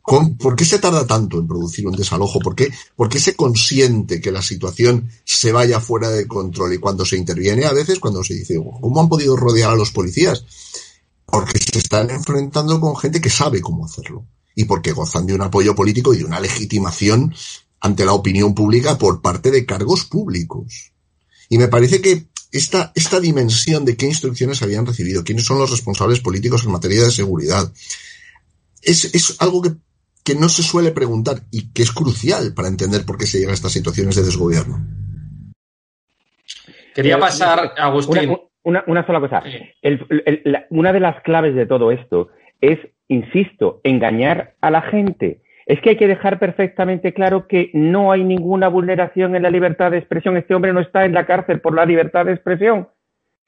¿Por 0.03 0.57
qué 0.57 0.65
se 0.65 0.81
tarda 0.81 1.07
tanto 1.07 1.39
en 1.39 1.47
producir 1.47 1.87
un 1.87 1.95
desalojo? 1.95 2.41
¿Por 2.41 2.57
qué, 2.57 2.73
¿Por 2.97 3.09
qué 3.09 3.21
se 3.21 3.37
consiente 3.37 4.21
que 4.21 4.33
la 4.33 4.43
situación 4.43 5.09
se 5.25 5.53
vaya 5.53 5.79
fuera 5.79 6.11
de 6.11 6.27
control? 6.27 6.73
Y 6.73 6.79
cuando 6.79 7.05
se 7.05 7.17
interviene, 7.17 7.65
a 7.65 7.73
veces, 7.73 8.01
cuando 8.01 8.25
se 8.25 8.35
dice, 8.35 8.57
¿cómo 8.57 9.01
han 9.01 9.09
podido 9.09 9.37
rodear 9.37 9.71
a 9.71 9.77
los 9.77 9.93
policías? 9.93 10.45
Porque 11.27 11.61
se 11.61 11.79
están 11.79 12.11
enfrentando 12.11 12.81
con 12.81 12.97
gente 12.97 13.21
que 13.21 13.31
sabe 13.31 13.61
cómo 13.61 13.85
hacerlo 13.85 14.27
y 14.55 14.65
porque 14.65 14.93
gozan 14.93 15.27
de 15.27 15.35
un 15.35 15.43
apoyo 15.43 15.75
político 15.75 16.15
y 16.15 16.19
de 16.19 16.25
una 16.25 16.41
legitimación 16.41 17.35
ante 17.81 18.05
la 18.05 18.13
opinión 18.13 18.55
pública 18.55 18.99
por 18.99 19.23
parte 19.23 19.51
de 19.51 19.65
cargos 19.65 20.05
públicos. 20.05 20.93
Y 21.49 21.59
me 21.59 21.69
parece 21.69 22.01
que 22.01 22.27
esta, 22.53 22.93
esta 22.95 23.21
dimensión 23.21 23.85
de 23.85 23.97
qué 23.97 24.07
instrucciones 24.07 24.63
habían 24.63 24.87
recibido, 24.87 25.25
quiénes 25.25 25.45
son 25.45 25.59
los 25.59 25.71
responsables 25.71 26.21
políticos 26.21 26.65
en 26.65 26.73
materia 26.73 27.05
de 27.05 27.11
seguridad, 27.11 27.73
es, 28.83 29.37
algo 29.41 29.63
que, 29.63 30.35
no 30.35 30.49
se 30.49 30.63
suele 30.63 30.93
preguntar 30.93 31.41
y 31.51 31.73
que 31.73 31.83
es 31.83 31.91
crucial 31.91 32.55
para 32.55 32.69
entender 32.69 33.05
por 33.05 33.19
qué 33.19 33.27
se 33.27 33.39
llega 33.39 33.51
a 33.51 33.55
estas 33.55 33.73
situaciones 33.73 34.15
de 34.15 34.23
desgobierno. 34.23 34.79
Quería 36.95 37.19
pasar, 37.19 37.73
Agustín. 37.77 38.37
Una, 38.63 38.85
una, 38.87 39.07
sola 39.07 39.21
cosa. 39.21 39.43
una 40.69 40.93
de 40.93 41.01
las 41.01 41.23
claves 41.23 41.57
de 41.57 41.67
todo 41.67 41.91
esto 41.91 42.29
es 42.61 42.79
insisto, 43.11 43.81
engañar 43.85 44.55
a 44.61 44.71
la 44.71 44.83
gente. 44.83 45.43
Es 45.67 45.81
que 45.81 45.91
hay 45.91 45.97
que 45.97 46.09
dejar 46.09 46.39
perfectamente 46.39 47.13
claro 47.13 47.47
que 47.47 47.71
no 47.75 48.13
hay 48.13 48.25
ninguna 48.25 48.69
vulneración 48.69 49.37
en 49.37 49.43
la 49.43 49.51
libertad 49.51 49.91
de 49.91 49.99
expresión. 49.99 50.37
Este 50.37 50.55
hombre 50.55 50.73
no 50.73 50.81
está 50.81 51.05
en 51.05 51.13
la 51.13 51.27
cárcel 51.27 51.61
por 51.61 51.75
la 51.75 51.85
libertad 51.85 52.25
de 52.25 52.33
expresión. 52.33 52.89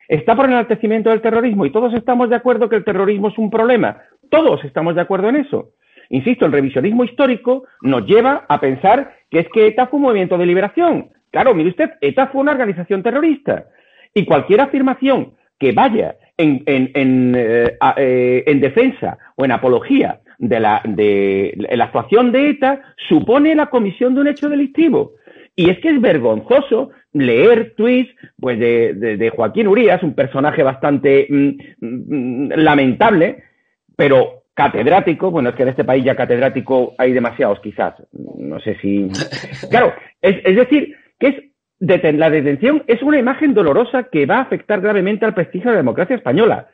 Está 0.08 0.34
por 0.34 0.46
el 0.46 0.52
enaltecimiento 0.52 1.10
del 1.10 1.22
terrorismo 1.22 1.64
y 1.64 1.70
todos 1.70 1.94
estamos 1.94 2.28
de 2.28 2.36
acuerdo 2.36 2.68
que 2.68 2.76
el 2.76 2.84
terrorismo 2.84 3.28
es 3.28 3.38
un 3.38 3.50
problema. 3.50 4.02
Todos 4.30 4.64
estamos 4.64 4.94
de 4.94 5.00
acuerdo 5.00 5.28
en 5.28 5.36
eso. 5.36 5.70
Insisto, 6.10 6.44
el 6.44 6.52
revisionismo 6.52 7.04
histórico 7.04 7.64
nos 7.80 8.04
lleva 8.04 8.44
a 8.48 8.60
pensar 8.60 9.14
que 9.30 9.38
es 9.40 9.48
que 9.54 9.68
ETA 9.68 9.86
fue 9.86 9.98
un 9.98 10.04
movimiento 10.04 10.36
de 10.36 10.46
liberación. 10.46 11.10
Claro, 11.30 11.54
mire 11.54 11.70
usted, 11.70 11.90
ETA 12.00 12.26
fue 12.26 12.40
una 12.40 12.52
organización 12.52 13.02
terrorista. 13.02 13.66
Y 14.12 14.26
cualquier 14.26 14.60
afirmación 14.60 15.34
que 15.58 15.72
vaya 15.72 16.16
en, 16.36 17.34
eh, 17.36 17.78
eh, 17.96 18.44
en, 18.46 18.60
defensa 18.60 19.18
o 19.36 19.44
en 19.44 19.52
apología 19.52 20.20
de 20.38 20.60
la, 20.60 20.82
de 20.84 21.54
la 21.70 21.84
actuación 21.84 22.32
de 22.32 22.50
ETA 22.50 22.82
supone 23.08 23.54
la 23.54 23.66
comisión 23.66 24.14
de 24.14 24.20
un 24.22 24.28
hecho 24.28 24.48
delictivo. 24.48 25.12
Y 25.54 25.70
es 25.70 25.78
que 25.80 25.90
es 25.90 26.00
vergonzoso 26.00 26.90
leer 27.12 27.74
tweets 27.76 28.10
pues, 28.40 28.58
de, 28.58 29.32
Joaquín 29.34 29.68
Urías, 29.68 30.02
un 30.02 30.14
personaje 30.14 30.62
bastante 30.62 31.26
mm, 31.28 31.50
mm, 31.80 32.52
lamentable, 32.56 33.44
pero 33.96 34.44
catedrático. 34.54 35.30
Bueno, 35.30 35.50
es 35.50 35.54
que 35.54 35.62
en 35.62 35.68
este 35.68 35.84
país 35.84 36.04
ya 36.04 36.16
catedrático 36.16 36.94
hay 36.96 37.12
demasiados, 37.12 37.60
quizás. 37.60 37.94
No 38.12 38.58
sé 38.60 38.76
si. 38.80 39.08
Claro, 39.70 39.92
es, 40.20 40.36
es 40.44 40.56
decir, 40.56 40.96
que 41.18 41.28
es 41.28 41.34
la 41.82 42.30
detención 42.30 42.84
es 42.86 43.02
una 43.02 43.18
imagen 43.18 43.54
dolorosa 43.54 44.04
que 44.04 44.24
va 44.24 44.36
a 44.36 44.42
afectar 44.42 44.80
gravemente 44.80 45.24
al 45.24 45.34
prestigio 45.34 45.70
de 45.70 45.76
la 45.76 45.82
democracia 45.82 46.14
española. 46.14 46.68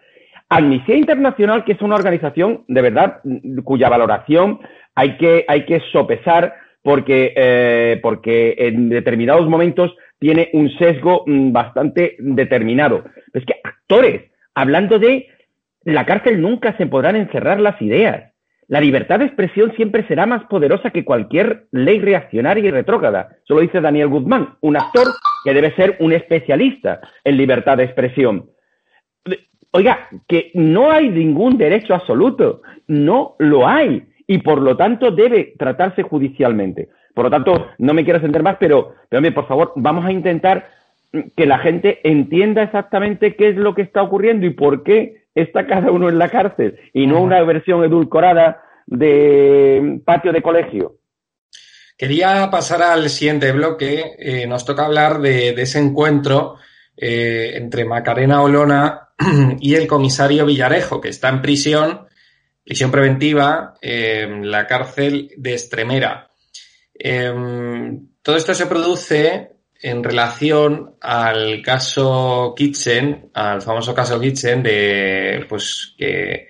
Amnistía 0.51 0.97
Internacional, 0.97 1.65
que 1.65 1.73
es 1.73 1.83
una 1.83 1.95
organización 1.95 2.65
de 2.69 2.83
verdad 2.83 3.21
cuya 3.65 3.89
valoración 3.89 4.61
hay 4.95 5.17
que, 5.17 5.45
hay 5.49 5.65
que 5.65 5.81
sopesar 5.93 6.55
porque, 6.83 7.33
eh, 7.37 7.99
porque 8.03 8.55
en 8.59 8.91
determinados 8.91 9.49
momentos 9.49 9.95
tiene 10.19 10.51
un 10.53 10.71
sesgo 10.79 11.25
mm, 11.27 11.53
bastante 11.53 12.17
determinado. 12.19 13.05
Es 13.33 13.45
que 13.47 13.55
actores, 13.65 14.31
hablando 14.55 14.99
de 14.99 15.27
la 15.85 16.05
cárcel 16.05 16.41
nunca 16.41 16.77
se 16.77 16.87
podrán 16.87 17.17
encerrar 17.17 17.61
las 17.61 17.81
ideas. 17.81 18.33
La 18.69 18.83
libertad 18.83 19.19
de 19.19 19.25
expresión 19.25 19.73
siempre 19.77 20.07
será 20.07 20.27
más 20.27 20.45
poderosa 20.45 20.91
que 20.91 21.05
cualquier 21.05 21.69
ley 21.73 22.01
reaccionaria 22.01 22.69
y 22.69 22.71
retrógrada. 22.71 23.31
Eso 23.43 23.55
lo 23.55 23.61
dice 23.61 23.81
Daniel 23.81 24.09
Guzmán, 24.09 24.57
un 24.61 24.77
actor 24.77 25.07
que 25.43 25.55
debe 25.55 25.75
ser 25.75 25.97
un 26.01 26.13
especialista 26.13 27.01
en 27.25 27.39
libertad 27.39 27.79
de 27.79 27.85
expresión. 27.85 28.51
Oiga, 29.71 30.09
que 30.27 30.51
no 30.53 30.91
hay 30.91 31.09
ningún 31.09 31.57
derecho 31.57 31.95
absoluto, 31.95 32.61
no 32.87 33.37
lo 33.39 33.67
hay, 33.67 34.07
y 34.27 34.39
por 34.39 34.61
lo 34.61 34.77
tanto 34.77 35.11
debe 35.11 35.55
tratarse 35.59 36.03
judicialmente. 36.03 36.91
Por 37.15 37.25
lo 37.25 37.31
tanto, 37.31 37.69
no 37.79 37.95
me 37.95 38.05
quiero 38.05 38.19
extender 38.19 38.43
más, 38.43 38.59
pero, 38.61 38.95
pero 39.09 39.35
por 39.35 39.49
favor, 39.49 39.73
vamos 39.77 40.05
a 40.05 40.13
intentar 40.13 40.69
que 41.35 41.47
la 41.47 41.59
gente 41.59 42.01
entienda 42.05 42.63
exactamente 42.63 43.35
qué 43.35 43.49
es 43.49 43.57
lo 43.57 43.75
que 43.75 43.83
está 43.83 44.03
ocurriendo 44.03 44.47
y 44.47 44.51
por 44.51 44.83
qué 44.83 45.18
está 45.35 45.67
cada 45.67 45.91
uno 45.91 46.09
en 46.09 46.19
la 46.19 46.29
cárcel 46.29 46.79
y 46.93 47.07
no 47.07 47.21
una 47.21 47.43
versión 47.43 47.85
edulcorada 47.85 48.63
de 48.87 50.01
patio 50.05 50.33
de 50.33 50.43
colegio. 50.43 50.97
Quería 51.97 52.49
pasar 52.51 52.83
al 52.83 53.11
siguiente 53.11 53.51
bloque. 53.53 54.15
Eh, 54.19 54.47
nos 54.47 54.65
toca 54.65 54.87
hablar 54.87 55.21
de, 55.21 55.51
ese 55.51 55.81
encuentro 55.81 56.57
eh, 56.97 57.53
entre 57.57 57.85
Macarena 57.85 58.41
Olona 58.41 59.09
y 59.61 59.75
el 59.75 59.87
comisario 59.89 60.47
Villarejo, 60.47 61.01
que 61.01 61.09
está 61.09 61.29
en 61.29 61.43
prisión, 61.43 62.07
prisión 62.65 62.93
preventiva, 62.93 63.75
en 63.83 64.49
la 64.49 64.67
cárcel 64.67 65.33
de 65.37 65.55
Estremera. 65.55 66.31
Em, 66.95 68.09
todo 68.23 68.37
esto 68.37 68.55
se 68.55 68.67
produce 68.67 69.58
en 69.81 70.03
relación 70.03 70.97
al 71.01 71.63
caso 71.63 72.55
Kitchen, 72.57 73.31
al 73.35 73.63
famoso 73.63 73.95
caso 73.95 74.21
Kitchen 74.21 74.63
de 74.63 75.47
pues 75.49 75.95
que, 75.97 76.49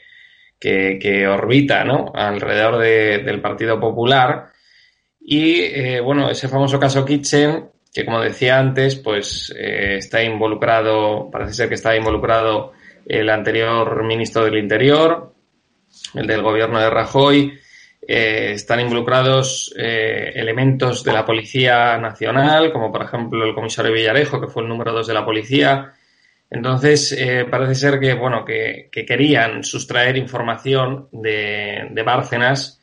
que, 0.59 1.27
orbita 1.27 1.85
¿no? 1.85 2.11
alrededor 2.15 2.79
del 2.79 3.41
Partido 3.41 3.79
Popular. 3.79 4.47
Y 5.21 5.61
eh, 5.61 6.01
bueno, 6.01 6.31
ese 6.31 6.49
famoso 6.49 6.81
caso 6.81 7.05
Kitchen, 7.05 7.69
que 7.93 8.05
como 8.05 8.21
decía 8.21 8.59
antes, 8.59 8.97
pues 8.97 9.55
eh, 9.57 9.97
está 9.99 10.23
involucrado, 10.23 11.31
parece 11.31 11.53
ser 11.53 11.69
que 11.69 11.75
está 11.75 11.95
involucrado 11.95 12.73
el 13.05 13.29
anterior 13.29 14.05
ministro 14.05 14.45
del 14.45 14.57
Interior, 14.57 15.35
el 16.15 16.27
del 16.27 16.43
gobierno 16.43 16.81
de 16.81 16.91
Rajoy, 16.91 17.59
eh, 18.07 18.53
están 18.55 18.81
involucrados 18.81 19.75
eh, 19.77 20.33
elementos 20.35 21.05
de 21.05 21.13
la 21.13 21.27
Policía 21.27 21.99
Nacional, 21.99 22.73
como 22.73 22.93
por 22.93 23.03
ejemplo 23.03 23.45
el 23.45 23.55
comisario 23.55 23.93
Villarejo, 23.93 24.41
que 24.41 24.47
fue 24.47 24.63
el 24.63 24.69
número 24.69 24.93
dos 24.93 25.07
de 25.07 25.15
la 25.15 25.25
policía. 25.25 25.93
Entonces, 26.51 27.13
eh, 27.13 27.47
parece 27.51 27.75
ser 27.75 28.01
que, 28.01 28.15
bueno, 28.15 28.45
que, 28.45 28.89
querían 28.91 29.63
sustraer 29.63 30.17
información 30.17 31.09
de, 31.13 32.03
Bárcenas 32.05 32.81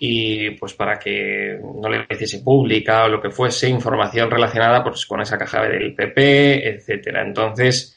y 0.00 0.50
pues 0.52 0.74
para 0.74 0.98
que 0.98 1.58
no 1.80 1.88
le 1.88 2.06
hiciese 2.10 2.40
pública 2.40 3.04
o 3.04 3.08
lo 3.08 3.20
que 3.20 3.30
fuese 3.30 3.68
información 3.68 4.30
relacionada 4.30 4.82
pues, 4.82 5.06
con 5.06 5.20
esa 5.20 5.38
caja 5.38 5.62
del 5.62 5.94
PP, 5.94 6.68
etcétera. 6.68 7.22
Entonces, 7.22 7.96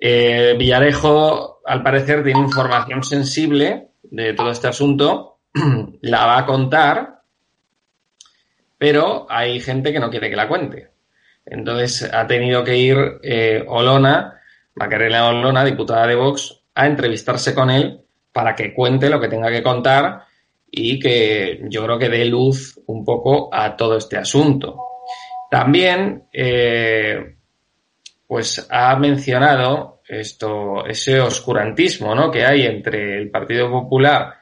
Villarejo, 0.00 1.60
al 1.64 1.82
parecer, 1.82 2.24
tiene 2.24 2.40
información 2.40 3.04
sensible 3.04 3.88
de 4.02 4.34
todo 4.34 4.50
este 4.50 4.68
asunto, 4.68 5.35
la 6.02 6.26
va 6.26 6.38
a 6.38 6.46
contar, 6.46 7.22
pero 8.78 9.26
hay 9.28 9.60
gente 9.60 9.92
que 9.92 10.00
no 10.00 10.10
quiere 10.10 10.30
que 10.30 10.36
la 10.36 10.48
cuente. 10.48 10.90
Entonces 11.44 12.10
ha 12.12 12.26
tenido 12.26 12.64
que 12.64 12.76
ir 12.76 12.96
eh, 13.22 13.64
Olona, 13.66 14.40
Macarena 14.74 15.28
Olona, 15.28 15.64
diputada 15.64 16.06
de 16.06 16.16
Vox, 16.16 16.60
a 16.74 16.86
entrevistarse 16.86 17.54
con 17.54 17.70
él 17.70 18.00
para 18.32 18.54
que 18.54 18.74
cuente 18.74 19.08
lo 19.08 19.20
que 19.20 19.28
tenga 19.28 19.50
que 19.50 19.62
contar 19.62 20.24
y 20.70 20.98
que 20.98 21.60
yo 21.70 21.84
creo 21.84 21.98
que 21.98 22.08
dé 22.08 22.24
luz 22.26 22.78
un 22.86 23.04
poco 23.04 23.48
a 23.52 23.76
todo 23.76 23.96
este 23.96 24.18
asunto. 24.18 24.76
También, 25.50 26.24
eh, 26.32 27.36
pues 28.26 28.66
ha 28.68 28.96
mencionado 28.96 30.00
esto, 30.06 30.84
ese 30.84 31.20
oscurantismo 31.20 32.14
¿no? 32.14 32.30
que 32.30 32.44
hay 32.44 32.66
entre 32.66 33.16
el 33.16 33.30
Partido 33.30 33.70
Popular 33.70 34.34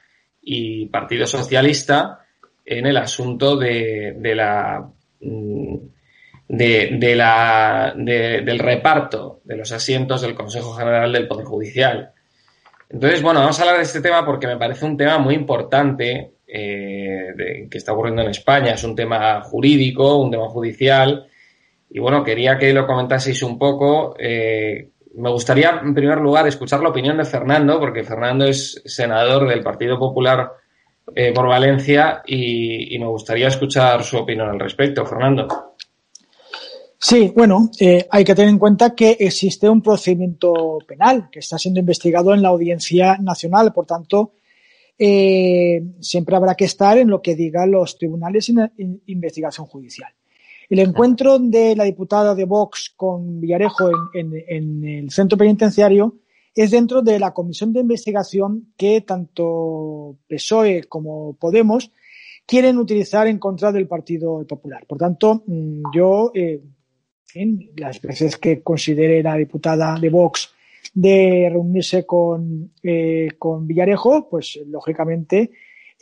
y 0.45 0.87
Partido 0.87 1.27
Socialista 1.27 2.21
en 2.65 2.87
el 2.87 2.97
asunto 2.97 3.57
de, 3.57 4.17
de 4.19 4.35
la 4.35 4.89
mm, 5.21 5.77
de, 6.49 7.15
la, 7.17 7.95
del 7.97 8.59
reparto 8.59 9.41
de 9.45 9.57
los 9.57 9.73
asientos 9.73 10.23
del 10.23 10.35
Consejo 10.35 10.75
General 10.75 11.13
del 11.13 11.27
Poder 11.27 11.47
Judicial. 11.47 12.13
Entonces, 12.89 13.23
bueno, 13.23 13.41
vamos 13.41 13.59
a 13.59 13.63
hablar 13.63 13.79
de 13.79 13.85
este 13.85 14.01
tema 14.01 14.25
porque 14.25 14.47
me 14.47 14.57
parece 14.57 14.85
un 14.85 14.97
tema 14.97 15.19
muy 15.19 15.35
importante 15.35 16.35
eh, 16.47 17.67
que 17.71 17.79
está 17.79 17.93
ocurriendo 17.93 18.23
en 18.23 18.31
España. 18.31 18.73
Es 18.73 18.85
un 18.85 18.95
tema 18.95 19.41
jurídico, 19.41 20.17
un 20.19 20.31
tema 20.31 20.49
judicial. 20.49 21.27
Y 21.91 21.99
bueno, 21.99 22.23
quería 22.23 22.59
que 22.59 22.73
lo 22.73 22.87
comentaseis 22.87 23.43
un 23.43 23.59
poco. 23.59 24.15
Eh, 24.19 24.91
me 25.17 25.31
gustaría, 25.31 25.81
en 25.83 25.95
primer 25.95 26.19
lugar, 26.19 26.47
escuchar 26.47 26.81
la 26.81 26.91
opinión 26.91 27.17
de 27.17 27.25
Fernando, 27.25 27.79
porque 27.79 28.05
Fernando 28.05 28.47
es 28.47 28.83
senador 28.85 29.49
del 29.49 29.63
Partido 29.63 29.99
Popular 29.99 30.53
eh, 31.15 31.33
por 31.33 31.47
Valencia 31.47 32.23
y 32.27 32.99
me 32.99 33.07
gustaría 33.07 33.49
escuchar 33.49 34.03
su 34.05 34.19
opinión 34.19 34.49
al 34.49 34.61
respecto. 34.61 35.05
Fernando. 35.05 35.75
Sí, 37.07 37.35
bueno, 37.37 37.69
eh, 37.79 38.07
hay 38.11 38.25
que 38.25 38.35
tener 38.35 38.49
en 38.49 38.59
cuenta 38.59 38.95
que 38.95 39.19
existe 39.21 39.69
un 39.69 39.83
procedimiento 39.83 40.79
penal 40.89 41.29
que 41.31 41.41
está 41.41 41.59
siendo 41.59 41.81
investigado 41.81 42.33
en 42.33 42.41
la 42.41 42.49
Audiencia 42.49 43.19
Nacional, 43.21 43.75
por 43.75 43.85
tanto, 43.85 44.33
eh, 44.99 45.83
siempre 46.01 46.35
habrá 46.35 46.55
que 46.55 46.65
estar 46.65 46.97
en 46.97 47.11
lo 47.11 47.21
que 47.21 47.35
digan 47.35 47.73
los 47.73 47.99
tribunales 47.99 48.49
en, 48.49 49.03
investigación 49.05 49.67
judicial. 49.67 50.15
El 50.69 50.79
encuentro 50.79 51.39
de 51.39 51.77
la 51.77 51.85
diputada 51.85 52.35
de 52.35 52.45
Vox 52.45 52.93
con 52.97 53.41
Villarejo 53.41 53.91
en, 54.15 54.85
el 54.85 55.11
centro 55.11 55.37
penitenciario 55.37 56.17
es 56.55 56.71
dentro 56.71 57.03
de 57.03 57.19
la 57.19 57.33
comisión 57.33 57.73
de 57.73 57.81
investigación 57.81 58.73
que 58.77 59.01
tanto 59.03 60.17
PSOE 60.29 60.85
como 60.85 61.35
Podemos 61.35 61.91
quieren 62.47 62.79
utilizar 62.79 63.27
en 63.27 63.39
contra 63.39 63.73
del 63.73 63.89
Partido 63.89 64.47
Popular. 64.47 64.87
Por 64.87 64.99
tanto, 64.99 65.43
mm, 65.47 65.83
yo 65.95 66.31
eh, 66.35 66.63
las 67.77 68.01
veces 68.01 68.37
que 68.37 68.63
considere 68.63 69.23
la 69.23 69.37
diputada 69.37 69.99
de 69.99 70.11
Vox 70.11 70.55
de 70.93 71.49
reunirse 71.51 72.07
con, 72.07 72.73
eh, 72.83 73.29
con 73.39 73.67
Villarejo, 73.67 74.29
pues 74.29 74.61
lógicamente 74.67 75.51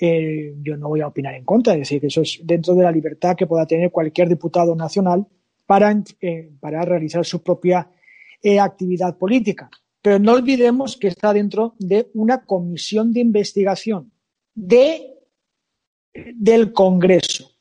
eh, 0.05 0.55
yo 0.63 0.77
no 0.77 0.89
voy 0.89 1.01
a 1.01 1.07
opinar 1.07 1.35
en 1.35 1.45
contra, 1.45 1.75
es 1.75 1.81
decir, 1.81 2.01
que 2.01 2.09
eso 2.09 2.23
es 2.23 2.41
dentro 2.43 2.75
de 2.75 2.83
la 2.83 2.91
libertad 2.91 3.37
que 3.37 3.47
pueda 3.47 3.67
tener 3.67 3.93
cualquier 3.93 4.29
diputado 4.29 4.75
nacional 4.75 5.27
para, 5.65 5.97
eh, 6.21 6.51
para 6.59 6.83
realizar 6.83 7.25
su 7.25 7.43
propia 7.43 7.89
actividad 8.61 9.17
política. 9.17 9.71
Pero 10.03 10.19
no 10.19 10.33
olvidemos 10.33 10.97
que 10.97 11.07
está 11.07 11.33
dentro 11.33 11.77
de 11.79 12.11
una 12.15 12.45
comisión 12.45 13.13
de 13.13 13.21
investigación 13.21 14.11
de, 14.53 15.15
del 16.13 16.73
Congreso 16.73 17.53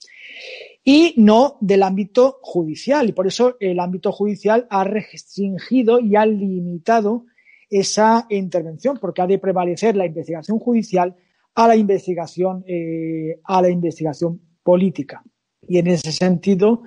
y 0.84 1.14
no 1.18 1.58
del 1.62 1.84
ámbito 1.84 2.40
judicial. 2.42 3.10
Y 3.10 3.12
por 3.12 3.28
eso 3.28 3.58
el 3.60 3.80
ámbito 3.80 4.12
judicial 4.12 4.66
ha 4.70 4.84
restringido 4.84 6.00
y 6.00 6.16
ha 6.16 6.26
limitado 6.26 7.26
esa 7.70 8.26
intervención, 8.30 8.98
porque 9.00 9.22
ha 9.22 9.28
de 9.28 9.40
prevalecer 9.40 9.96
la 9.96 10.06
investigación 10.06 10.60
judicial 10.60 11.16
a 11.56 11.68
la 11.68 11.76
investigación, 11.76 12.64
eh, 12.68 13.40
a 13.44 13.62
la 13.62 13.70
investigación 13.70 14.42
política. 14.64 15.24
Y 15.68 15.78
en 15.78 15.88
ese 15.88 16.12
sentido 16.12 16.84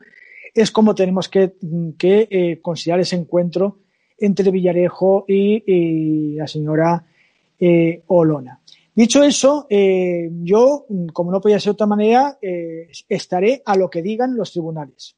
es 0.55 0.71
como 0.71 0.95
tenemos 0.95 1.29
que, 1.29 1.57
eh, 2.01 2.59
considerar 2.63 3.01
ese 3.01 3.17
encuentro 3.17 3.81
entre 4.19 4.51
Villarejo 4.51 5.25
y, 5.27 6.35
la 6.37 6.47
señora 6.47 7.05
eh, 7.59 8.03
Olona. 8.07 8.61
Dicho 8.95 9.25
eso, 9.25 9.67
eh, 9.69 10.31
yo, 10.43 10.87
como 11.13 11.33
no 11.33 11.41
podía 11.41 11.59
ser 11.59 11.71
de 11.71 11.75
otra 11.75 11.87
manera, 11.87 12.39
eh, 12.41 12.89
estaré 13.09 13.61
a 13.67 13.77
lo 13.77 13.91
que 13.91 14.03
digan 14.03 14.37
los 14.37 14.53
tribunales. 14.53 15.17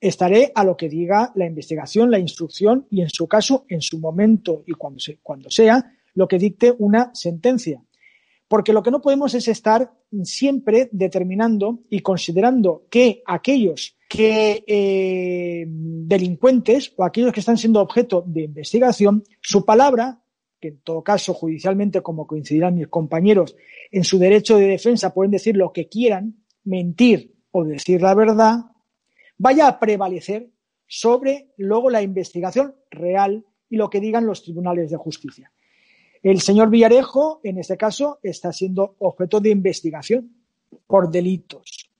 Estaré 0.00 0.50
a 0.52 0.64
lo 0.64 0.76
que 0.76 0.88
diga 0.88 1.30
la 1.36 1.46
investigación, 1.46 2.10
la 2.10 2.18
instrucción 2.18 2.88
y, 2.90 3.02
en 3.02 3.08
su 3.08 3.28
caso, 3.28 3.66
en 3.68 3.80
su 3.80 4.00
momento 4.00 4.64
y 4.66 4.72
cuando, 4.72 4.98
cuando 5.22 5.48
sea, 5.48 5.92
lo 6.14 6.26
que 6.26 6.38
dicte 6.38 6.74
una 6.76 7.14
sentencia. 7.14 7.80
Porque 8.48 8.72
lo 8.72 8.82
que 8.82 8.90
no 8.90 9.00
podemos 9.00 9.34
es 9.34 9.48
estar 9.48 9.92
siempre 10.22 10.88
determinando 10.92 11.80
y 11.90 12.00
considerando 12.00 12.86
que 12.90 13.22
aquellos 13.26 13.96
que 14.08 14.62
eh, 14.66 15.64
delincuentes 15.66 16.92
o 16.96 17.04
aquellos 17.04 17.32
que 17.32 17.40
están 17.40 17.58
siendo 17.58 17.80
objeto 17.80 18.22
de 18.26 18.42
investigación, 18.42 19.24
su 19.40 19.64
palabra 19.64 20.20
que 20.64 20.68
en 20.68 20.80
todo 20.80 21.02
caso 21.02 21.34
judicialmente, 21.34 22.00
como 22.00 22.26
coincidirán 22.26 22.76
mis 22.76 22.88
compañeros, 22.88 23.54
en 23.90 24.02
su 24.02 24.18
derecho 24.18 24.56
de 24.56 24.66
defensa 24.66 25.12
pueden 25.12 25.32
decir 25.32 25.56
lo 25.58 25.74
que 25.74 25.88
quieran, 25.88 26.42
mentir 26.64 27.34
o 27.50 27.64
decir 27.64 28.00
la 28.00 28.14
verdad, 28.14 28.60
vaya 29.36 29.68
a 29.68 29.78
prevalecer 29.78 30.48
sobre 30.86 31.50
luego 31.58 31.90
la 31.90 32.00
investigación 32.00 32.74
real 32.90 33.44
y 33.68 33.76
lo 33.76 33.90
que 33.90 34.00
digan 34.00 34.24
los 34.24 34.42
tribunales 34.42 34.90
de 34.90 34.96
justicia. 34.96 35.52
El 36.24 36.40
señor 36.40 36.70
Villarejo, 36.70 37.40
en 37.44 37.58
este 37.58 37.76
caso, 37.76 38.18
está 38.22 38.50
siendo 38.50 38.96
objeto 39.00 39.40
de 39.40 39.50
investigación 39.50 40.32
por 40.86 41.10
delitos. 41.10 41.90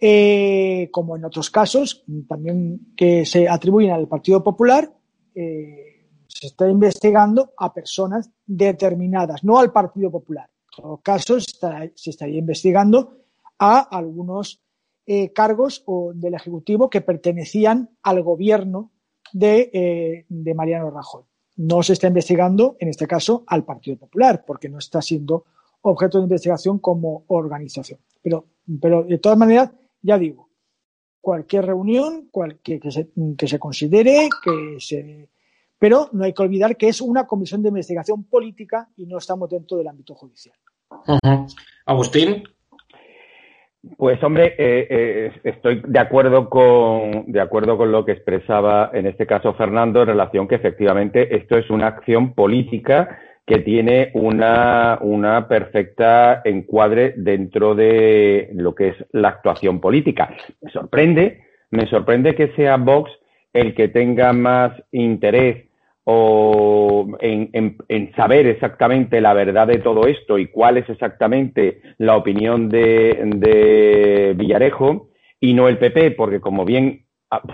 Eh, 0.00 0.88
como 0.90 1.16
en 1.16 1.24
otros 1.24 1.50
casos, 1.50 2.04
también 2.28 2.92
que 2.96 3.24
se 3.24 3.48
atribuyen 3.48 3.92
al 3.92 4.08
Partido 4.08 4.42
Popular, 4.42 4.92
eh, 5.36 6.08
se 6.26 6.48
está 6.48 6.68
investigando 6.68 7.52
a 7.56 7.72
personas 7.72 8.28
determinadas, 8.44 9.44
no 9.44 9.60
al 9.60 9.70
Partido 9.70 10.10
Popular. 10.10 10.50
En 10.50 10.82
todo 10.82 10.96
caso, 10.96 11.38
se 11.38 12.10
estaría 12.10 12.40
investigando 12.40 13.18
a 13.56 13.78
algunos 13.78 14.60
eh, 15.06 15.32
cargos 15.32 15.84
del 16.14 16.34
Ejecutivo 16.34 16.90
que 16.90 17.02
pertenecían 17.02 17.90
al 18.02 18.20
gobierno 18.24 18.90
de, 19.32 20.26
Mariano 20.56 20.90
Rajoy. 20.90 21.22
No 21.56 21.82
se 21.82 21.92
está 21.92 22.08
investigando, 22.08 22.76
en 22.80 22.88
este 22.88 23.06
caso, 23.06 23.44
al 23.46 23.64
Partido 23.64 23.96
Popular, 23.96 24.44
porque 24.46 24.68
no 24.68 24.78
está 24.78 25.00
siendo 25.00 25.44
objeto 25.82 26.18
de 26.18 26.24
investigación 26.24 26.78
como 26.78 27.24
organización. 27.28 28.00
Pero, 28.22 28.46
pero 28.80 29.04
de 29.04 29.18
todas 29.18 29.38
maneras, 29.38 29.70
ya 30.02 30.18
digo, 30.18 30.48
cualquier 31.20 31.66
reunión 31.66 32.30
que, 32.62 32.80
se, 32.90 33.10
que 33.36 33.48
se 33.48 33.58
considere, 33.58 34.28
que 34.42 34.76
se 34.80 35.28
pero 35.78 36.08
no 36.12 36.24
hay 36.24 36.32
que 36.32 36.42
olvidar 36.42 36.78
que 36.78 36.88
es 36.88 37.02
una 37.02 37.26
comisión 37.26 37.62
de 37.62 37.68
investigación 37.68 38.24
política 38.24 38.88
y 38.96 39.04
no 39.04 39.18
estamos 39.18 39.50
dentro 39.50 39.76
del 39.76 39.88
ámbito 39.88 40.14
judicial. 40.14 40.56
Agustín. 41.84 42.44
Pues 43.98 44.22
hombre, 44.22 44.54
eh, 44.58 44.86
eh, 44.88 45.32
estoy 45.44 45.82
de 45.86 45.98
acuerdo 45.98 46.48
con 46.48 47.30
de 47.30 47.40
acuerdo 47.40 47.76
con 47.76 47.92
lo 47.92 48.04
que 48.04 48.12
expresaba 48.12 48.90
en 48.94 49.06
este 49.06 49.26
caso 49.26 49.52
Fernando 49.54 50.00
en 50.00 50.08
relación 50.08 50.48
que 50.48 50.54
efectivamente 50.54 51.36
esto 51.36 51.58
es 51.58 51.68
una 51.68 51.88
acción 51.88 52.34
política 52.34 53.18
que 53.46 53.58
tiene 53.58 54.10
una, 54.14 54.98
una 55.02 55.48
perfecta 55.48 56.40
encuadre 56.44 57.12
dentro 57.16 57.74
de 57.74 58.48
lo 58.54 58.74
que 58.74 58.88
es 58.88 58.96
la 59.12 59.28
actuación 59.28 59.80
política. 59.80 60.34
Me 60.62 60.70
sorprende, 60.70 61.42
me 61.70 61.86
sorprende 61.86 62.34
que 62.34 62.52
sea 62.56 62.78
Vox 62.78 63.10
el 63.52 63.74
que 63.74 63.88
tenga 63.88 64.32
más 64.32 64.72
interés 64.92 65.66
o 66.04 67.16
en, 67.20 68.12
saber 68.14 68.46
exactamente 68.46 69.20
la 69.20 69.32
verdad 69.32 69.66
de 69.66 69.78
todo 69.78 70.06
esto 70.06 70.38
y 70.38 70.48
cuál 70.48 70.76
es 70.76 70.88
exactamente 70.88 71.80
la 71.98 72.16
opinión 72.16 72.68
de, 72.68 74.34
Villarejo 74.36 75.08
y 75.40 75.54
no 75.54 75.68
el 75.68 75.78
PP, 75.78 76.12
porque 76.12 76.40
como 76.40 76.64
bien, 76.64 77.06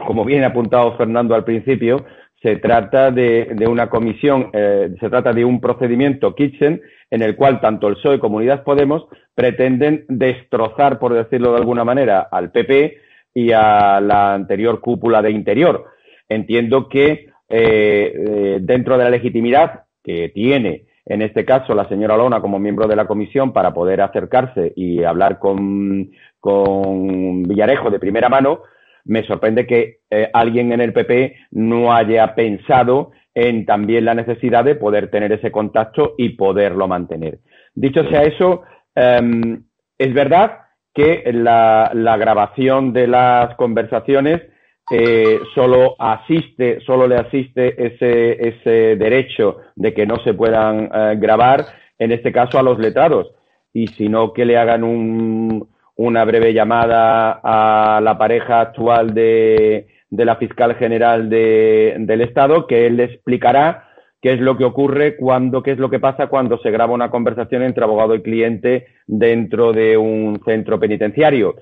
como 0.07 0.25
bien 0.25 0.45
ha 0.45 0.49
apuntado 0.49 0.97
Fernando 0.97 1.35
al 1.35 1.45
principio, 1.45 2.05
se 2.43 2.57
trata 2.57 3.11
de, 3.11 3.55
una 3.69 3.89
comisión, 3.89 4.51
eh, 4.53 4.95
se 4.99 5.11
trata 5.11 5.33
de 5.33 5.45
un 5.45 5.61
procedimiento 5.61 6.35
Kitchen 6.35 6.81
en 7.11 7.23
el 7.23 7.37
cual 7.37 7.61
tanto 7.61 7.89
el 7.89 7.97
PSOE 7.97 8.19
como 8.19 8.39
Unidas 8.39 8.61
Podemos 8.61 9.07
pretenden 9.35 10.05
destrozar, 10.09 10.99
por 10.99 11.13
decirlo 11.13 11.53
de 11.53 11.59
alguna 11.59 11.85
manera, 11.85 12.29
al 12.31 12.51
PP 12.51 12.99
y 13.35 13.53
a 13.53 14.01
la 14.01 14.35
anterior 14.35 14.81
cúpula 14.81 15.23
de 15.23 15.31
Interior. 15.31 15.85
Entiendo 16.29 16.89
que 16.89 17.30
eh, 17.51 18.59
dentro 18.61 18.97
de 18.97 19.05
la 19.05 19.11
legitimidad 19.11 19.85
que 20.03 20.31
tiene 20.31 20.87
en 21.11 21.23
este 21.23 21.45
caso 21.45 21.75
la 21.75 21.89
señora 21.89 22.17
Lona 22.17 22.41
como 22.41 22.61
miembro 22.61 22.87
de 22.87 22.95
la 22.95 23.07
comisión 23.07 23.53
para 23.53 23.75
poder 23.75 24.01
acercarse 24.01 24.73
y 24.77 25.03
hablar 25.03 25.41
con, 25.41 26.11
con 26.39 27.43
Villarejo 27.43 27.91
de 27.91 27.99
primera 27.99 28.29
mano, 28.29 28.61
me 29.05 29.25
sorprende 29.27 29.67
que 29.67 30.03
eh, 30.09 30.31
alguien 30.33 30.73
en 30.73 30.81
el 30.81 30.93
PP 30.93 31.35
no 31.51 31.93
haya 31.93 32.35
pensado 32.37 33.11
en 33.35 33.67
también 33.67 34.05
la 34.05 34.15
necesidad 34.15 34.65
de 34.65 34.77
poder 34.77 35.11
tener 35.11 35.33
ese 35.33 35.51
contacto 35.51 36.15
y 36.17 36.31
poderlo 36.31 36.87
mantener. 36.87 37.41
Dicho 37.75 38.05
sea 38.09 38.23
eso, 38.23 38.63
em, 38.95 39.65
es 39.99 40.15
verdad 40.15 40.59
que 40.95 41.25
la, 41.33 41.91
grabación 42.19 42.93
de 42.93 43.07
las 43.07 43.55
conversaciones 43.57 44.43
eh, 44.91 45.41
solo 45.55 45.95
asiste, 45.99 46.81
solo 46.81 47.07
le 47.07 47.17
asiste 47.17 47.87
ese, 47.87 48.49
ese 48.49 48.97
derecho 48.97 49.59
de 49.77 49.95
que 49.95 50.07
no 50.07 50.17
se 50.25 50.35
puedan 50.35 50.91
eh, 50.93 51.17
grabar, 51.19 51.65
en 51.99 52.13
este 52.13 52.33
caso 52.33 52.59
a 52.59 52.63
los 52.63 52.79
letrados, 52.79 53.31
y 53.73 53.87
si 53.89 54.09
no 54.09 54.33
que 54.33 54.45
le 54.45 54.59
hagan 54.59 54.83
un, 54.83 55.69
una 55.97 56.25
breve 56.25 56.53
llamada 56.53 57.41
a 57.43 58.01
la 58.01 58.19
pareja 58.19 58.61
actual 58.61 59.15
de, 59.15 59.87
de 60.11 60.25
la 60.25 60.37
fiscal 60.37 60.75
general 60.75 61.31
de, 61.31 61.95
del 62.01 62.23
Estado, 62.23 62.67
que 62.67 62.87
él 62.87 62.97
le 62.97 63.05
explicará 63.05 63.85
qué 64.21 64.33
es 64.33 64.41
lo 64.41 64.57
que 64.57 64.65
ocurre 64.65 65.17
cuando, 65.17 65.63
qué 65.63 65.73
es 65.73 65.79
lo 65.79 65.89
que 65.89 65.99
pasa 65.99 66.27
cuando 66.27 66.59
se 66.59 66.71
graba 66.71 66.93
una 66.93 67.11
conversación 67.11 67.63
entre 67.63 67.85
abogado 67.85 68.15
y 68.15 68.23
cliente 68.23 68.87
dentro 69.07 69.73
de 69.73 69.97
un 69.97 70.41
centro 70.45 70.79
penitenciario. 70.79 71.57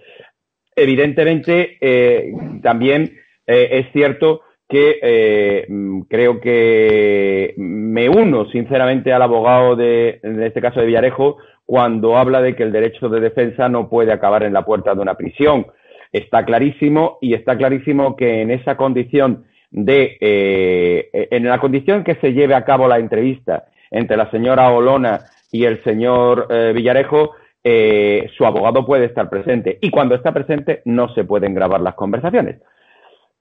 Evidentemente, 0.83 1.77
eh, 1.81 2.33
también 2.63 3.19
eh, 3.47 3.69
es 3.73 3.93
cierto 3.93 4.43
que 4.69 4.99
eh, 5.03 5.67
creo 6.09 6.41
que 6.41 7.55
me 7.57 8.11
uno 8.11 8.51
sinceramente 8.51 9.13
al 9.13 9.23
abogado 9.23 9.75
de, 9.75 10.21
en 10.23 10.43
este 10.43 10.61
caso 10.61 10.81
de 10.81 10.87
Villarejo, 10.87 11.39
cuando 11.65 12.19
habla 12.19 12.43
de 12.43 12.55
que 12.55 12.63
el 12.63 12.73
derecho 12.73 13.09
de 13.09 13.21
defensa 13.21 13.69
no 13.69 13.89
puede 13.89 14.13
acabar 14.13 14.43
en 14.43 14.53
la 14.53 14.65
puerta 14.65 14.95
de 14.95 15.01
una 15.01 15.15
prisión. 15.15 15.67
Está 16.13 16.45
clarísimo 16.45 17.19
y 17.23 17.33
está 17.33 17.57
clarísimo 17.57 18.15
que 18.15 18.43
en 18.43 18.51
esa 18.51 18.77
condición 18.77 19.45
de, 19.71 20.19
eh, 20.21 21.29
en 21.31 21.45
la 21.45 21.59
condición 21.59 22.05
que 22.05 22.17
se 22.17 22.35
lleve 22.35 22.55
a 22.55 22.65
cabo 22.65 22.87
la 22.89 22.99
entrevista 22.99 23.67
entre 23.91 24.17
la 24.19 24.31
señora 24.31 24.71
Olona 24.71 25.21
y 25.51 25.65
el 25.65 25.83
señor 25.83 26.47
Villarejo, 26.75 27.33
eh, 27.65 28.31
su 28.37 28.45
abogado 28.47 28.87
puede 28.87 29.07
estar 29.07 29.29
presente. 29.29 29.79
Y 29.81 29.91
cuando 29.91 30.15
está 30.15 30.33
presente 30.33 30.83
no 30.85 31.13
se 31.15 31.25
pueden 31.25 31.55
grabar 31.55 31.81
las 31.81 31.95
conversaciones. 31.95 32.61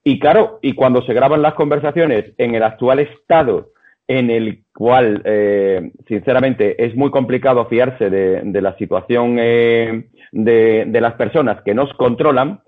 Y 0.03 0.19
claro, 0.19 0.59
y 0.61 0.73
cuando 0.73 1.01
se 1.01 1.13
graban 1.13 1.41
las 1.41 1.53
conversaciones 1.53 2.33
en 2.37 2.55
el 2.55 2.63
actual 2.63 2.99
estado 2.99 3.71
en 4.07 4.29
el 4.29 4.63
cual, 4.73 5.21
eh, 5.25 5.91
sinceramente, 6.07 6.81
es 6.83 6.95
muy 6.95 7.11
complicado 7.11 7.65
fiarse 7.65 8.09
de, 8.09 8.61
la 8.61 8.77
situación 8.77 9.37
eh, 9.39 10.07
de, 10.31 11.01
las 11.01 11.15
personas 11.15 11.61
que 11.63 11.73
nos 11.73 11.93
controlan, 11.95 12.61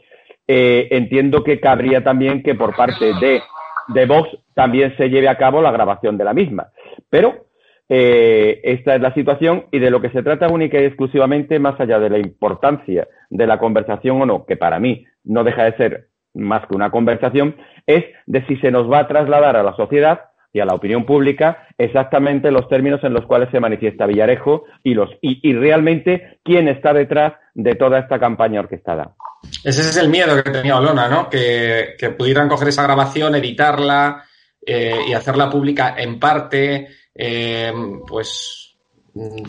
eh, 0.47 0.89
entiendo 0.91 1.43
que 1.43 1.61
cabría 1.61 2.03
también 2.03 2.43
que 2.43 2.55
por 2.55 2.75
parte 2.75 3.13
de, 3.21 3.41
de 3.87 4.05
Vox 4.05 4.37
también 4.53 4.95
se 4.97 5.09
lleve 5.09 5.29
a 5.29 5.37
cabo 5.37 5.61
la 5.61 5.71
grabación 5.71 6.17
de 6.17 6.25
la 6.25 6.33
misma. 6.33 6.71
Pero 7.09 7.45
esta 7.89 8.95
es 8.95 9.01
la 9.01 9.13
situación 9.13 9.65
y 9.71 9.79
de 9.79 9.89
lo 9.89 9.99
que 9.99 10.11
se 10.11 10.21
trata 10.21 10.47
única 10.47 10.79
y 10.79 10.85
exclusivamente, 10.85 11.57
más 11.57 11.79
allá 11.79 11.99
de 11.99 12.09
la 12.09 12.19
importancia 12.19 13.07
de 13.29 13.47
la 13.47 13.57
conversación 13.57 14.21
o 14.21 14.25
no, 14.25 14.45
que 14.45 14.57
para 14.57 14.79
mí 14.79 15.05
no 15.23 15.43
deja 15.43 15.63
de 15.63 15.77
ser 15.77 16.09
más 16.33 16.67
que 16.67 16.75
una 16.75 16.91
conversación, 16.91 17.55
es 17.87 18.05
de 18.27 18.45
si 18.45 18.57
se 18.57 18.71
nos 18.71 18.89
va 18.89 18.99
a 18.99 19.07
trasladar 19.07 19.55
a 19.55 19.63
la 19.63 19.75
sociedad 19.75 20.21
y 20.51 20.59
a 20.59 20.65
la 20.65 20.73
opinión 20.73 21.05
pública 21.05 21.67
exactamente 21.77 22.51
los 22.51 22.67
términos 22.69 23.03
en 23.03 23.13
los 23.13 23.25
cuales 23.25 23.49
se 23.51 23.59
manifiesta 23.59 24.07
Villarejo 24.07 24.65
y, 24.83 24.93
los, 24.93 25.09
y, 25.21 25.53
realmente 25.53 26.39
quién 26.43 26.67
está 26.67 26.93
detrás 26.93 27.33
de 27.53 27.75
toda 27.75 27.99
esta 27.99 28.19
campaña 28.19 28.59
orquestada. 28.59 29.15
Ese 29.63 29.81
es 29.81 29.97
el 29.97 30.09
miedo 30.09 30.41
que 30.43 30.49
tenía 30.49 30.77
Olona, 30.77 31.07
¿no? 31.07 31.29
Que, 31.29 31.95
pudieran 32.17 32.49
coger 32.49 32.69
esa 32.69 32.83
grabación, 32.83 33.35
editarla 33.35 34.23
eh, 34.65 34.95
y 35.07 35.13
hacerla 35.13 35.49
pública 35.49 35.95
en 35.97 36.19
parte, 36.19 36.87
eh, 37.21 37.73
pues 38.07 38.77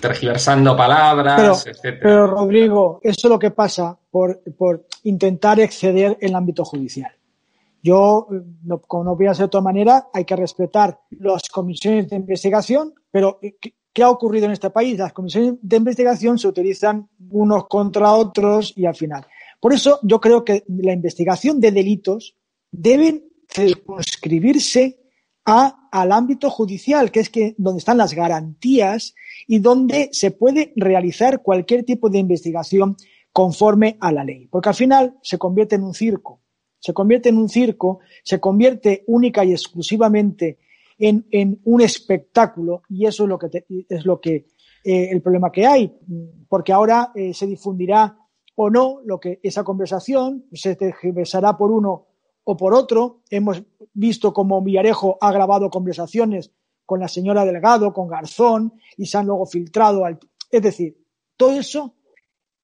tergiversando 0.01 0.77
palabras, 0.77 1.65
pero, 1.81 1.99
Pero, 2.03 2.27
Rodrigo, 2.27 2.99
eso 3.03 3.29
es 3.29 3.31
lo 3.31 3.39
que 3.39 3.53
pasa 3.53 3.97
por, 4.11 4.43
por 4.59 4.87
intentar 5.05 5.61
exceder 5.61 6.19
el 6.21 6.35
ámbito 6.35 6.65
judicial. 6.65 7.13
Yo, 7.83 8.27
como 8.89 9.05
no 9.05 9.17
voy 9.17 9.27
a 9.27 9.31
hacer 9.31 9.45
de 9.45 9.47
otra 9.47 9.61
manera, 9.61 10.09
hay 10.13 10.25
que 10.25 10.35
respetar 10.35 10.99
las 11.11 11.49
comisiones 11.49 12.11
de 12.11 12.17
investigación, 12.17 12.93
pero 13.11 13.39
eh, 13.41 13.55
¿qué, 13.93 14.03
ha 14.03 14.11
ocurrido 14.11 14.47
en 14.47 14.53
este 14.53 14.71
país? 14.71 14.99
Las 14.99 15.13
comisiones 15.13 15.55
de 15.63 15.77
investigación 15.77 16.39
se 16.39 16.49
utilizan 16.49 17.09
unos 17.31 17.69
contra 17.69 18.13
otros 18.13 18.73
y 18.77 18.85
al 18.85 18.97
final. 18.97 19.25
Por 19.61 19.73
eso 19.73 20.01
yo 20.03 20.21
creo 20.21 20.45
que 20.45 20.65
la 20.67 20.93
investigación 20.93 21.61
de 21.61 21.71
delitos 21.71 22.35
debe 22.73 23.25
circunscribirse 23.49 25.01
a, 25.47 25.80
al 25.91 26.13
ámbito 26.13 26.51
judicial, 26.51 27.11
que 27.11 27.21
es 27.21 27.31
que 27.31 27.55
donde 27.59 27.79
están 27.79 27.99
las 27.99 28.15
garantías 28.15 29.15
y 29.47 29.59
donde 29.59 30.09
se 30.13 30.31
puede 30.31 30.73
realizar 30.77 31.43
cualquier 31.43 31.85
tipo 31.85 32.09
de 32.09 32.19
investigación 32.19 32.97
conforme 33.33 33.97
a 34.01 34.13
la 34.13 34.25
ley. 34.25 34.49
Porque 34.49 34.69
al 34.69 34.75
final 34.75 35.17
se 35.23 35.39
convierte 35.39 35.77
en 35.77 35.85
un 35.85 35.95
circo 35.95 36.41
se 36.81 36.95
convierte 36.95 37.29
en 37.29 37.37
un 37.37 37.49
circo, 37.49 38.01
se 38.25 38.41
convierte 38.41 39.05
única 39.07 39.45
y 39.45 39.53
exclusivamente 39.53 40.59
en, 40.99 41.61
un 41.65 41.81
espectáculo 41.81 42.83
y 42.89 43.07
eso 43.07 43.25
es 43.25 43.29
lo 43.29 43.39
que 43.39 43.65
es 43.89 44.05
lo 44.05 44.21
que 44.21 44.47
eh, 44.85 45.09
el 45.11 45.23
problema 45.23 45.53
que 45.53 45.67
hay, 45.67 45.93
porque 46.49 46.73
ahora 46.73 47.13
eh, 47.15 47.33
se 47.33 47.47
difundirá 47.47 48.19
o 48.57 48.69
no 48.69 49.01
lo 49.05 49.21
que 49.21 49.41
esa 49.43 49.63
conversación 49.63 50.47
se 50.53 50.77
tergiversará 50.77 51.57
por 51.57 51.71
uno 51.71 52.09
o 52.45 52.57
por 52.57 52.75
otro. 52.75 53.21
Hemos 53.31 53.63
visto 53.93 54.33
cómo 54.33 54.63
Villarejo 54.63 55.19
ha 55.21 55.33
grabado 55.33 55.71
conversaciones 55.71 56.51
con 56.87 57.01
la 57.01 57.09
señora 57.09 57.45
Delgado, 57.45 57.93
con 57.93 58.09
Garzón 58.09 58.75
y 58.97 59.07
se 59.07 59.19
han 59.19 59.27
luego 59.27 59.47
filtrado 59.47 60.05
al, 60.05 60.19
es 60.51 60.63
decir, 60.63 60.97
todo 61.37 61.53
eso 61.53 61.95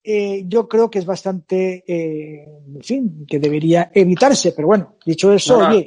eh, 0.03 0.45
yo 0.47 0.69
creo 0.69 0.89
que 0.89 0.99
es 0.99 1.05
bastante, 1.05 1.83
eh, 1.85 2.47
en 2.75 2.81
fin, 2.81 3.25
que 3.27 3.39
debería 3.39 3.91
evitarse. 3.93 4.53
Pero 4.53 4.67
bueno, 4.67 4.95
dicho 5.05 5.33
eso, 5.33 5.57
oye, 5.57 5.85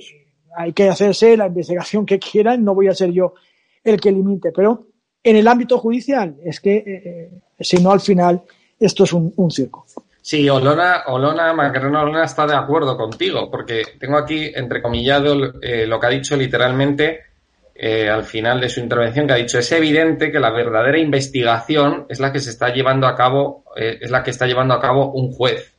hay 0.56 0.74
que 0.74 0.88
hacerse 0.88 1.36
la 1.38 1.46
investigación 1.46 2.04
que 2.04 2.18
quieran, 2.18 2.62
no 2.62 2.74
voy 2.74 2.88
a 2.88 2.94
ser 2.94 3.12
yo 3.12 3.32
el 3.82 3.98
que 3.98 4.12
limite. 4.12 4.52
Pero 4.52 4.88
en 5.22 5.36
el 5.36 5.48
ámbito 5.48 5.78
judicial, 5.78 6.36
es 6.44 6.60
que, 6.60 6.76
eh, 6.86 7.30
si 7.60 7.78
no, 7.78 7.92
al 7.92 8.00
final, 8.00 8.42
esto 8.78 9.04
es 9.04 9.12
un, 9.14 9.50
circo. 9.50 9.86
Sí, 10.22 10.48
Olona, 10.48 11.04
Olona, 11.06 11.52
Macarena 11.52 12.02
Olona 12.02 12.24
está 12.24 12.46
de 12.46 12.54
acuerdo 12.54 12.96
contigo, 12.96 13.50
porque 13.50 13.82
tengo 13.98 14.18
aquí 14.18 14.52
entrecomillado 14.54 15.34
lo 15.34 16.00
que 16.00 16.06
ha 16.06 16.10
dicho 16.10 16.36
literalmente 16.36 17.30
eh, 17.82 18.10
al 18.10 18.24
final 18.24 18.60
de 18.60 18.68
su 18.68 18.78
intervención 18.80 19.26
que 19.26 19.32
ha 19.32 19.36
dicho 19.36 19.58
es 19.58 19.72
evidente 19.72 20.30
que 20.30 20.38
la 20.38 20.50
verdadera 20.50 20.98
investigación 20.98 22.04
es 22.10 22.20
la 22.20 22.30
que 22.30 22.38
se 22.38 22.50
está 22.50 22.68
llevando 22.68 23.06
a 23.06 23.16
cabo 23.16 23.64
eh, 23.74 23.96
es 24.02 24.10
la 24.10 24.22
que 24.22 24.28
está 24.28 24.46
llevando 24.46 24.74
a 24.74 24.80
cabo 24.80 25.12
un 25.12 25.32
juez. 25.32 25.78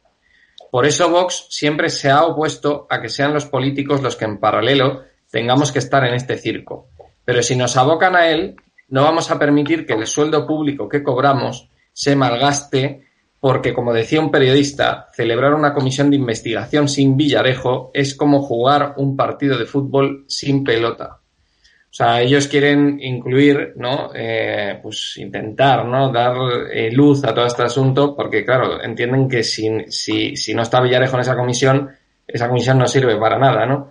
Por 0.71 0.87
eso 0.87 1.11
Vox 1.11 1.45
siempre 1.51 1.89
se 1.89 2.09
ha 2.09 2.23
opuesto 2.23 2.87
a 2.89 2.99
que 2.99 3.09
sean 3.09 3.35
los 3.35 3.45
políticos 3.45 4.01
los 4.01 4.15
que 4.15 4.25
en 4.25 4.39
paralelo 4.39 5.03
tengamos 5.29 5.71
que 5.71 5.77
estar 5.77 6.03
en 6.03 6.15
este 6.15 6.37
circo. 6.39 6.89
Pero 7.23 7.43
si 7.43 7.55
nos 7.55 7.77
abocan 7.77 8.15
a 8.15 8.29
él, 8.29 8.55
no 8.87 9.03
vamos 9.03 9.29
a 9.29 9.37
permitir 9.37 9.85
que 9.85 9.93
el 9.93 10.07
sueldo 10.07 10.47
público 10.47 10.89
que 10.89 11.03
cobramos 11.03 11.69
se 11.93 12.15
malgaste 12.15 13.10
porque, 13.41 13.73
como 13.73 13.91
decía 13.91 14.21
un 14.21 14.29
periodista, 14.29 15.09
celebrar 15.15 15.55
una 15.55 15.73
comisión 15.73 16.11
de 16.11 16.15
investigación 16.15 16.87
sin 16.87 17.17
Villarejo 17.17 17.89
es 17.91 18.13
como 18.13 18.43
jugar 18.43 18.93
un 18.97 19.17
partido 19.17 19.57
de 19.57 19.65
fútbol 19.65 20.25
sin 20.27 20.63
pelota. 20.63 21.17
O 21.17 21.93
sea, 21.93 22.21
ellos 22.21 22.47
quieren 22.47 22.99
incluir, 23.01 23.73
¿no? 23.77 24.11
Eh, 24.13 24.79
pues 24.81 25.17
intentar, 25.17 25.85
¿no? 25.85 26.11
Dar 26.11 26.35
eh, 26.71 26.91
luz 26.91 27.23
a 27.23 27.33
todo 27.33 27.47
este 27.47 27.63
asunto, 27.63 28.15
porque, 28.15 28.45
claro, 28.45 28.81
entienden 28.81 29.27
que 29.27 29.43
si, 29.43 29.67
si, 29.89 30.37
si 30.37 30.53
no 30.53 30.61
está 30.61 30.79
Villarejo 30.79 31.15
en 31.15 31.21
esa 31.21 31.35
comisión, 31.35 31.89
esa 32.27 32.47
comisión 32.47 32.77
no 32.77 32.87
sirve 32.87 33.17
para 33.17 33.39
nada, 33.39 33.65
¿no? 33.65 33.89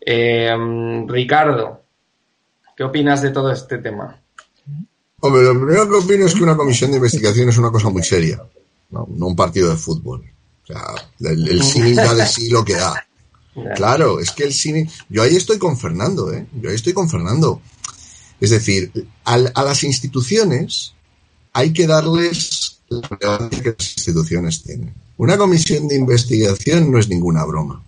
Eh, 0.00 0.56
Ricardo, 1.08 1.82
¿qué 2.76 2.84
opinas 2.84 3.20
de 3.20 3.30
todo 3.32 3.50
este 3.50 3.78
tema? 3.78 4.22
Hombre, 5.24 5.42
lo 5.42 5.54
primero 5.54 5.88
que 5.88 5.96
opino 5.96 6.26
es 6.26 6.34
que 6.34 6.42
una 6.44 6.56
comisión 6.56 6.92
de 6.92 6.98
investigación 6.98 7.48
es 7.48 7.58
una 7.58 7.70
cosa 7.70 7.90
muy 7.90 8.02
seria, 8.02 8.40
no, 8.92 9.26
un 9.26 9.36
partido 9.36 9.70
de 9.70 9.76
fútbol. 9.76 10.22
O 10.62 10.66
sea, 10.66 10.82
el, 11.20 11.48
el 11.48 11.62
cine 11.62 11.94
da 11.94 12.14
de 12.14 12.26
sí 12.26 12.48
lo 12.48 12.64
que 12.64 12.74
da. 12.74 12.94
Claro, 13.76 14.18
es 14.18 14.30
que 14.30 14.44
el 14.44 14.54
cine. 14.54 14.88
Yo 15.10 15.22
ahí 15.22 15.36
estoy 15.36 15.58
con 15.58 15.76
Fernando, 15.76 16.32
¿eh? 16.32 16.46
Yo 16.60 16.70
ahí 16.70 16.74
estoy 16.74 16.94
con 16.94 17.10
Fernando. 17.10 17.60
Es 18.40 18.50
decir, 18.50 18.90
a, 19.24 19.38
las 19.38 19.84
instituciones 19.84 20.94
hay 21.52 21.72
que 21.72 21.86
darles 21.86 22.80
la 22.88 23.06
relevancia 23.06 23.62
que 23.62 23.76
las 23.78 23.96
instituciones 23.96 24.62
tienen. 24.62 24.94
Una 25.16 25.38
comisión 25.38 25.86
de 25.86 25.96
investigación 25.96 26.90
no 26.90 26.98
es 26.98 27.08
ninguna 27.08 27.44
broma. 27.44 27.84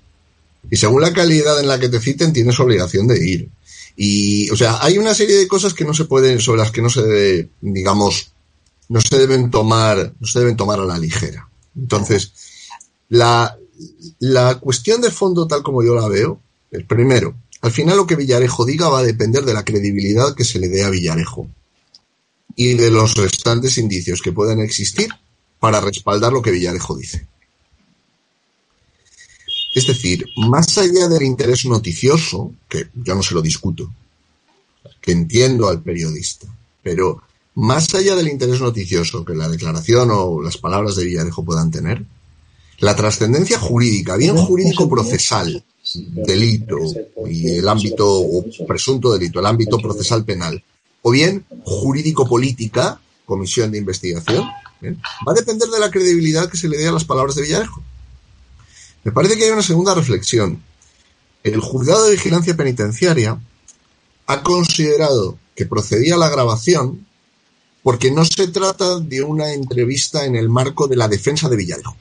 Y 0.71 0.77
según 0.77 1.03
la 1.03 1.13
calidad 1.13 1.59
en 1.59 1.67
la 1.67 1.81
que 1.81 1.89
te 1.89 1.99
citen, 1.99 2.33
tienes 2.33 2.61
obligación 2.61 3.09
de 3.09 3.29
ir. 3.29 3.49
Y, 3.97 4.49
o 4.51 4.57
sea, 4.57 4.79
hay 4.81 4.99
una 4.99 5.15
serie 5.15 5.37
de 5.37 5.49
cosas 5.49 5.75
que 5.75 5.85
no 5.85 5.93
se 5.95 6.05
pueden, 6.05 6.41
sobre 6.41 6.61
las 6.61 6.71
que 6.71 6.83
no 6.83 6.91
se 6.91 7.03
debe, 7.03 7.49
digamos, 7.61 8.33
no 8.89 9.01
se 9.01 9.18
deben 9.18 9.51
tomar, 9.51 10.12
no 10.18 10.26
se 10.26 10.41
deben 10.41 10.57
tomar 10.57 10.80
a 10.80 10.85
la 10.85 10.99
ligera. 10.99 11.49
Entonces, 11.76 12.32
la, 13.09 13.57
la 14.18 14.59
cuestión 14.59 15.01
de 15.01 15.11
fondo, 15.11 15.47
tal 15.47 15.62
como 15.62 15.82
yo 15.82 15.95
la 15.95 16.09
veo, 16.09 16.41
el 16.70 16.85
primero, 16.87 17.35
al 17.61 17.72
final 17.72 17.97
lo 17.97 18.07
que 18.07 18.16
Villarejo 18.16 18.64
diga 18.64 18.89
va 18.89 18.99
a 18.99 19.05
depender 19.05 19.45
de 19.45 19.55
la 19.55 19.64
credibilidad 19.64 20.35
que 20.35 20.45
se 20.45 20.59
le 20.59 20.68
dé 20.68 20.85
a 20.85 20.91
Villarejo 20.91 21.49
y 22.57 22.74
de 22.74 22.91
los 22.91 23.14
restantes 23.14 23.78
indicios 23.78 24.20
que 24.20 24.32
puedan 24.32 24.61
existir 24.61 25.09
para 25.59 25.80
respaldar 25.80 26.32
lo 26.32 26.43
que 26.43 26.51
Villarejo 26.51 26.97
dice. 26.97 27.26
Es 29.74 29.87
decir, 29.87 30.24
más 30.37 30.78
allá 30.78 31.09
del 31.09 31.22
interés 31.22 31.64
noticioso, 31.64 32.55
que 32.68 32.89
yo 32.95 33.14
no 33.14 33.22
se 33.22 33.35
lo 33.35 33.43
discuto, 33.43 33.91
que 35.01 35.12
entiendo 35.12 35.68
al 35.68 35.82
periodista, 35.82 36.47
pero 36.82 37.22
más 37.55 37.95
allá 37.95 38.17
del 38.17 38.29
interés 38.29 38.61
noticioso 38.61 39.25
que 39.25 39.35
la 39.35 39.49
declaración 39.49 40.11
o 40.13 40.43
las 40.43 40.57
palabras 40.57 40.97
de 40.97 41.05
Villarejo 41.05 41.45
puedan 41.45 41.71
tener, 41.71 42.05
la 42.81 42.97
trascendencia 42.97 43.59
jurídica, 43.59 44.17
bien 44.17 44.37
jurídico 44.37 44.89
procesal, 44.89 45.65
delito 45.95 46.79
y 47.29 47.59
el 47.59 47.69
ámbito 47.69 48.21
o 48.21 48.45
presunto 48.67 49.13
delito, 49.13 49.39
el 49.39 49.47
ámbito 49.47 49.79
procesal 49.79 50.25
penal, 50.25 50.63
o 51.03 51.11
bien 51.11 51.45
jurídico-política, 51.65 53.01
comisión 53.25 53.71
de 53.71 53.79
investigación, 53.79 54.45
va 55.27 55.33
a 55.33 55.35
depender 55.35 55.69
de 55.69 55.79
la 55.79 55.91
credibilidad 55.91 56.51
que 56.51 56.57
se 56.57 56.69
le 56.69 56.77
dé 56.77 56.89
a 56.89 56.93
las 56.93 57.05
palabras 57.05 57.37
de 57.37 57.43
Villarejo. 57.43 57.83
Me 59.05 59.13
parece 59.13 59.37
que 59.37 59.45
hay 59.45 59.51
una 59.51 59.63
segunda 59.63 59.95
reflexión. 59.95 60.63
El 61.43 61.61
juzgado 61.61 62.07
de 62.07 62.13
vigilancia 62.13 62.57
penitenciaria 62.57 63.39
ha 64.27 64.43
considerado 64.43 65.39
que 65.55 65.67
procedía 65.67 66.17
la 66.17 66.31
grabación 66.31 67.07
porque 67.85 68.11
no 68.11 68.24
se 68.24 68.49
trata 68.49 68.99
de 68.99 69.22
una 69.22 69.53
entrevista 69.53 70.24
en 70.24 70.37
el 70.37 70.49
marco 70.49 70.89
de 70.89 70.97
la 70.97 71.07
defensa 71.07 71.51
de 71.51 71.57
Villarejo. 71.57 71.95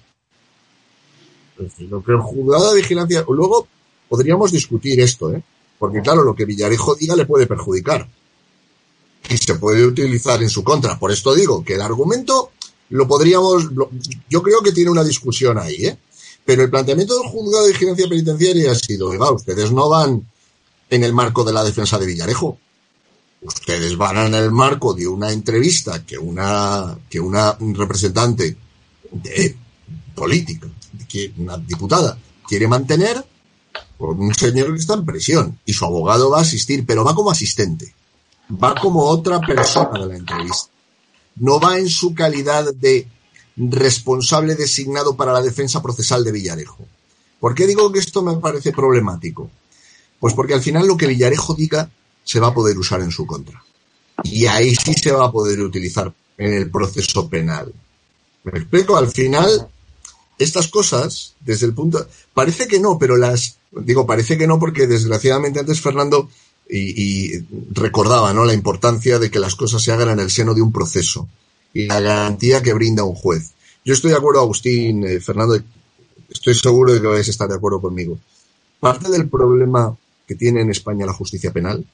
Lo 1.89 2.01
que 2.01 2.13
el 2.13 2.19
juzgado 2.19 2.71
de 2.71 2.81
vigilancia. 2.81 3.25
Luego 3.27 3.67
podríamos 4.07 4.53
discutir 4.53 5.01
esto, 5.01 5.33
¿eh? 5.33 5.43
porque 5.77 6.01
claro, 6.01 6.23
lo 6.23 6.33
que 6.33 6.45
Villarejo 6.45 6.95
diga 6.95 7.17
le 7.17 7.25
puede 7.25 7.47
perjudicar 7.47 8.09
y 9.29 9.37
se 9.37 9.55
puede 9.55 9.85
utilizar 9.85 10.41
en 10.41 10.49
su 10.49 10.63
contra. 10.63 10.97
Por 10.97 11.11
esto 11.11 11.35
digo 11.35 11.65
que 11.65 11.75
el 11.75 11.81
argumento 11.81 12.51
lo 12.89 13.05
podríamos. 13.05 13.67
yo 14.29 14.41
creo 14.41 14.61
que 14.61 14.71
tiene 14.71 14.89
una 14.89 15.03
discusión 15.03 15.57
ahí, 15.57 15.85
¿eh? 15.85 15.97
Pero 16.45 16.63
el 16.63 16.69
planteamiento 16.69 17.19
del 17.19 17.27
juzgado 17.27 17.65
de 17.65 17.73
vigilancia 17.73 18.07
penitenciaria 18.07 18.71
ha 18.71 18.75
sido, 18.75 19.09
oiga, 19.09 19.29
ustedes 19.31 19.73
no 19.73 19.89
van 19.89 20.25
en 20.89 21.03
el 21.03 21.11
marco 21.11 21.43
de 21.43 21.51
la 21.51 21.65
defensa 21.65 21.99
de 21.99 22.05
Villarejo. 22.05 22.57
Ustedes 23.45 23.97
van 23.97 24.17
en 24.17 24.35
el 24.35 24.51
marco 24.51 24.93
de 24.93 25.07
una 25.07 25.31
entrevista 25.31 26.05
que 26.05 26.17
una, 26.17 26.97
que 27.09 27.19
una 27.19 27.57
representante 27.59 28.55
de 29.11 29.57
política, 30.15 30.67
que 31.07 31.33
una 31.37 31.57
diputada, 31.57 32.17
quiere 32.47 32.67
mantener 32.67 33.23
por 33.97 34.11
un 34.11 34.33
señor 34.33 34.73
que 34.73 34.79
está 34.79 34.93
en 34.93 35.05
prisión 35.05 35.59
y 35.65 35.73
su 35.73 35.83
abogado 35.85 36.29
va 36.29 36.39
a 36.39 36.41
asistir, 36.41 36.85
pero 36.85 37.03
va 37.03 37.15
como 37.15 37.31
asistente, 37.31 37.93
va 38.51 38.75
como 38.75 39.03
otra 39.03 39.39
persona 39.41 39.99
de 39.99 40.07
la 40.07 40.15
entrevista. 40.15 40.71
No 41.35 41.59
va 41.59 41.79
en 41.79 41.89
su 41.89 42.13
calidad 42.13 42.73
de 42.73 43.07
responsable 43.57 44.55
designado 44.55 45.15
para 45.15 45.33
la 45.33 45.41
defensa 45.41 45.81
procesal 45.81 46.23
de 46.23 46.31
Villarejo. 46.31 46.85
¿Por 47.39 47.55
qué 47.55 47.67
digo 47.67 47.91
que 47.91 47.99
esto 47.99 48.21
me 48.21 48.37
parece 48.37 48.71
problemático? 48.71 49.49
Pues 50.19 50.33
porque 50.33 50.53
al 50.53 50.61
final 50.61 50.87
lo 50.87 50.95
que 50.95 51.07
Villarejo 51.07 51.53
diga 51.53 51.89
se 52.23 52.39
va 52.39 52.47
a 52.47 52.53
poder 52.53 52.77
usar 52.77 53.01
en 53.01 53.11
su 53.11 53.25
contra. 53.25 53.63
Y 54.23 54.45
ahí 54.45 54.75
sí 54.75 54.93
se 54.93 55.11
va 55.11 55.25
a 55.25 55.31
poder 55.31 55.61
utilizar 55.61 56.13
en 56.37 56.53
el 56.53 56.69
proceso 56.69 57.27
penal. 57.27 57.73
Me 58.43 58.59
explico, 58.59 58.97
al 58.97 59.09
final, 59.09 59.67
estas 60.37 60.67
cosas, 60.67 61.35
desde 61.39 61.65
el 61.65 61.73
punto. 61.73 62.05
Parece 62.33 62.67
que 62.67 62.79
no, 62.79 62.97
pero 62.97 63.17
las. 63.17 63.57
Digo, 63.71 64.05
parece 64.05 64.37
que 64.37 64.47
no, 64.47 64.59
porque 64.59 64.87
desgraciadamente 64.87 65.59
antes 65.59 65.81
Fernando 65.81 66.29
y, 66.69 67.39
recordaba 67.71 68.33
¿no? 68.33 68.45
la 68.45 68.53
importancia 68.53 69.19
de 69.19 69.29
que 69.29 69.39
las 69.39 69.55
cosas 69.55 69.81
se 69.81 69.91
hagan 69.91 70.09
en 70.09 70.19
el 70.19 70.31
seno 70.31 70.53
de 70.53 70.61
un 70.61 70.71
proceso 70.71 71.27
y 71.73 71.87
la 71.87 71.99
garantía 71.99 72.61
que 72.61 72.73
brinda 72.73 73.03
un 73.03 73.15
juez. 73.15 73.51
Yo 73.83 73.93
estoy 73.93 74.11
de 74.11 74.17
acuerdo, 74.17 74.41
Agustín, 74.41 75.03
eh, 75.05 75.19
Fernando, 75.19 75.59
estoy 76.29 76.53
seguro 76.53 76.93
de 76.93 77.01
que 77.01 77.07
vais 77.07 77.27
a 77.27 77.31
estar 77.31 77.49
de 77.49 77.55
acuerdo 77.55 77.81
conmigo. 77.81 78.17
Parte 78.79 79.09
del 79.09 79.27
problema 79.27 79.95
que 80.27 80.35
tiene 80.35 80.61
en 80.61 80.69
España 80.69 81.05
la 81.05 81.13
justicia 81.13 81.51
penal 81.51 81.85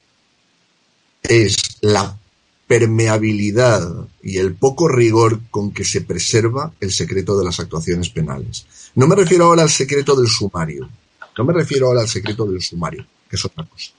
es 1.22 1.78
la 1.80 2.18
permeabilidad 2.66 4.06
y 4.22 4.38
el 4.38 4.54
poco 4.54 4.88
rigor 4.88 5.40
con 5.50 5.72
que 5.72 5.84
se 5.84 6.02
preserva 6.02 6.72
el 6.80 6.92
secreto 6.92 7.36
de 7.36 7.44
las 7.44 7.58
actuaciones 7.58 8.10
penales. 8.10 8.64
No 8.94 9.08
me 9.08 9.16
refiero 9.16 9.46
ahora 9.46 9.62
al 9.62 9.70
secreto 9.70 10.14
del 10.14 10.28
sumario, 10.28 10.88
no 11.36 11.44
me 11.44 11.52
refiero 11.52 11.86
ahora 11.86 12.02
al 12.02 12.08
secreto 12.08 12.46
del 12.46 12.62
sumario, 12.62 13.04
que 13.28 13.36
es 13.36 13.44
otra 13.44 13.64
cosa, 13.64 13.90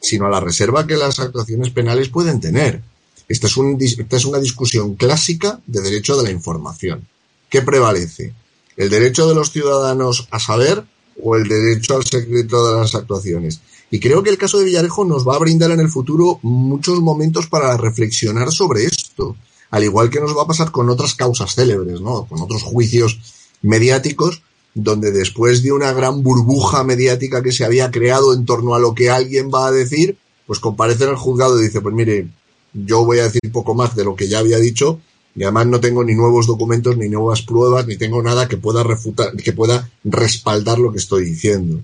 sino 0.00 0.26
a 0.26 0.30
la 0.30 0.40
reserva 0.40 0.86
que 0.86 0.96
las 0.96 1.18
actuaciones 1.20 1.70
penales 1.70 2.08
pueden 2.08 2.40
tener. 2.40 2.82
Esta 3.28 3.46
es, 3.46 3.56
esta 3.98 4.16
es 4.16 4.24
una 4.24 4.38
discusión 4.38 4.94
clásica 4.94 5.60
de 5.66 5.80
derecho 5.80 6.16
de 6.16 6.24
la 6.24 6.30
información. 6.30 7.06
¿Qué 7.48 7.62
prevalece? 7.62 8.34
¿El 8.76 8.90
derecho 8.90 9.28
de 9.28 9.34
los 9.34 9.52
ciudadanos 9.52 10.28
a 10.30 10.38
saber 10.38 10.84
o 11.22 11.36
el 11.36 11.48
derecho 11.48 11.96
al 11.96 12.04
secreto 12.04 12.68
de 12.68 12.80
las 12.80 12.94
actuaciones? 12.94 13.60
Y 13.92 14.00
creo 14.00 14.22
que 14.22 14.30
el 14.30 14.38
caso 14.38 14.58
de 14.58 14.64
Villarejo 14.64 15.04
nos 15.04 15.28
va 15.28 15.36
a 15.36 15.38
brindar 15.38 15.70
en 15.70 15.80
el 15.80 15.90
futuro 15.90 16.38
muchos 16.40 17.00
momentos 17.02 17.46
para 17.46 17.76
reflexionar 17.76 18.50
sobre 18.50 18.84
esto, 18.84 19.36
al 19.70 19.84
igual 19.84 20.08
que 20.08 20.18
nos 20.18 20.34
va 20.34 20.44
a 20.44 20.46
pasar 20.46 20.70
con 20.70 20.88
otras 20.88 21.14
causas 21.14 21.54
célebres, 21.54 22.00
¿no? 22.00 22.24
Con 22.24 22.40
otros 22.40 22.62
juicios 22.62 23.20
mediáticos, 23.60 24.40
donde 24.74 25.12
después 25.12 25.62
de 25.62 25.72
una 25.72 25.92
gran 25.92 26.22
burbuja 26.22 26.84
mediática 26.84 27.42
que 27.42 27.52
se 27.52 27.66
había 27.66 27.90
creado 27.90 28.32
en 28.32 28.46
torno 28.46 28.74
a 28.74 28.80
lo 28.80 28.94
que 28.94 29.10
alguien 29.10 29.50
va 29.52 29.66
a 29.66 29.72
decir, 29.72 30.16
pues 30.46 30.58
comparece 30.58 31.04
en 31.04 31.10
el 31.10 31.16
juzgado 31.16 31.60
y 31.60 31.64
dice, 31.64 31.82
pues 31.82 31.94
mire, 31.94 32.28
yo 32.72 33.04
voy 33.04 33.18
a 33.18 33.24
decir 33.24 33.42
poco 33.52 33.74
más 33.74 33.94
de 33.94 34.04
lo 34.04 34.16
que 34.16 34.26
ya 34.26 34.38
había 34.38 34.56
dicho 34.56 35.00
y 35.36 35.42
además 35.42 35.66
no 35.66 35.80
tengo 35.80 36.02
ni 36.02 36.14
nuevos 36.14 36.46
documentos, 36.46 36.96
ni 36.96 37.10
nuevas 37.10 37.42
pruebas, 37.42 37.86
ni 37.86 37.98
tengo 37.98 38.22
nada 38.22 38.48
que 38.48 38.56
pueda 38.56 38.82
refutar, 38.84 39.36
que 39.36 39.52
pueda 39.52 39.90
respaldar 40.02 40.78
lo 40.78 40.92
que 40.92 40.98
estoy 40.98 41.26
diciendo. 41.26 41.82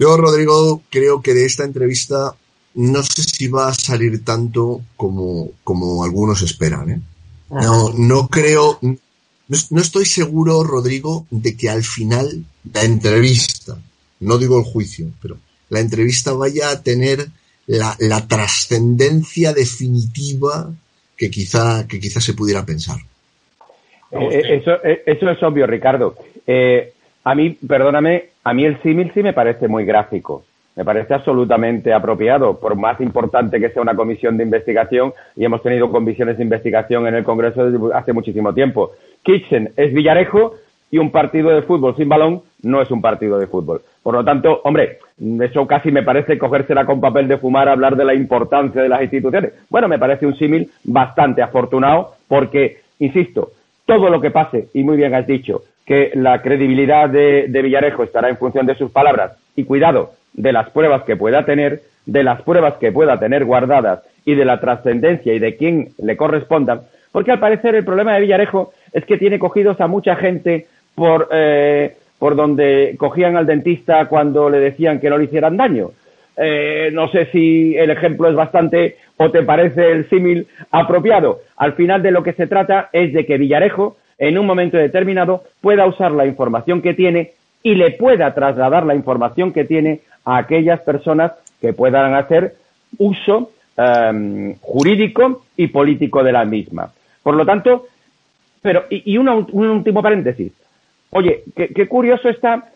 Yo, 0.00 0.16
Rodrigo, 0.16 0.80
creo 0.88 1.20
que 1.20 1.34
de 1.34 1.44
esta 1.44 1.64
entrevista 1.64 2.34
no 2.74 3.02
sé 3.02 3.22
si 3.22 3.48
va 3.48 3.68
a 3.68 3.74
salir 3.74 4.24
tanto 4.24 4.80
como, 4.96 5.50
como 5.62 6.02
algunos 6.02 6.40
esperan. 6.40 6.90
¿eh? 6.90 7.00
No, 7.50 7.92
no 7.92 8.26
creo, 8.28 8.78
no, 8.80 8.96
no 9.68 9.80
estoy 9.82 10.06
seguro, 10.06 10.64
Rodrigo, 10.64 11.26
de 11.30 11.54
que 11.54 11.68
al 11.68 11.82
final 11.82 12.44
la 12.72 12.82
entrevista, 12.82 13.76
no 14.20 14.38
digo 14.38 14.58
el 14.58 14.64
juicio, 14.64 15.08
pero 15.20 15.36
la 15.68 15.80
entrevista 15.80 16.32
vaya 16.32 16.70
a 16.70 16.82
tener 16.82 17.26
la, 17.66 17.94
la 17.98 18.26
trascendencia 18.26 19.52
definitiva 19.52 20.72
que 21.14 21.30
quizá, 21.30 21.86
que 21.86 22.00
quizá 22.00 22.22
se 22.22 22.32
pudiera 22.32 22.64
pensar. 22.64 22.96
Eh, 24.12 24.60
eso, 24.62 24.82
eh, 24.82 25.02
eso 25.04 25.28
es 25.28 25.42
obvio, 25.42 25.66
Ricardo. 25.66 26.16
Eh, 26.46 26.94
a 27.24 27.34
mí, 27.34 27.56
perdóname, 27.66 28.24
a 28.44 28.54
mí 28.54 28.64
el 28.64 28.80
símil 28.82 29.10
sí 29.14 29.22
me 29.22 29.32
parece 29.32 29.68
muy 29.68 29.84
gráfico. 29.84 30.44
Me 30.76 30.84
parece 30.84 31.12
absolutamente 31.12 31.92
apropiado, 31.92 32.58
por 32.58 32.76
más 32.76 33.00
importante 33.00 33.60
que 33.60 33.70
sea 33.70 33.82
una 33.82 33.94
comisión 33.94 34.36
de 34.36 34.44
investigación, 34.44 35.12
y 35.36 35.44
hemos 35.44 35.62
tenido 35.62 35.90
comisiones 35.90 36.38
de 36.38 36.44
investigación 36.44 37.06
en 37.06 37.16
el 37.16 37.24
Congreso 37.24 37.68
desde 37.70 37.94
hace 37.94 38.12
muchísimo 38.12 38.54
tiempo. 38.54 38.92
Kitchen 39.22 39.72
es 39.76 39.92
Villarejo 39.92 40.54
y 40.90 40.98
un 40.98 41.10
partido 41.10 41.50
de 41.50 41.62
fútbol 41.62 41.94
sin 41.96 42.08
balón 42.08 42.42
no 42.62 42.80
es 42.80 42.90
un 42.90 43.02
partido 43.02 43.38
de 43.38 43.46
fútbol. 43.46 43.82
Por 44.02 44.14
lo 44.14 44.24
tanto, 44.24 44.60
hombre, 44.64 44.98
eso 45.40 45.66
casi 45.66 45.90
me 45.90 46.02
parece 46.02 46.38
cogérsela 46.38 46.86
con 46.86 47.00
papel 47.00 47.28
de 47.28 47.38
fumar 47.38 47.68
hablar 47.68 47.96
de 47.96 48.04
la 48.04 48.14
importancia 48.14 48.82
de 48.82 48.88
las 48.88 49.02
instituciones. 49.02 49.52
Bueno, 49.68 49.88
me 49.88 49.98
parece 49.98 50.26
un 50.26 50.36
símil 50.36 50.70
bastante 50.84 51.42
afortunado 51.42 52.14
porque, 52.26 52.80
insisto, 52.98 53.52
todo 53.86 54.08
lo 54.08 54.20
que 54.20 54.30
pase, 54.30 54.68
y 54.72 54.82
muy 54.82 54.96
bien 54.96 55.14
has 55.14 55.26
dicho, 55.26 55.62
que 55.86 56.12
la 56.14 56.42
credibilidad 56.42 57.08
de, 57.08 57.46
de 57.48 57.62
Villarejo 57.62 58.02
estará 58.02 58.28
en 58.28 58.36
función 58.36 58.66
de 58.66 58.74
sus 58.74 58.90
palabras 58.90 59.32
y 59.56 59.64
cuidado 59.64 60.12
de 60.32 60.52
las 60.52 60.70
pruebas 60.70 61.02
que 61.02 61.16
pueda 61.16 61.44
tener, 61.44 61.80
de 62.06 62.22
las 62.22 62.42
pruebas 62.42 62.74
que 62.74 62.92
pueda 62.92 63.18
tener 63.18 63.44
guardadas 63.44 64.02
y 64.24 64.34
de 64.34 64.44
la 64.44 64.60
trascendencia 64.60 65.34
y 65.34 65.38
de 65.38 65.56
quién 65.56 65.88
le 65.98 66.16
correspondan, 66.16 66.82
porque 67.12 67.32
al 67.32 67.40
parecer 67.40 67.74
el 67.74 67.84
problema 67.84 68.14
de 68.14 68.20
Villarejo 68.20 68.72
es 68.92 69.04
que 69.04 69.18
tiene 69.18 69.38
cogidos 69.38 69.80
a 69.80 69.86
mucha 69.86 70.16
gente 70.16 70.66
por, 70.94 71.28
eh, 71.32 71.96
por 72.18 72.36
donde 72.36 72.94
cogían 72.98 73.36
al 73.36 73.46
dentista 73.46 74.06
cuando 74.06 74.48
le 74.50 74.58
decían 74.58 75.00
que 75.00 75.10
no 75.10 75.18
le 75.18 75.24
hicieran 75.24 75.56
daño. 75.56 75.90
Eh, 76.36 76.90
no 76.92 77.08
sé 77.08 77.26
si 77.26 77.76
el 77.76 77.90
ejemplo 77.90 78.28
es 78.28 78.34
bastante 78.34 78.96
o 79.16 79.30
te 79.30 79.42
parece 79.42 79.90
el 79.90 80.08
símil 80.08 80.46
apropiado. 80.70 81.40
Al 81.56 81.74
final 81.74 82.02
de 82.02 82.12
lo 82.12 82.22
que 82.22 82.32
se 82.32 82.46
trata 82.46 82.88
es 82.92 83.12
de 83.12 83.26
que 83.26 83.36
Villarejo, 83.36 83.96
en 84.20 84.38
un 84.38 84.46
momento 84.46 84.76
determinado, 84.76 85.42
pueda 85.60 85.86
usar 85.86 86.12
la 86.12 86.26
información 86.26 86.82
que 86.82 86.94
tiene 86.94 87.32
y 87.62 87.74
le 87.74 87.92
pueda 87.92 88.32
trasladar 88.34 88.84
la 88.84 88.94
información 88.94 89.52
que 89.52 89.64
tiene 89.64 90.02
a 90.24 90.36
aquellas 90.36 90.80
personas 90.80 91.32
que 91.60 91.72
puedan 91.72 92.14
hacer 92.14 92.54
uso 92.98 93.50
em, 93.76 94.56
jurídico 94.60 95.42
y 95.56 95.68
político 95.68 96.22
de 96.22 96.32
la 96.32 96.44
misma. 96.44 96.92
Por 97.22 97.34
lo 97.34 97.46
tanto, 97.46 97.86
pero, 98.60 98.84
y, 98.90 99.16
un 99.16 99.28
último 99.28 100.02
paréntesis. 100.02 100.52
Oye, 101.10 101.42
qué, 101.56 101.88
curioso 101.88 102.28
está 102.28 102.68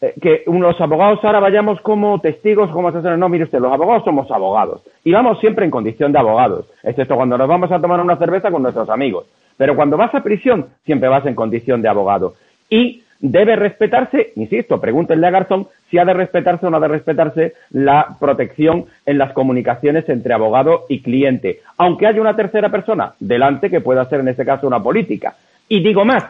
eh, 0.00 0.14
que 0.22 0.44
los 0.46 0.80
abogados 0.80 1.18
ahora 1.24 1.40
vayamos 1.40 1.80
como 1.80 2.20
testigos, 2.20 2.70
como 2.70 2.88
asesores. 2.88 3.18
No, 3.18 3.28
mire 3.28 3.44
usted, 3.44 3.58
los 3.58 3.72
abogados 3.72 4.04
somos 4.04 4.30
abogados 4.30 4.82
y 5.04 5.10
vamos 5.10 5.40
siempre 5.40 5.64
en 5.64 5.70
condición 5.72 6.12
de 6.12 6.20
abogados, 6.20 6.66
excepto 6.84 7.16
cuando 7.16 7.36
nos 7.36 7.48
vamos 7.48 7.72
a 7.72 7.80
tomar 7.80 8.00
una 8.00 8.16
cerveza 8.16 8.52
con 8.52 8.62
nuestros 8.62 8.88
amigos. 8.88 9.26
Pero 9.56 9.76
cuando 9.76 9.96
vas 9.96 10.14
a 10.14 10.22
prisión, 10.22 10.66
siempre 10.84 11.08
vas 11.08 11.26
en 11.26 11.34
condición 11.34 11.82
de 11.82 11.88
abogado. 11.88 12.34
Y 12.68 13.02
debe 13.22 13.54
respetarse, 13.54 14.32
insisto, 14.36 14.80
pregúntenle 14.80 15.26
a 15.26 15.30
Garzón 15.30 15.68
si 15.90 15.98
ha 15.98 16.04
de 16.04 16.12
respetarse 16.12 16.66
o 16.66 16.70
no 16.70 16.78
ha 16.78 16.80
de 16.80 16.88
respetarse 16.88 17.54
la 17.70 18.16
protección 18.18 18.86
en 19.06 19.18
las 19.18 19.32
comunicaciones 19.32 20.08
entre 20.08 20.34
abogado 20.34 20.86
y 20.88 21.02
cliente, 21.02 21.60
aunque 21.78 22.06
haya 22.06 22.20
una 22.20 22.34
tercera 22.34 22.68
persona 22.70 23.14
delante 23.20 23.70
que 23.70 23.80
pueda 23.80 24.04
ser 24.06 24.20
en 24.20 24.28
este 24.28 24.44
caso 24.44 24.66
una 24.66 24.82
política. 24.82 25.36
Y 25.68 25.82
digo 25.82 26.04
más, 26.04 26.24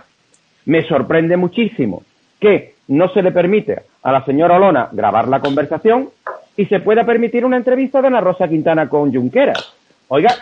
me 0.66 0.82
sorprende 0.82 1.36
muchísimo 1.36 2.02
que 2.38 2.74
no 2.88 3.08
se 3.08 3.22
le 3.22 3.32
permite 3.32 3.82
a 4.02 4.12
la 4.12 4.24
señora 4.24 4.56
Olona 4.56 4.88
grabar 4.92 5.28
la 5.28 5.40
conversación 5.40 6.10
y 6.56 6.66
se 6.66 6.80
pueda 6.80 7.04
permitir 7.04 7.44
una 7.44 7.56
entrevista 7.56 8.02
de 8.02 8.08
Ana 8.08 8.20
Rosa 8.20 8.48
Quintana 8.48 8.88
con 8.88 9.12
Junqueras. 9.12 9.72
Oiga, 10.08 10.34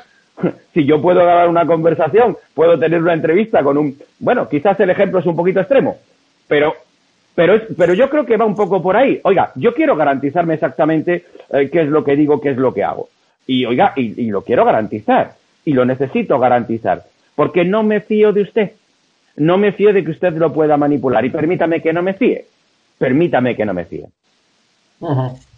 si 0.74 0.84
yo 0.84 1.01
puedo 1.01 1.20
grabar 1.20 1.49
una 1.49 1.66
conversación, 1.66 2.36
puedo 2.55 2.78
tener 2.78 3.01
una 3.01 3.14
entrevista 3.14 3.62
con 3.62 3.78
un... 3.78 3.97
Bueno, 4.18 4.49
quizás 4.49 4.78
el 4.80 4.91
ejemplo 4.91 5.20
es 5.20 5.26
un 5.26 5.36
poquito 5.36 5.61
extremo, 5.61 5.99
pero, 6.49 6.74
pero, 7.34 7.55
es, 7.55 7.62
pero 7.76 7.95
yo 7.95 8.09
creo 8.11 8.26
que 8.26 8.36
va 8.36 8.45
un 8.45 8.55
poco 8.55 8.82
por 8.82 8.97
ahí. 8.97 9.20
Oiga, 9.24 9.53
yo 9.55 9.74
quiero 9.74 9.97
garantizarme 9.97 10.55
exactamente 10.55 11.24
eh, 11.51 11.68
qué 11.70 11.82
es 11.82 11.88
lo 11.88 12.05
que 12.05 12.16
digo, 12.16 12.41
qué 12.41 12.51
es 12.51 12.57
lo 12.57 12.72
que 12.74 12.84
hago. 12.84 13.09
Y 13.47 13.64
oiga, 13.64 13.95
y, 13.97 14.30
lo 14.30 14.43
quiero 14.43 14.64
garantizar. 14.64 15.34
Y 15.64 15.72
lo 15.72 15.84
necesito 15.84 16.38
garantizar. 16.38 17.05
Porque 17.34 17.64
no 17.64 17.82
me 17.82 18.01
fío 18.01 18.32
de 18.32 18.43
usted. 18.43 18.72
No 19.36 19.59
me 19.59 19.72
fío 19.72 19.93
de 19.93 20.05
que 20.05 20.12
usted 20.12 20.34
lo 20.34 20.53
pueda 20.53 20.76
manipular. 20.76 21.24
Y 21.24 21.30
permítame 21.30 21.82
que 21.82 21.93
no 21.93 22.03
me 22.03 22.14
fíe. 22.14 22.47
Permítame 22.99 23.57
que 23.57 23.64
no 23.64 23.74
me 23.74 23.86
fíe. 23.86 24.07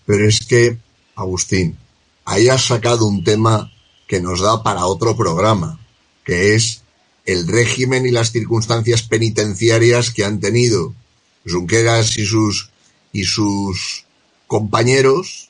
Pero 0.06 0.24
es 0.24 0.46
que, 0.46 0.76
Agustín, 1.16 1.76
ahí 2.24 2.48
has 2.48 2.62
sacado 2.62 3.06
un 3.06 3.22
tema 3.24 3.70
que 4.12 4.20
nos 4.20 4.42
da 4.42 4.62
para 4.62 4.84
otro 4.84 5.16
programa, 5.16 5.80
que 6.22 6.54
es 6.54 6.82
el 7.24 7.48
régimen 7.48 8.04
y 8.04 8.10
las 8.10 8.30
circunstancias 8.30 9.04
penitenciarias 9.04 10.10
que 10.10 10.26
han 10.26 10.38
tenido 10.38 10.92
Junqueras 11.48 12.18
y 12.18 12.26
sus, 12.26 12.68
y 13.10 13.24
sus 13.24 14.04
compañeros 14.46 15.48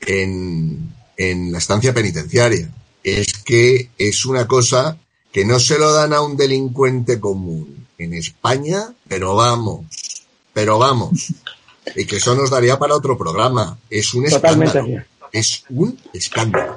en, 0.00 0.92
en 1.16 1.52
la 1.52 1.58
estancia 1.58 1.94
penitenciaria. 1.94 2.74
Es 3.04 3.32
que 3.44 3.90
es 3.96 4.26
una 4.26 4.48
cosa 4.48 4.98
que 5.30 5.44
no 5.44 5.60
se 5.60 5.78
lo 5.78 5.92
dan 5.92 6.12
a 6.12 6.20
un 6.20 6.36
delincuente 6.36 7.20
común 7.20 7.86
en 7.96 8.14
España, 8.14 8.92
pero 9.06 9.36
vamos, 9.36 9.86
pero 10.52 10.80
vamos. 10.80 11.32
Y 11.94 12.06
que 12.06 12.16
eso 12.16 12.34
nos 12.34 12.50
daría 12.50 12.76
para 12.76 12.96
otro 12.96 13.16
programa. 13.16 13.78
Es 13.88 14.14
un 14.14 14.26
escándalo. 14.26 15.04
Es 15.30 15.62
un 15.68 15.96
escándalo. 16.12 16.76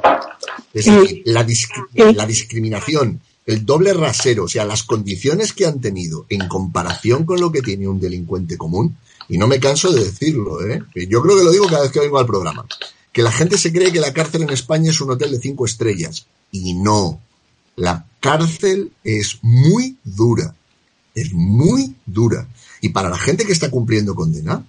Es 0.74 0.86
decir, 0.86 1.22
la, 1.26 1.46
la 2.14 2.26
discriminación 2.26 3.22
el 3.46 3.66
doble 3.66 3.94
rasero, 3.94 4.46
o 4.46 4.48
sea, 4.48 4.66
las 4.66 4.84
condiciones 4.84 5.54
que 5.54 5.66
han 5.66 5.82
tenido 5.82 6.26
en 6.30 6.48
comparación 6.48 7.26
con 7.26 7.40
lo 7.40 7.52
que 7.52 7.62
tiene 7.62 7.88
un 7.88 8.00
delincuente 8.00 8.58
común, 8.58 8.98
y 9.28 9.38
no 9.38 9.48
me 9.48 9.60
canso 9.60 9.92
de 9.92 10.04
decirlo, 10.04 10.66
¿eh? 10.66 10.82
yo 11.10 11.22
creo 11.22 11.38
que 11.38 11.44
lo 11.44 11.52
digo 11.52 11.68
cada 11.68 11.84
vez 11.84 11.92
que 11.92 12.00
vengo 12.00 12.20
al 12.20 12.26
programa, 12.26 12.66
que 13.12 13.22
la 13.22 13.32
gente 13.32 13.58
se 13.58 13.72
cree 13.72 13.92
que 13.92 14.00
la 14.00 14.14
cárcel 14.14 14.44
en 14.44 14.50
España 14.50 14.92
es 14.92 15.02
un 15.02 15.12
hotel 15.12 15.32
de 15.32 15.40
cinco 15.40 15.66
estrellas, 15.66 16.26
y 16.52 16.74
no, 16.74 17.20
la 17.76 18.06
cárcel 18.20 18.92
es 19.04 19.40
muy 19.42 19.98
dura, 20.04 20.56
es 21.14 21.34
muy 21.34 21.96
dura, 22.06 22.48
y 22.82 22.90
para 22.90 23.10
la 23.10 23.18
gente 23.18 23.46
que 23.46 23.54
está 23.54 23.70
cumpliendo 23.70 24.16
condena, 24.16 24.66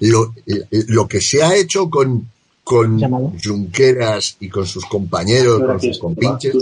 lo, 0.00 0.34
lo 0.70 1.08
que 1.08 1.20
se 1.20 1.42
ha 1.42 1.54
hecho 1.54 1.88
con 1.88 2.28
con 2.64 3.00
Junqueras 3.42 4.36
y 4.40 4.48
con 4.48 4.66
sus 4.66 4.84
compañeros, 4.86 5.60
con 5.60 5.80
sus 5.80 5.98
compinches. 5.98 6.52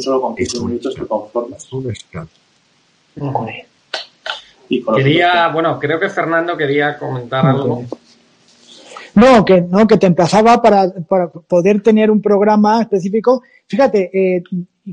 Quería, 4.96 5.48
bueno, 5.48 5.78
creo 5.78 5.98
que 5.98 6.08
Fernando 6.08 6.56
quería 6.56 6.96
comentar 6.96 7.44
algo. 7.44 7.84
No, 9.14 9.44
que 9.44 9.60
no, 9.60 9.86
que 9.86 9.98
te 9.98 10.06
emplazaba 10.06 10.62
para, 10.62 10.90
para 11.08 11.28
poder 11.28 11.82
tener 11.82 12.10
un 12.10 12.22
programa 12.22 12.80
específico. 12.80 13.42
Fíjate, 13.66 14.10
eh, 14.12 14.42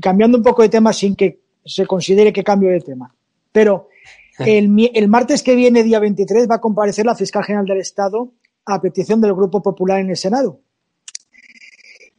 cambiando 0.02 0.36
un 0.36 0.42
poco 0.42 0.62
de 0.62 0.68
tema 0.68 0.92
sin 0.92 1.14
que 1.14 1.40
se 1.64 1.86
considere 1.86 2.32
que 2.32 2.42
cambio 2.42 2.70
de 2.70 2.80
tema. 2.80 3.14
Pero 3.52 3.88
el, 4.40 4.90
el 4.92 5.08
martes 5.08 5.42
que 5.42 5.54
viene, 5.54 5.84
día 5.84 6.00
23, 6.00 6.50
va 6.50 6.56
a 6.56 6.60
comparecer 6.60 7.06
la 7.06 7.14
fiscal 7.14 7.44
general 7.44 7.66
del 7.66 7.78
Estado 7.78 8.32
a 8.66 8.80
petición 8.80 9.20
del 9.20 9.34
Grupo 9.34 9.62
Popular 9.62 10.00
en 10.00 10.10
el 10.10 10.16
Senado. 10.16 10.60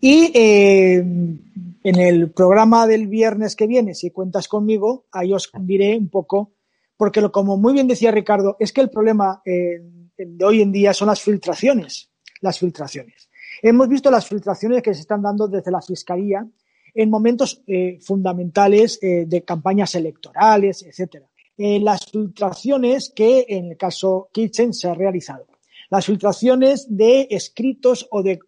Y 0.01 0.31
eh, 0.33 0.97
en 0.97 1.95
el 1.99 2.31
programa 2.31 2.87
del 2.87 3.07
viernes 3.07 3.55
que 3.55 3.67
viene, 3.67 3.93
si 3.93 4.11
cuentas 4.11 4.47
conmigo, 4.47 5.05
ahí 5.11 5.33
os 5.33 5.51
diré 5.59 5.97
un 5.97 6.09
poco, 6.09 6.53
porque 6.95 7.19
lo, 7.21 7.31
como 7.31 7.57
muy 7.57 7.73
bien 7.73 7.87
decía 7.87 8.11
Ricardo, 8.11 8.55
es 8.59 8.71
que 8.71 8.81
el 8.81 8.89
problema 8.89 9.41
eh, 9.45 9.81
de 10.17 10.45
hoy 10.45 10.61
en 10.61 10.71
día 10.71 10.93
son 10.93 11.07
las 11.07 11.21
filtraciones, 11.21 12.09
las 12.41 12.59
filtraciones. 12.59 13.29
Hemos 13.61 13.89
visto 13.89 14.09
las 14.09 14.27
filtraciones 14.27 14.81
que 14.81 14.93
se 14.93 15.01
están 15.01 15.21
dando 15.21 15.47
desde 15.47 15.71
la 15.71 15.81
Fiscalía 15.81 16.47
en 16.93 17.09
momentos 17.09 17.61
eh, 17.67 17.99
fundamentales 18.01 18.99
de 19.01 19.43
campañas 19.43 19.93
electorales, 19.95 20.83
etcétera. 20.83 21.27
las 21.57 22.05
filtraciones 22.05 23.11
que 23.13 23.45
en 23.49 23.71
el 23.71 23.77
caso 23.77 24.29
Kitchen 24.31 24.73
se 24.73 24.87
ha 24.87 24.93
realizado 24.93 25.45
las 25.89 26.05
filtraciones 26.05 26.87
de 26.89 27.27
escritos 27.31 28.07
o 28.11 28.21
de, 28.21 28.39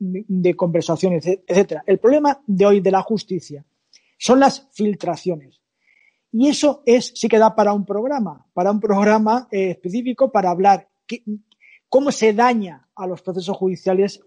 conversaciones, 0.56 1.26
etcétera. 1.26 1.84
El 1.88 2.00
problema 2.00 2.42
de 2.46 2.66
hoy 2.66 2.82
de 2.82 2.92
la 2.92 3.02
justicia 3.02 3.66
son 4.18 4.40
las 4.40 4.68
filtraciones. 4.72 5.60
Y 6.32 6.48
eso 6.48 6.84
es, 6.86 7.12
sí 7.16 7.28
que 7.28 7.40
da 7.40 7.56
para 7.56 7.74
un 7.74 7.86
programa, 7.86 8.46
para 8.54 8.72
un 8.72 8.80
programa 8.80 9.48
eh, 9.52 9.72
específico 9.72 10.32
para 10.32 10.52
hablar 10.52 10.88
cómo 11.90 12.12
se 12.12 12.32
daña 12.34 12.88
a 12.96 13.06
los 13.06 13.22
procesos 13.22 13.58
judiciales 13.58 14.22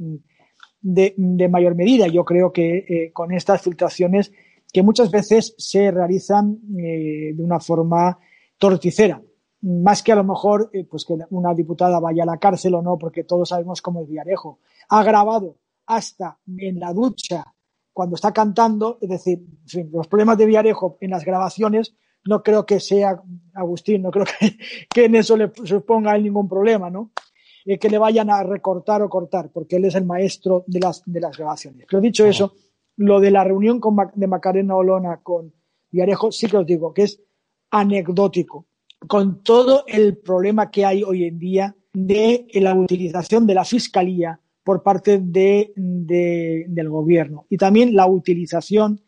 de, 0.83 1.49
mayor 1.49 1.75
medida. 1.75 2.09
Yo 2.09 2.25
creo 2.25 2.53
que 2.53 2.79
eh, 2.79 3.12
con 3.12 3.33
estas 3.33 3.62
filtraciones 3.62 4.33
que 4.71 4.83
muchas 4.83 5.11
veces 5.11 5.55
se 5.57 5.91
realizan 5.91 6.59
eh, 6.79 7.33
de 7.33 7.43
una 7.43 7.61
forma 7.61 8.19
torticera 8.59 9.23
más 9.65 10.03
que 10.03 10.12
a 10.12 10.17
lo 10.17 10.25
mejor 10.25 10.71
eh, 10.73 10.85
pues 10.85 11.05
que 11.05 11.17
una 11.31 11.55
diputada 11.55 11.99
vaya 11.99 12.23
a 12.23 12.27
la 12.27 12.37
cárcel 12.37 12.75
o 12.75 12.83
no, 12.83 12.99
porque 12.99 13.25
todos 13.25 13.49
sabemos 13.49 13.81
cómo 13.81 14.03
es 14.03 14.09
Villarejo. 14.09 14.59
Ha 14.91 15.03
grabado 15.03 15.57
hasta 15.87 16.39
en 16.59 16.79
la 16.79 16.93
ducha 16.93 17.45
cuando 17.93 18.17
está 18.17 18.33
cantando, 18.33 18.99
es 19.01 19.09
decir, 19.09 19.43
los 19.91 20.07
problemas 20.07 20.37
de 20.37 20.47
Villarejo 20.47 20.99
en 21.01 21.11
las 21.11 21.25
grabaciones 21.25 21.95
no 22.27 22.43
creo 22.43 22.65
que 22.65 22.81
sea, 22.81 23.23
Agustín, 23.55 24.03
no 24.03 24.11
creo 24.11 24.25
que, 24.91 25.05
en 25.05 25.15
eso 25.15 25.37
le 25.37 25.51
suponga 25.65 26.12
a 26.12 26.17
él 26.17 26.25
ningún 26.25 26.49
problema, 26.49 26.91
¿no? 26.91 27.12
Eh, 27.65 27.79
que 27.79 27.89
le 27.89 27.99
vayan 27.99 28.31
a 28.31 28.43
recortar 28.43 29.03
o 29.03 29.09
cortar, 29.09 29.51
porque 29.51 29.77
él 29.77 29.87
es 29.87 29.95
el 29.95 30.05
maestro 30.05 30.65
de 30.67 30.81
las, 30.81 31.03
de 31.07 31.21
las 31.21 31.37
grabaciones. 31.37 31.87
Pero 31.89 32.01
dicho 32.01 32.27
eso, 32.27 32.55
lo 32.97 33.21
de 33.21 33.31
la 33.31 33.45
reunión 33.45 33.81
con, 33.81 33.97
de 34.15 34.27
Macarena 34.27 34.77
Olona 34.77 35.21
con 35.23 35.53
Villarejo, 35.91 36.33
sí 36.33 36.49
que 36.49 36.57
os 36.59 36.67
digo 36.67 36.93
que 36.93 37.05
es 37.05 37.23
anecdótico 37.71 38.67
con 39.09 39.43
todo 39.43 39.85
el 39.87 40.19
problema 40.19 40.71
que 40.71 40.85
hay 40.85 41.03
hoy 41.03 41.25
en 41.25 41.39
día 41.39 41.77
de 41.93 42.47
la 42.55 42.75
utilización 42.75 43.47
de 43.47 43.55
la 43.55 43.65
fiscalía 43.65 44.41
por 44.63 44.83
parte 44.83 45.21
de, 45.23 45.73
del 45.77 46.89
gobierno 46.89 47.47
y 47.51 47.57
también 47.57 47.95
la 47.95 48.07
utilización 48.07 49.01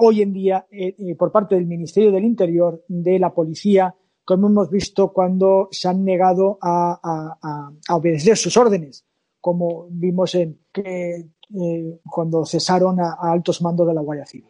hoy 0.00 0.22
en 0.22 0.32
día 0.32 0.66
eh, 0.70 0.94
eh, 0.98 1.14
por 1.14 1.32
parte 1.32 1.54
del 1.54 1.66
Ministerio 1.66 2.10
del 2.10 2.24
Interior 2.24 2.84
de 2.88 3.18
la 3.18 3.32
policía, 3.32 3.94
como 4.24 4.48
hemos 4.48 4.70
visto 4.70 5.12
cuando 5.12 5.68
se 5.70 5.88
han 5.88 6.04
negado 6.04 6.58
a, 6.60 7.70
obedecer 7.90 8.36
sus 8.36 8.56
órdenes, 8.56 9.04
como 9.40 9.86
vimos 9.90 10.34
en 10.34 10.60
que 10.72 11.26
eh, 11.60 12.00
cuando 12.10 12.44
cesaron 12.44 13.00
a, 13.00 13.16
altos 13.20 13.60
mandos 13.62 13.86
de 13.86 13.94
la 13.94 14.00
Guardia 14.00 14.26
Civil. 14.26 14.48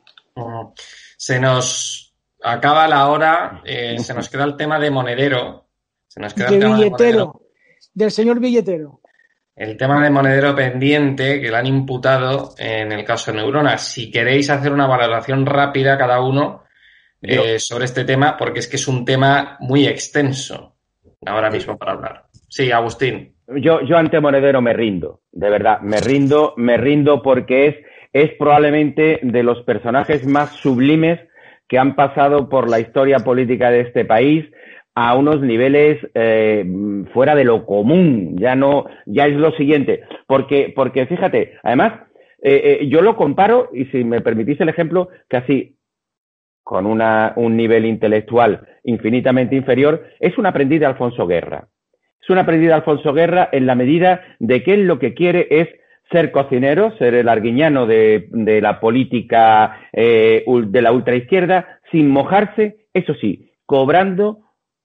Se 1.17 1.41
nos 1.41 2.04
acaba 2.45 2.87
la 2.87 3.09
hora, 3.09 3.63
eh, 3.65 3.99
se 3.99 4.15
nos 4.15 4.29
queda 4.29 4.45
el 4.45 4.57
tema 4.57 4.79
de 4.79 4.91
monedero. 4.91 5.67
Se 6.07 6.21
nos 6.21 6.35
queda 6.35 6.49
el 6.49 6.61
tema 6.61 6.77
billetero, 6.77 7.43
del 7.95 8.11
señor 8.11 8.39
billetero. 8.39 9.01
El 9.57 9.77
tema 9.77 10.03
de 10.03 10.11
monedero 10.11 10.55
pendiente 10.55 11.41
que 11.41 11.51
le 11.51 11.57
han 11.57 11.67
imputado 11.67 12.55
en 12.59 12.93
el 12.93 13.05
caso 13.05 13.33
de 13.33 13.39
Neurona. 13.39 13.79
Si 13.79 14.11
queréis 14.11 14.51
hacer 14.51 14.73
una 14.73 14.87
valoración 14.87 15.47
rápida 15.47 15.97
cada 15.97 16.21
uno 16.21 16.65
eh, 17.23 17.59
sobre 17.59 17.87
este 17.87 18.05
tema, 18.05 18.37
porque 18.37 18.59
es 18.59 18.69
que 18.69 18.77
es 18.77 18.87
un 18.89 19.05
tema 19.05 19.57
muy 19.61 19.87
extenso 19.87 20.77
ahora 21.25 21.51
mismo 21.51 21.79
para 21.79 21.93
hablar. 21.93 22.25
Sí, 22.49 22.71
Agustín. 22.71 23.35
yo, 23.57 23.81
yo 23.83 23.97
ante 23.97 24.21
Monedero 24.21 24.61
me 24.61 24.75
rindo, 24.75 25.23
de 25.33 25.49
verdad, 25.49 25.81
me 25.81 26.01
rindo, 26.01 26.53
me 26.57 26.77
rindo 26.77 27.23
porque 27.23 27.67
es, 27.67 27.77
es 28.13 28.33
probablemente 28.37 29.21
de 29.23 29.43
los 29.43 29.63
personajes 29.63 30.27
más 30.27 30.51
sublimes 30.53 31.21
que 31.69 31.79
han 31.79 31.97
pasado 31.97 32.49
por 32.49 32.69
la 32.69 32.81
historia 32.81 33.21
política 33.21 33.71
de 33.71 33.81
este 33.81 34.05
país 34.05 34.45
a 34.95 35.17
unos 35.17 35.41
niveles 35.41 35.99
eh, 36.15 36.65
fuera 37.13 37.35
de 37.35 37.45
lo 37.45 37.67
común. 37.67 38.37
Ya 38.39 38.55
no, 38.55 38.87
ya 39.07 39.27
es 39.27 39.35
lo 39.35 39.53
siguiente. 39.53 40.03
Porque, 40.27 40.73
porque 40.75 41.07
fíjate, 41.07 41.55
además, 41.63 41.95
eh, 42.43 42.79
eh, 42.81 42.89
yo 42.89 43.01
lo 43.01 43.17
comparo, 43.17 43.71
y 43.73 43.87
si 43.87 44.05
me 44.05 44.21
permitís 44.21 44.61
el 44.61 44.69
ejemplo, 44.69 45.09
casi 45.29 45.77
con 46.63 46.87
una, 46.87 47.33
un 47.37 47.57
nivel 47.57 47.85
intelectual 47.85 48.67
infinitamente 48.85 49.57
inferior, 49.57 50.05
es 50.21 50.39
un 50.39 50.47
aprendiz 50.47 50.81
de 50.81 50.87
Alfonso 50.87 51.27
Guerra. 51.27 51.69
Es 52.23 52.31
un 52.31 52.39
aprendiz 52.39 52.69
de 52.69 52.75
Alfonso 52.75 53.13
Guerra 53.13 53.49
en 53.53 53.67
la 53.67 53.75
medida 53.75 54.23
de 54.39 54.63
que 54.63 54.75
él 54.75 54.87
lo 54.87 54.99
que 54.99 55.13
quiere 55.13 55.47
es 55.51 55.69
ser 56.11 56.31
cocinero, 56.31 56.97
ser 56.99 57.15
el 57.15 57.29
arguiñano 57.29 57.87
de, 57.87 58.29
de 58.31 58.61
la 58.61 58.81
política 58.81 59.89
eh, 59.93 60.45
de 60.47 60.83
la 60.83 60.93
ultraizquierda, 60.93 61.81
sin 61.91 62.09
mojarse, 62.09 62.87
eso 62.93 63.15
sí, 63.15 63.51
cobrando 63.67 64.41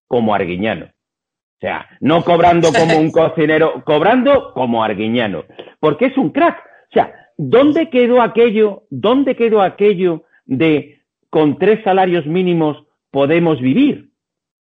como 0.08 0.34
arguiñano. 0.34 0.86
O 0.86 1.60
sea, 1.62 1.88
no 2.00 2.24
cobrando 2.24 2.70
como 2.72 2.98
un 2.98 3.12
cocinero, 3.12 3.84
cobrando 3.84 4.54
como 4.54 4.84
arguiñano. 4.84 5.44
Porque 5.80 6.06
es 6.06 6.18
un 6.18 6.32
crack. 6.32 6.58
O 6.58 6.94
sea, 6.94 7.14
¿dónde 7.38 7.90
quedó 7.90 8.22
aquello, 8.22 8.84
dónde 8.90 9.36
quedó 9.36 9.62
aquello 9.62 10.24
de 10.46 11.02
con 11.30 11.60
tres 11.60 11.84
salarios 11.84 12.26
mínimos 12.26 12.78
podemos 13.12 13.60
vivir? 13.60 14.12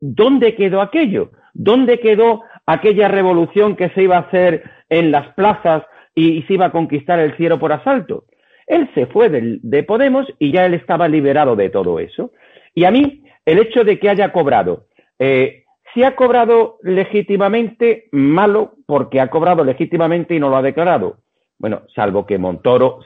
¿Dónde 0.01 0.55
quedó 0.57 0.80
aquello? 0.80 1.32
¿Dónde 1.53 2.01
quedó 2.01 2.43
aquella 2.64 3.09
revolución 3.09 3.76
que 3.76 3.91
se 3.91 4.03
iba 4.03 4.16
a 4.16 4.20
hacer 4.20 4.64
en 4.88 5.11
las 5.11 5.34
plazas 5.34 5.82
y, 6.21 6.43
se 6.43 6.55
iba 6.55 6.66
a 6.66 6.73
conquistar 6.73 7.18
el 7.18 7.37
cielo 7.37 7.59
por 7.59 7.73
asalto. 7.73 8.25
Él 8.66 8.89
se 8.95 9.07
fue 9.07 9.29
de 9.31 9.83
Podemos 9.83 10.27
y 10.39 10.53
ya 10.53 10.66
él 10.66 10.75
estaba 10.75 11.09
liberado 11.09 11.57
de 11.57 11.71
todo 11.71 11.99
eso. 11.99 12.33
Y 12.75 12.85
a 12.85 12.91
mí, 12.91 13.25
el 13.45 13.59
hecho 13.59 13.83
de 13.83 13.99
que 13.99 14.09
haya 14.09 14.33
cobrado, 14.33 14.87
eh, 15.18 15.64
si 15.93 16.05
ha 16.05 16.14
cobrado 16.14 16.79
legítimamente, 16.83 18.09
malo, 18.12 18.75
porque 18.87 19.21
ha 19.21 19.29
cobrado 19.29 19.64
legítimamente 19.64 20.35
y 20.35 20.41
no 20.41 20.49
lo 20.49 20.57
ha 20.57 20.62
declarado. 20.62 21.16
Bueno, 21.59 21.83
salvo 21.95 22.25
que 22.25 22.39
Montoro, 22.39 23.01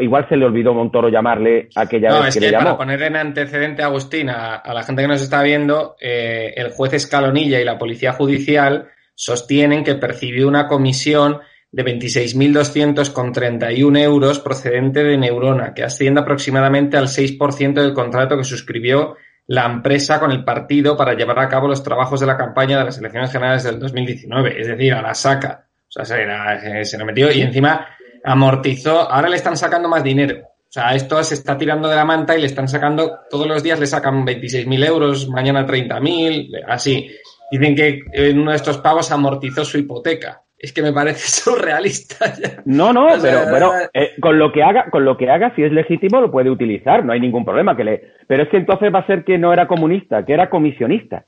igual 0.00 0.26
se 0.28 0.36
le 0.36 0.44
olvidó 0.44 0.74
Montoro 0.74 1.08
llamarle 1.10 1.68
aquella 1.76 2.22
vez 2.22 2.34
que, 2.34 2.40
le 2.40 2.50
llamó. 2.50 2.64
Para 2.64 2.78
poner 2.78 3.02
en 3.02 3.16
antecedente, 3.16 3.82
Agustín, 3.82 4.30
a, 4.30 4.62
la 4.72 4.82
gente 4.82 5.02
que 5.02 5.08
nos 5.08 5.22
está 5.22 5.42
viendo, 5.42 5.94
eh, 6.00 6.54
el 6.56 6.70
juez 6.72 6.92
Escalonilla 6.94 7.60
y 7.60 7.64
la 7.64 7.78
Policía 7.78 8.12
Judicial 8.12 8.88
sostienen 9.14 9.84
que 9.84 9.94
percibió 9.94 10.48
una 10.48 10.66
comisión 10.66 11.38
de 11.72 11.84
26.231 11.84 13.98
euros 13.98 14.40
procedente 14.40 15.04
de 15.04 15.16
Neurona, 15.16 15.72
que 15.72 15.84
asciende 15.84 16.20
aproximadamente 16.20 16.96
al 16.96 17.06
6% 17.06 17.74
del 17.74 17.94
contrato 17.94 18.36
que 18.36 18.42
suscribió 18.44 19.16
la 19.46 19.66
empresa 19.66 20.18
con 20.20 20.32
el 20.32 20.44
partido 20.44 20.96
para 20.96 21.14
llevar 21.14 21.38
a 21.38 21.48
cabo 21.48 21.68
los 21.68 21.82
trabajos 21.82 22.20
de 22.20 22.26
la 22.26 22.36
campaña 22.36 22.78
de 22.78 22.84
las 22.84 22.98
elecciones 22.98 23.32
generales 23.32 23.64
del 23.64 23.78
2019, 23.78 24.60
es 24.60 24.68
decir, 24.68 24.92
a 24.94 25.02
la 25.02 25.14
saca. 25.14 25.66
O 25.88 25.92
sea, 25.92 26.04
se, 26.04 26.98
lo 26.98 27.04
metió 27.04 27.32
y 27.32 27.42
encima 27.42 27.86
amortizó. 28.22 29.10
Ahora 29.10 29.28
le 29.28 29.34
están 29.36 29.56
sacando 29.56 29.88
más 29.88 30.04
dinero. 30.04 30.38
O 30.44 30.72
sea, 30.72 30.94
esto 30.94 31.20
se 31.24 31.34
está 31.34 31.58
tirando 31.58 31.88
de 31.88 31.96
la 31.96 32.04
manta 32.04 32.36
y 32.36 32.40
le 32.40 32.46
están 32.46 32.68
sacando, 32.68 33.22
todos 33.28 33.48
los 33.48 33.60
días 33.60 33.80
le 33.80 33.88
sacan 33.88 34.24
26.000 34.24 34.86
euros, 34.86 35.28
mañana 35.28 35.66
30.000, 35.66 36.64
así. 36.68 37.10
Dicen 37.50 37.74
que 37.74 37.98
uno 38.32 38.52
de 38.52 38.56
estos 38.56 38.78
pagos 38.78 39.10
amortizó 39.10 39.64
su 39.64 39.78
hipoteca 39.78 40.44
es 40.60 40.74
que 40.74 40.82
me 40.82 40.92
parece 40.92 41.26
surrealista. 41.42 42.34
No, 42.66 42.92
no, 42.92 43.08
pero 43.20 43.48
bueno, 43.48 43.72
eh, 43.94 44.10
con 44.20 44.38
lo 44.38 44.52
que 44.52 44.62
haga, 44.62 44.90
con 44.90 45.04
lo 45.04 45.16
que 45.16 45.30
haga, 45.30 45.54
si 45.56 45.62
es 45.62 45.72
legítimo, 45.72 46.20
lo 46.20 46.30
puede 46.30 46.50
utilizar, 46.50 47.04
no 47.04 47.12
hay 47.12 47.20
ningún 47.20 47.44
problema 47.44 47.76
que 47.76 47.84
le. 47.84 48.04
Pero 48.26 48.42
es 48.42 48.48
que 48.50 48.58
entonces 48.58 48.94
va 48.94 49.00
a 49.00 49.06
ser 49.06 49.24
que 49.24 49.38
no 49.38 49.52
era 49.52 49.66
comunista, 49.66 50.24
que 50.24 50.34
era 50.34 50.50
comisionista. 50.50 51.24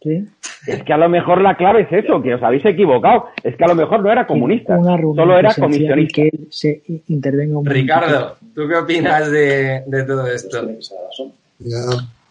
Es 0.66 0.82
que 0.84 0.92
a 0.92 0.96
lo 0.96 1.08
mejor 1.08 1.40
la 1.40 1.56
clave 1.56 1.82
es 1.82 2.04
eso, 2.04 2.22
que 2.22 2.34
os 2.34 2.42
habéis 2.42 2.64
equivocado. 2.64 3.26
Es 3.42 3.56
que 3.56 3.64
a 3.64 3.68
lo 3.68 3.74
mejor 3.74 4.02
no 4.02 4.12
era 4.12 4.26
comunista, 4.26 4.78
solo 4.78 5.38
era 5.38 5.54
comisionista. 5.54 6.14
Que 6.14 6.30
se 6.50 6.82
intervenga 7.08 7.58
Ricardo, 7.64 8.36
¿tú 8.54 8.68
qué 8.68 8.76
opinas 8.76 9.30
de, 9.30 9.82
de 9.86 10.04
todo 10.04 10.26
esto? 10.26 10.68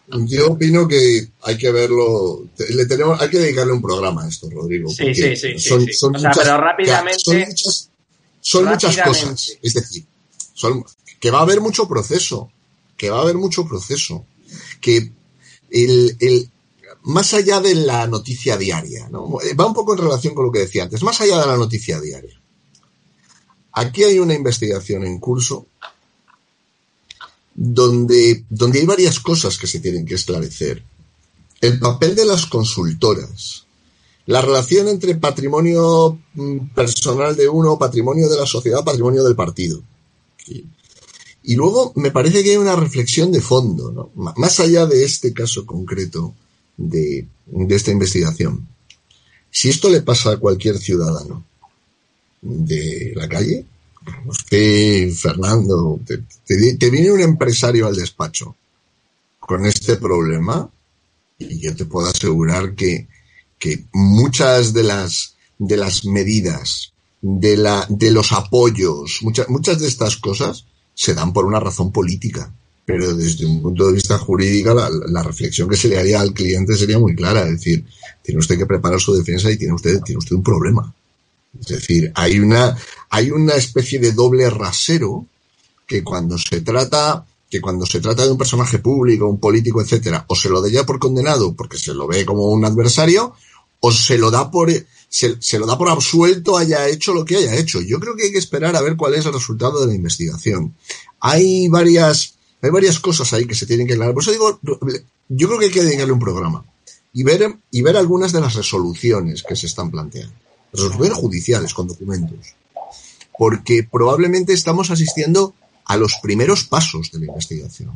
Yo 0.08 0.52
opino 0.52 0.86
que 0.88 1.28
hay 1.42 1.56
que 1.56 1.70
verlo, 1.70 2.44
le 2.70 2.86
tenemos, 2.86 3.20
hay 3.20 3.30
que 3.30 3.38
dedicarle 3.38 3.72
un 3.72 3.80
programa 3.80 4.24
a 4.24 4.28
esto, 4.28 4.50
Rodrigo. 4.50 4.90
Sí, 4.90 5.14
sí, 5.14 5.36
sí. 5.36 5.58
Son, 5.58 6.12
muchas, 6.12 6.36
pero 6.36 6.58
rápidamente. 6.58 7.46
Son 8.40 8.64
muchas, 8.64 8.98
cosas. 8.98 9.58
Es 9.62 9.74
decir, 9.74 10.04
son, 10.54 10.84
que 11.20 11.30
va 11.30 11.38
a 11.38 11.42
haber 11.42 11.60
mucho 11.60 11.88
proceso, 11.88 12.50
que 12.96 13.10
va 13.10 13.18
a 13.18 13.22
haber 13.22 13.36
mucho 13.36 13.64
proceso, 13.64 14.26
que 14.80 15.12
el, 15.70 16.16
el, 16.18 16.50
más 17.04 17.32
allá 17.34 17.60
de 17.60 17.74
la 17.76 18.06
noticia 18.06 18.56
diaria, 18.56 19.08
¿no? 19.08 19.38
va 19.58 19.66
un 19.66 19.74
poco 19.74 19.94
en 19.94 20.00
relación 20.00 20.34
con 20.34 20.46
lo 20.46 20.52
que 20.52 20.60
decía 20.60 20.82
antes, 20.82 21.02
más 21.02 21.20
allá 21.20 21.40
de 21.40 21.46
la 21.46 21.56
noticia 21.56 22.00
diaria. 22.00 22.40
Aquí 23.72 24.04
hay 24.04 24.18
una 24.18 24.34
investigación 24.34 25.04
en 25.04 25.18
curso 25.18 25.66
donde, 27.54 28.44
donde 28.48 28.80
hay 28.80 28.86
varias 28.86 29.20
cosas 29.20 29.58
que 29.58 29.66
se 29.66 29.80
tienen 29.80 30.06
que 30.06 30.14
esclarecer. 30.14 30.82
El 31.60 31.78
papel 31.78 32.14
de 32.14 32.24
las 32.24 32.46
consultoras, 32.46 33.66
la 34.26 34.40
relación 34.40 34.88
entre 34.88 35.14
patrimonio 35.16 36.18
mm, 36.34 36.68
personal 36.74 37.36
de 37.36 37.48
uno, 37.48 37.78
patrimonio 37.78 38.28
de 38.28 38.36
la 38.36 38.46
sociedad, 38.46 38.84
patrimonio 38.84 39.24
del 39.24 39.36
partido. 39.36 39.82
Y 41.44 41.56
luego 41.56 41.92
me 41.96 42.10
parece 42.10 42.42
que 42.42 42.50
hay 42.50 42.56
una 42.56 42.76
reflexión 42.76 43.32
de 43.32 43.40
fondo, 43.40 43.90
¿no? 43.92 44.10
más 44.36 44.60
allá 44.60 44.86
de 44.86 45.04
este 45.04 45.32
caso 45.32 45.66
concreto 45.66 46.34
de, 46.76 47.26
de 47.46 47.74
esta 47.74 47.90
investigación. 47.90 48.68
Si 49.50 49.68
esto 49.68 49.90
le 49.90 50.02
pasa 50.02 50.32
a 50.32 50.36
cualquier 50.38 50.78
ciudadano 50.78 51.44
de 52.40 53.12
la 53.14 53.28
calle, 53.28 53.66
Usted, 54.26 55.12
Fernando, 55.12 56.00
te, 56.06 56.90
viene 56.90 57.12
un 57.12 57.20
empresario 57.20 57.86
al 57.86 57.96
despacho 57.96 58.56
con 59.38 59.66
este 59.66 59.96
problema 59.96 60.68
y 61.38 61.58
yo 61.60 61.74
te 61.74 61.84
puedo 61.84 62.08
asegurar 62.08 62.74
que, 62.74 63.08
que 63.58 63.84
muchas 63.92 64.72
de 64.72 64.84
las, 64.84 65.36
de 65.58 65.76
las 65.76 66.04
medidas, 66.04 66.92
de, 67.20 67.56
la, 67.56 67.86
de 67.88 68.10
los 68.10 68.32
apoyos, 68.32 69.18
muchas, 69.22 69.48
muchas 69.48 69.78
de 69.78 69.88
estas 69.88 70.16
cosas 70.16 70.66
se 70.94 71.14
dan 71.14 71.32
por 71.32 71.44
una 71.44 71.60
razón 71.60 71.92
política. 71.92 72.52
Pero 72.84 73.14
desde 73.14 73.46
un 73.46 73.62
punto 73.62 73.86
de 73.86 73.92
vista 73.92 74.18
jurídico, 74.18 74.74
la, 74.74 74.90
la, 74.90 75.22
reflexión 75.22 75.68
que 75.68 75.76
se 75.76 75.88
le 75.88 75.98
haría 75.98 76.20
al 76.20 76.34
cliente 76.34 76.74
sería 76.74 76.98
muy 76.98 77.14
clara. 77.14 77.44
Es 77.44 77.52
decir, 77.52 77.84
tiene 78.22 78.40
usted 78.40 78.58
que 78.58 78.66
preparar 78.66 79.00
su 79.00 79.14
defensa 79.14 79.50
y 79.50 79.56
tiene 79.56 79.74
usted, 79.74 80.00
tiene 80.02 80.18
usted 80.18 80.34
un 80.34 80.42
problema. 80.42 80.92
Es 81.60 81.66
decir, 81.66 82.12
hay 82.14 82.38
una, 82.38 82.76
hay 83.10 83.30
una 83.30 83.54
especie 83.54 83.98
de 83.98 84.12
doble 84.12 84.48
rasero 84.50 85.26
que 85.86 86.02
cuando 86.02 86.38
se 86.38 86.60
trata 86.60 87.26
que 87.50 87.60
cuando 87.60 87.84
se 87.84 88.00
trata 88.00 88.24
de 88.24 88.30
un 88.30 88.38
personaje 88.38 88.78
público, 88.78 89.28
un 89.28 89.38
político, 89.38 89.82
etcétera, 89.82 90.24
o 90.26 90.34
se 90.34 90.48
lo 90.48 90.62
da 90.62 90.70
ya 90.70 90.86
por 90.86 90.98
condenado 90.98 91.52
porque 91.54 91.76
se 91.76 91.92
lo 91.92 92.06
ve 92.06 92.24
como 92.24 92.46
un 92.46 92.64
adversario, 92.64 93.34
o 93.80 93.92
se 93.92 94.16
lo 94.16 94.30
da 94.30 94.50
por 94.50 94.72
se, 95.10 95.36
se, 95.38 95.58
lo 95.58 95.66
da 95.66 95.76
por 95.76 95.90
absuelto 95.90 96.56
haya 96.56 96.88
hecho 96.88 97.12
lo 97.12 97.26
que 97.26 97.36
haya 97.36 97.54
hecho. 97.56 97.82
Yo 97.82 98.00
creo 98.00 98.16
que 98.16 98.22
hay 98.22 98.32
que 98.32 98.38
esperar 98.38 98.74
a 98.74 98.80
ver 98.80 98.96
cuál 98.96 99.12
es 99.12 99.26
el 99.26 99.34
resultado 99.34 99.80
de 99.82 99.88
la 99.88 99.94
investigación. 99.94 100.74
Hay 101.20 101.68
varias 101.68 102.36
hay 102.62 102.70
varias 102.70 102.98
cosas 103.00 103.30
ahí 103.34 103.44
que 103.44 103.54
se 103.54 103.66
tienen 103.66 103.86
que 103.86 103.92
aclarar. 103.92 104.14
Por 104.14 104.22
eso 104.22 104.32
digo, 104.32 104.58
yo 105.28 105.48
creo 105.48 105.58
que 105.58 105.66
hay 105.66 105.72
que 105.72 105.82
dedicarle 105.82 106.12
un 106.14 106.20
programa 106.20 106.64
y 107.12 107.22
ver 107.22 107.58
y 107.70 107.82
ver 107.82 107.98
algunas 107.98 108.32
de 108.32 108.40
las 108.40 108.54
resoluciones 108.54 109.42
que 109.42 109.56
se 109.56 109.66
están 109.66 109.90
planteando 109.90 110.41
resoluciones 110.72 111.18
judiciales 111.18 111.74
con 111.74 111.88
documentos. 111.88 112.54
Porque 113.38 113.86
probablemente 113.90 114.52
estamos 114.52 114.90
asistiendo 114.90 115.54
a 115.84 115.96
los 115.96 116.14
primeros 116.22 116.64
pasos 116.64 117.10
de 117.12 117.20
la 117.20 117.26
investigación. 117.26 117.92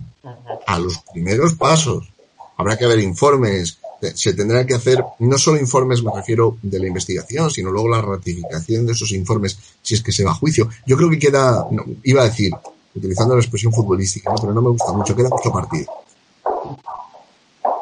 A 0.67 0.79
los 0.79 0.99
primeros 1.13 1.55
pasos. 1.55 2.09
Habrá 2.57 2.77
que 2.77 2.87
ver 2.87 3.01
informes, 3.01 3.79
se 4.15 4.33
tendrá 4.35 4.67
que 4.67 4.75
hacer 4.75 5.03
no 5.19 5.39
solo 5.39 5.59
informes, 5.59 6.03
me 6.03 6.13
refiero, 6.15 6.57
de 6.63 6.79
la 6.79 6.87
investigación, 6.87 7.51
sino 7.51 7.71
luego 7.71 7.89
la 7.89 8.01
ratificación 8.01 8.87
de 8.87 8.93
esos 8.93 9.13
informes 9.13 9.59
si 9.83 9.95
es 9.95 10.03
que 10.03 10.13
se 10.13 10.25
va 10.25 10.31
a 10.31 10.35
juicio. 10.35 10.69
Yo 10.87 10.97
creo 10.97 11.11
que 11.11 11.19
queda, 11.19 11.67
iba 12.03 12.23
a 12.23 12.27
decir, 12.27 12.53
utilizando 12.95 13.35
la 13.35 13.41
expresión 13.41 13.73
futbolística, 13.73 14.33
pero 14.41 14.55
no 14.55 14.63
me 14.63 14.71
gusta 14.71 14.93
mucho, 14.93 15.15
queda 15.15 15.29
mucho 15.29 15.53
partido. 15.53 15.93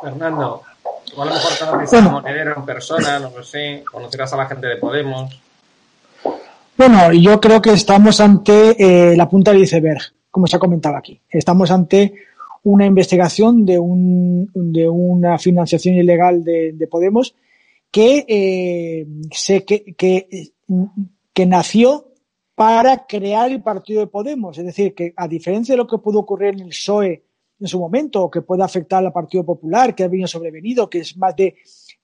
Fernando, 0.03 0.62
a 1.22 1.24
lo 1.26 1.34
mejor 1.34 1.52
conoces 1.70 2.02
a 2.02 2.08
Monedero 2.08 2.54
en 2.56 2.64
persona, 2.64 3.18
no 3.18 3.30
lo 3.30 3.42
sé, 3.42 3.84
conocerás 3.90 4.32
a 4.32 4.36
la 4.36 4.46
gente 4.46 4.66
de 4.66 4.76
Podemos. 4.76 5.40
Bueno, 6.76 7.12
yo 7.12 7.40
creo 7.40 7.62
que 7.62 7.70
estamos 7.70 8.20
ante 8.20 9.12
eh, 9.12 9.16
la 9.16 9.28
punta 9.28 9.52
del 9.52 9.62
iceberg, 9.62 10.02
como 10.30 10.46
se 10.46 10.56
ha 10.56 10.60
comentado 10.60 10.96
aquí. 10.96 11.20
Estamos 11.30 11.70
ante 11.70 12.14
una 12.64 12.86
investigación 12.86 13.64
de, 13.64 13.78
un, 13.78 14.50
de 14.54 14.88
una 14.88 15.38
financiación 15.38 15.96
ilegal 15.96 16.42
de, 16.42 16.88
Podemos 16.90 17.34
que, 17.90 18.24
eh, 18.26 19.06
que, 19.66 19.94
que 19.96 20.52
que 21.34 21.44
nació 21.44 22.12
para 22.54 23.06
crear 23.06 23.50
el 23.50 23.60
partido 23.62 24.00
de 24.00 24.06
Podemos. 24.06 24.56
Es 24.56 24.64
decir, 24.64 24.94
que 24.94 25.12
a 25.16 25.26
diferencia 25.26 25.74
de 25.74 25.78
lo 25.78 25.88
que 25.88 25.98
pudo 25.98 26.20
ocurrir 26.20 26.54
en 26.54 26.60
el 26.60 26.68
PSOE 26.68 27.24
en 27.61 27.66
su 27.66 27.78
momento, 27.78 28.24
o 28.24 28.30
que 28.30 28.42
puede 28.42 28.62
afectar 28.62 29.05
al 29.05 29.12
Partido 29.12 29.44
Popular, 29.44 29.94
que 29.94 30.05
ha 30.05 30.09
venido 30.09 30.28
sobrevenido, 30.28 30.90
que 30.90 30.98
es 30.98 31.16
más 31.16 31.34
de 31.36 31.57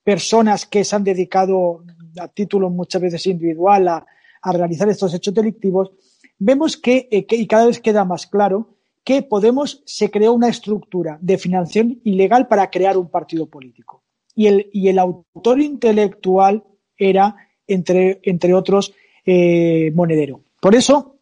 personas 0.02 0.66
que 0.66 0.84
se 0.84 0.96
han 0.96 1.04
dedicado 1.04 1.84
a 2.18 2.28
título 2.28 2.70
muchas 2.70 3.02
veces 3.02 3.26
individual 3.26 3.88
a, 3.88 4.06
realizar 4.42 4.88
estos 4.88 5.12
hechos 5.12 5.34
delictivos, 5.34 5.90
vemos 6.38 6.78
que, 6.78 7.08
eh, 7.10 7.26
que, 7.26 7.36
y 7.36 7.46
cada 7.46 7.66
vez 7.66 7.78
queda 7.78 8.06
más 8.06 8.26
claro, 8.26 8.78
que 9.04 9.22
Podemos 9.22 9.82
se 9.84 10.10
creó 10.10 10.32
una 10.32 10.48
estructura 10.48 11.18
de 11.20 11.36
financiación 11.36 12.00
ilegal 12.04 12.48
para 12.48 12.70
crear 12.70 12.96
un 12.96 13.10
partido 13.10 13.46
político. 13.46 14.02
Y 14.34 14.46
el, 14.46 14.70
y 14.72 14.88
el 14.88 14.98
autor 14.98 15.60
intelectual 15.60 16.64
era, 16.96 17.36
entre, 17.66 18.20
entre 18.22 18.54
otros, 18.54 18.94
eh, 19.26 19.90
Monedero. 19.94 20.42
Por 20.60 20.74
eso 20.74 21.18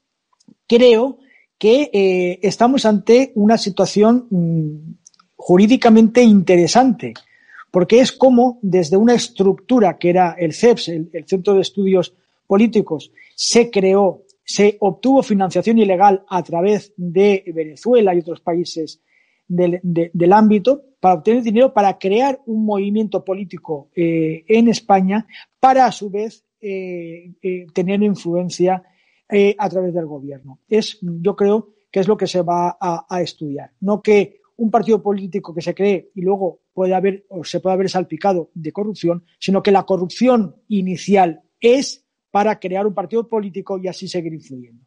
creo 0.66 1.18
que 1.58 1.90
eh, 1.92 2.38
estamos 2.42 2.86
ante 2.86 3.32
una 3.34 3.58
situación 3.58 4.26
mm, 4.30 4.94
jurídicamente 5.36 6.22
interesante, 6.22 7.14
porque 7.70 8.00
es 8.00 8.12
como 8.12 8.58
desde 8.62 8.96
una 8.96 9.14
estructura 9.14 9.98
que 9.98 10.10
era 10.10 10.36
el 10.38 10.54
CEPS, 10.54 10.88
el 10.88 11.24
Centro 11.26 11.54
de 11.54 11.60
Estudios 11.60 12.14
Políticos, 12.46 13.12
se 13.34 13.70
creó 13.70 14.22
se 14.48 14.78
obtuvo 14.80 15.22
financiación 15.22 15.78
ilegal 15.78 16.24
a 16.26 16.42
través 16.42 16.94
de 16.96 17.44
Venezuela 17.54 18.14
y 18.14 18.20
otros 18.20 18.40
países 18.40 18.98
del, 19.46 20.32
ámbito 20.32 20.84
para 21.00 21.16
obtener 21.16 21.42
dinero 21.42 21.74
para 21.74 21.98
crear 21.98 22.40
un 22.46 22.64
movimiento 22.64 23.22
político 23.22 23.90
eh, 23.94 24.44
en 24.48 24.68
España 24.68 25.26
para 25.60 25.84
a 25.84 25.92
su 25.92 26.08
vez 26.08 26.46
eh, 26.62 27.32
eh, 27.42 27.66
tener 27.74 28.02
influencia 28.02 28.82
a 29.30 29.68
través 29.68 29.94
del 29.94 30.06
gobierno. 30.06 30.60
Es, 30.68 30.98
yo 31.00 31.36
creo 31.36 31.74
que 31.90 32.00
es 32.00 32.08
lo 32.08 32.16
que 32.16 32.26
se 32.26 32.42
va 32.42 32.76
a, 32.80 33.22
estudiar. 33.22 33.72
No 33.80 34.02
que 34.02 34.40
un 34.56 34.70
partido 34.70 35.02
político 35.02 35.54
que 35.54 35.62
se 35.62 35.74
cree 35.74 36.10
y 36.14 36.22
luego 36.22 36.62
puede 36.72 36.94
haber 36.94 37.26
o 37.28 37.44
se 37.44 37.60
puede 37.60 37.74
haber 37.74 37.88
salpicado 37.88 38.50
de 38.54 38.72
corrupción, 38.72 39.24
sino 39.38 39.62
que 39.62 39.70
la 39.70 39.84
corrupción 39.84 40.56
inicial 40.68 41.42
es 41.60 42.04
para 42.30 42.58
crear 42.58 42.86
un 42.86 42.94
partido 42.94 43.26
político 43.28 43.78
y 43.78 43.88
así 43.88 44.08
seguir 44.08 44.34
influyendo. 44.34 44.84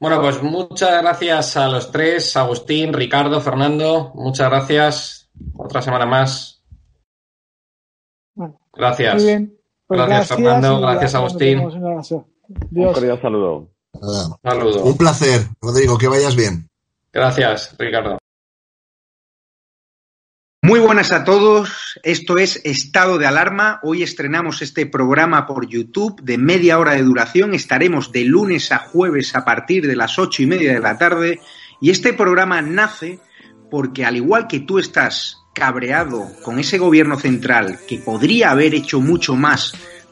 Bueno, 0.00 0.20
pues 0.20 0.42
muchas 0.42 1.02
gracias 1.02 1.56
a 1.56 1.68
los 1.68 1.90
tres, 1.90 2.36
Agustín, 2.36 2.92
Ricardo, 2.92 3.40
Fernando, 3.40 4.12
muchas 4.14 4.50
gracias. 4.50 5.30
Otra 5.56 5.82
semana 5.82 6.06
más. 6.06 6.62
gracias. 8.72 9.14
Muy 9.14 9.24
bien. 9.24 9.58
Pues 9.86 10.00
gracias, 10.00 10.28
Fernando, 10.28 10.80
gracias, 10.80 11.14
Agustín. 11.14 11.62
Un 12.48 12.92
cordial 12.92 13.20
saludo. 13.20 13.70
Saludo. 14.42 14.84
Un 14.84 14.96
placer, 14.96 15.46
Rodrigo, 15.60 15.96
que 15.98 16.08
vayas 16.08 16.36
bien. 16.36 16.68
Gracias, 17.12 17.74
Ricardo. 17.78 18.18
Muy 20.62 20.80
buenas 20.80 21.12
a 21.12 21.24
todos, 21.24 22.00
esto 22.02 22.38
es 22.38 22.62
Estado 22.64 23.18
de 23.18 23.26
Alarma. 23.26 23.80
Hoy 23.82 24.02
estrenamos 24.02 24.62
este 24.62 24.86
programa 24.86 25.46
por 25.46 25.68
YouTube 25.68 26.22
de 26.22 26.38
media 26.38 26.78
hora 26.78 26.92
de 26.92 27.02
duración. 27.02 27.52
Estaremos 27.52 28.12
de 28.12 28.24
lunes 28.24 28.72
a 28.72 28.78
jueves 28.78 29.36
a 29.36 29.44
partir 29.44 29.86
de 29.86 29.94
las 29.94 30.18
ocho 30.18 30.42
y 30.42 30.46
media 30.46 30.72
de 30.72 30.80
la 30.80 30.96
tarde. 30.96 31.40
Y 31.82 31.90
este 31.90 32.14
programa 32.14 32.62
nace 32.62 33.20
porque 33.70 34.06
al 34.06 34.16
igual 34.16 34.46
que 34.46 34.60
tú 34.60 34.78
estás 34.78 35.36
cabreado 35.54 36.28
con 36.42 36.58
ese 36.58 36.78
gobierno 36.78 37.18
central 37.18 37.78
que 37.86 37.98
podría 37.98 38.50
haber 38.50 38.74
hecho 38.74 39.02
mucho 39.02 39.36
más 39.36 39.74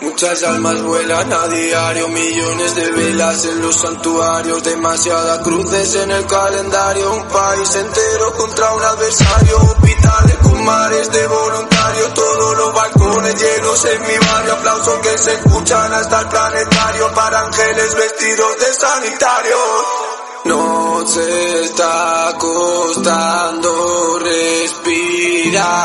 Muchas 0.00 0.42
almas 0.44 0.82
vuelan 0.82 1.32
a 1.32 1.48
diario, 1.48 2.08
millones 2.08 2.74
de 2.74 2.90
velas 2.90 3.44
en 3.44 3.60
los 3.60 3.76
santuarios, 3.76 4.62
demasiadas 4.62 5.38
cruces 5.40 5.94
en 5.96 6.10
el 6.10 6.26
calendario, 6.26 7.12
un 7.12 7.24
país 7.28 7.74
entero 7.74 8.32
contra 8.36 8.72
un 8.74 8.82
adversario, 8.82 9.56
hospitales 9.58 10.36
con 10.42 10.64
mares 10.64 11.10
de 11.10 11.26
voluntarios, 11.26 12.14
todos 12.14 12.56
los 12.56 12.74
balcones 12.74 13.40
llenos 13.40 13.84
en 13.84 14.02
mi 14.02 14.18
barrio, 14.18 14.52
aplausos 14.52 14.98
que 15.00 15.18
se 15.18 15.34
escuchan 15.34 15.92
hasta 15.92 16.20
el 16.20 16.28
planetario 16.28 17.12
para 17.12 17.40
ángeles 17.40 17.94
vestidos 17.94 18.58
de 18.58 18.72
sanitario. 18.72 19.56
No 20.44 21.06
se 21.06 21.64
está 21.64 22.34
costando 22.38 24.18
respirar. 24.20 25.84